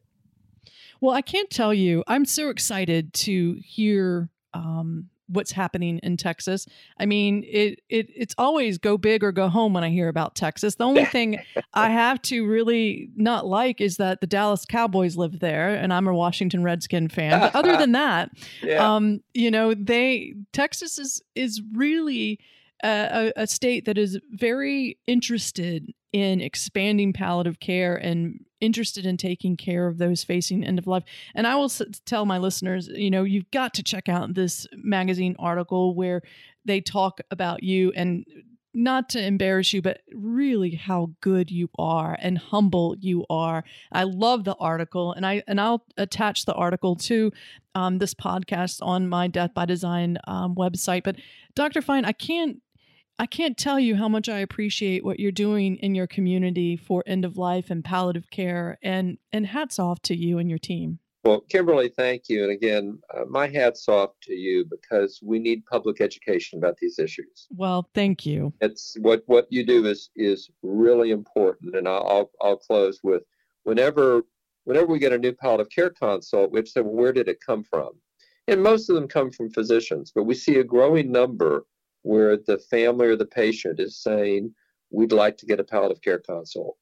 Well, 1.01 1.15
I 1.15 1.23
can't 1.23 1.51
tell 1.51 1.73
you. 1.73 2.05
I'm 2.07 2.25
so 2.25 2.51
excited 2.51 3.13
to 3.15 3.59
hear 3.65 4.29
um, 4.53 5.09
what's 5.29 5.53
happening 5.53 5.99
in 6.03 6.17
Texas. 6.17 6.67
I 6.99 7.07
mean, 7.07 7.45
it 7.47 7.81
it 7.89 8.11
it's 8.15 8.35
always 8.39 8.79
go 8.79 8.97
big 8.97 9.25
or 9.25 9.33
go 9.33 9.49
home 9.49 9.73
when 9.73 9.85
I 9.85 9.91
hear 9.91 10.09
about 10.09 10.35
Texas. 10.35 10.77
The 10.77 10.85
only 10.85 11.05
thing 11.05 11.41
I 11.73 11.91
have 11.91 12.21
to 12.23 12.47
really 12.47 13.11
not 13.17 13.47
like 13.47 13.81
is 13.81 13.97
that 13.97 14.21
the 14.21 14.27
Dallas 14.27 14.65
Cowboys 14.65 15.17
live 15.17 15.41
there 15.41 15.75
and 15.75 15.93
I'm 15.93 16.07
a 16.07 16.15
Washington 16.15 16.63
Redskin 16.63 17.09
fan. 17.09 17.41
But 17.41 17.55
other 17.55 17.77
than 17.77 17.93
that, 17.93 18.31
yeah. 18.63 18.95
um, 18.95 19.21
you 19.33 19.51
know, 19.51 19.75
they 19.75 20.35
Texas 20.53 20.99
is 20.99 21.23
is 21.35 21.63
really 21.75 22.39
a, 22.83 23.33
a, 23.37 23.47
state 23.47 23.87
that 23.87 23.97
is 23.97 24.19
very 24.31 24.99
interested 25.07 25.93
in 26.13 26.41
expanding 26.41 27.13
palliative 27.13 27.59
care 27.61 27.97
and 27.97 28.45
interested 28.65 29.07
in 29.07 29.17
taking 29.17 29.57
care 29.57 29.87
of 29.87 29.99
those 29.99 30.25
facing 30.25 30.65
end 30.65 30.79
of 30.79 30.87
life. 30.87 31.05
And 31.35 31.47
I 31.47 31.57
will 31.57 31.65
s- 31.65 31.83
tell 32.05 32.27
my 32.27 32.39
listeners, 32.39 32.89
you 32.89 33.11
know, 33.11 33.25
you've 33.25 33.51
got 33.51 33.75
to 33.75 33.83
check 33.83 34.09
out 34.09 34.35
this 34.35 34.67
magazine 34.75 35.37
article 35.39 35.95
where 35.95 36.23
they 36.65 36.81
talk 36.81 37.21
about 37.31 37.63
you 37.63 37.93
and 37.95 38.25
not 38.75 39.09
to 39.11 39.25
embarrass 39.25 39.73
you, 39.73 39.81
but 39.81 40.01
really 40.13 40.73
how 40.75 41.13
good 41.21 41.51
you 41.51 41.71
are 41.79 42.19
and 42.21 42.37
humble 42.37 42.97
you 42.99 43.25
are. 43.31 43.63
I 43.93 44.03
love 44.03 44.45
the 44.45 44.57
article, 44.57 45.13
and 45.13 45.25
I 45.25 45.43
and 45.47 45.61
I'll 45.61 45.85
attach 45.97 46.45
the 46.45 46.55
article 46.55 46.97
to 46.97 47.31
um, 47.77 47.99
this 47.99 48.15
podcast 48.15 48.79
on 48.83 49.09
my 49.09 49.29
Death 49.29 49.55
by 49.55 49.65
Design 49.65 50.19
um, 50.27 50.57
website. 50.57 51.05
But 51.05 51.17
Dr. 51.55 51.83
Fine, 51.83 52.05
I 52.05 52.13
can't 52.13 52.61
I 53.19 53.27
can't 53.27 53.57
tell 53.57 53.79
you 53.79 53.95
how 53.95 54.09
much 54.09 54.29
I 54.29 54.41
appreciate 54.41 55.05
what 55.05 55.21
you're 55.21 55.31
doing 55.31 55.77
in 55.77 55.95
your 55.95 56.09
community 56.09 56.77
for 56.77 57.05
end 57.07 57.25
of 57.25 57.37
life 57.37 57.71
and 57.71 57.85
palliative 57.85 58.31
care, 58.31 58.79
and 58.83 59.19
and 59.33 59.47
hats 59.47 59.79
off 59.79 60.01
to 60.03 60.17
you 60.17 60.39
and 60.39 60.51
your 60.51 60.59
team. 60.59 60.99
Well, 61.25 61.41
Kimberly, 61.49 61.89
thank 61.89 62.29
you. 62.29 62.43
And 62.43 62.53
again, 62.53 62.99
uh, 63.15 63.25
my 63.27 63.49
hat's 63.49 63.89
off 63.89 64.11
to 64.25 64.35
you 64.35 64.67
because 64.67 65.21
we 65.23 65.39
need 65.39 65.65
public 65.65 66.03
education 66.03 66.59
about 66.59 66.77
these 66.77 66.99
issues. 66.99 67.47
Well, 67.51 67.89
thank 67.95 68.27
you. 68.27 68.53
It's 68.61 68.97
what 69.01 69.23
what 69.27 69.47
you 69.51 69.65
do 69.65 69.87
is 69.87 70.11
is 70.17 70.51
really 70.63 71.13
important. 71.13 71.77
And 71.77 71.89
I'll 71.89 72.07
I'll, 72.07 72.31
I'll 72.43 72.57
close 72.57 73.01
with 73.03 73.23
whenever 73.63 74.25
whenever 74.65 74.87
we 74.87 74.99
get 74.99 75.13
a 75.13 75.19
new 75.19 75.33
palliative 75.33 75.71
care 75.71 75.91
consult, 75.91 76.51
we 76.51 76.59
have 76.59 76.67
to 76.67 76.71
say, 76.71 76.81
well, 76.81 76.95
where 76.95 77.13
did 77.13 77.29
it 77.29 77.39
come 77.41 77.63
from? 77.63 77.91
And 78.49 78.63
most 78.63 78.91
of 78.91 78.97
them 78.97 79.09
come 79.09 79.31
from 79.31 79.51
physicians, 79.51 80.13
but 80.15 80.25
we 80.25 80.35
see 80.35 80.57
a 80.57 80.65
growing 80.65 81.11
number 81.13 81.65
where 82.05 82.37
the 82.37 82.59
family 82.59 83.09
or 83.09 83.17
the 83.17 83.27
patient 83.27 83.81
is 83.81 83.97
saying, 84.01 84.55
we'd 84.91 85.13
like 85.13 85.37
to 85.39 85.47
get 85.47 85.59
a 85.59 85.65
palliative 85.65 86.03
care 86.03 86.21
consult. 86.21 86.77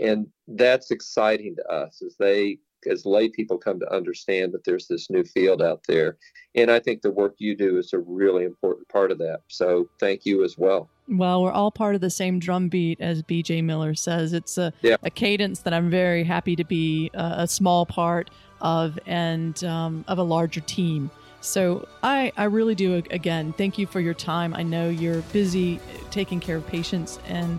And 0.00 0.26
that's 0.48 0.90
exciting 0.90 1.54
to 1.56 1.66
us 1.68 2.02
as 2.04 2.16
they, 2.18 2.58
as 2.90 3.04
lay 3.04 3.28
people 3.28 3.58
come 3.58 3.78
to 3.78 3.94
understand 3.94 4.52
that 4.52 4.64
there's 4.64 4.88
this 4.88 5.10
new 5.10 5.22
field 5.22 5.60
out 5.60 5.82
there. 5.86 6.16
And 6.54 6.70
I 6.70 6.80
think 6.80 7.02
the 7.02 7.10
work 7.10 7.34
you 7.38 7.54
do 7.54 7.76
is 7.76 7.92
a 7.92 7.98
really 7.98 8.44
important 8.44 8.88
part 8.88 9.10
of 9.10 9.18
that. 9.18 9.40
So 9.48 9.88
thank 10.00 10.24
you 10.24 10.42
as 10.44 10.56
well. 10.56 10.88
Well, 11.08 11.42
we're 11.42 11.52
all 11.52 11.70
part 11.70 11.94
of 11.94 12.00
the 12.00 12.10
same 12.10 12.38
drumbeat, 12.38 13.02
as 13.02 13.22
BJ 13.22 13.62
Miller 13.62 13.94
says. 13.94 14.32
It's 14.32 14.56
a, 14.56 14.72
yeah. 14.80 14.96
a 15.02 15.10
cadence 15.10 15.60
that 15.60 15.74
I'm 15.74 15.90
very 15.90 16.24
happy 16.24 16.56
to 16.56 16.64
be 16.64 17.10
a, 17.12 17.34
a 17.38 17.46
small 17.46 17.84
part 17.84 18.30
of 18.62 18.98
and 19.06 19.62
um, 19.64 20.06
of 20.08 20.16
a 20.16 20.22
larger 20.22 20.60
team. 20.62 21.10
So 21.42 21.86
I, 22.02 22.32
I 22.36 22.44
really 22.44 22.74
do, 22.74 23.02
again, 23.10 23.52
thank 23.52 23.76
you 23.76 23.86
for 23.86 24.00
your 24.00 24.14
time. 24.14 24.54
I 24.54 24.62
know 24.62 24.88
you're 24.88 25.22
busy 25.32 25.80
taking 26.10 26.40
care 26.40 26.56
of 26.56 26.66
patients 26.66 27.18
and 27.26 27.58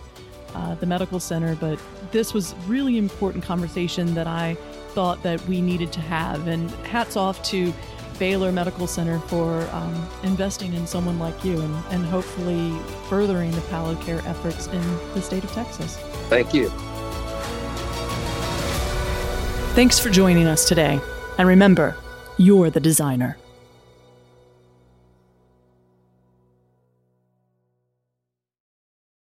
uh, 0.56 0.76
the 0.76 0.86
medical 0.86 1.20
center, 1.20 1.56
but 1.56 1.78
this 2.12 2.34
was 2.34 2.56
really 2.66 2.98
important 2.98 3.44
conversation 3.44 4.14
that 4.14 4.26
I 4.26 4.56
thought 4.90 5.22
that 5.24 5.46
we 5.48 5.62
needed 5.62 5.92
to 5.94 6.00
have. 6.00 6.48
And 6.48 6.72
hats 6.86 7.18
off 7.18 7.44
to 7.44 7.74
Baylor 8.20 8.52
Medical 8.52 8.88
Center 8.88 9.20
for 9.20 9.62
um, 9.72 10.10
investing 10.24 10.74
in 10.74 10.88
someone 10.88 11.20
like 11.20 11.44
you 11.44 11.60
and, 11.60 11.84
and 11.90 12.06
hopefully 12.06 12.72
furthering 13.10 13.52
the 13.52 13.62
palliative 13.62 14.06
care 14.06 14.22
efforts 14.26 14.68
in 14.68 14.82
the 15.14 15.22
state 15.22 15.44
of 15.44 15.52
Texas. 15.52 15.98
Thank 16.30 16.54
you. 16.54 16.70
Thanks 19.74 20.00
for 20.00 20.10
joining 20.10 20.46
us 20.46 20.68
today. 20.68 21.02
And 21.38 21.48
remember, 21.48 21.98
you're 22.38 22.70
the 22.70 22.80
designer. 22.80 23.38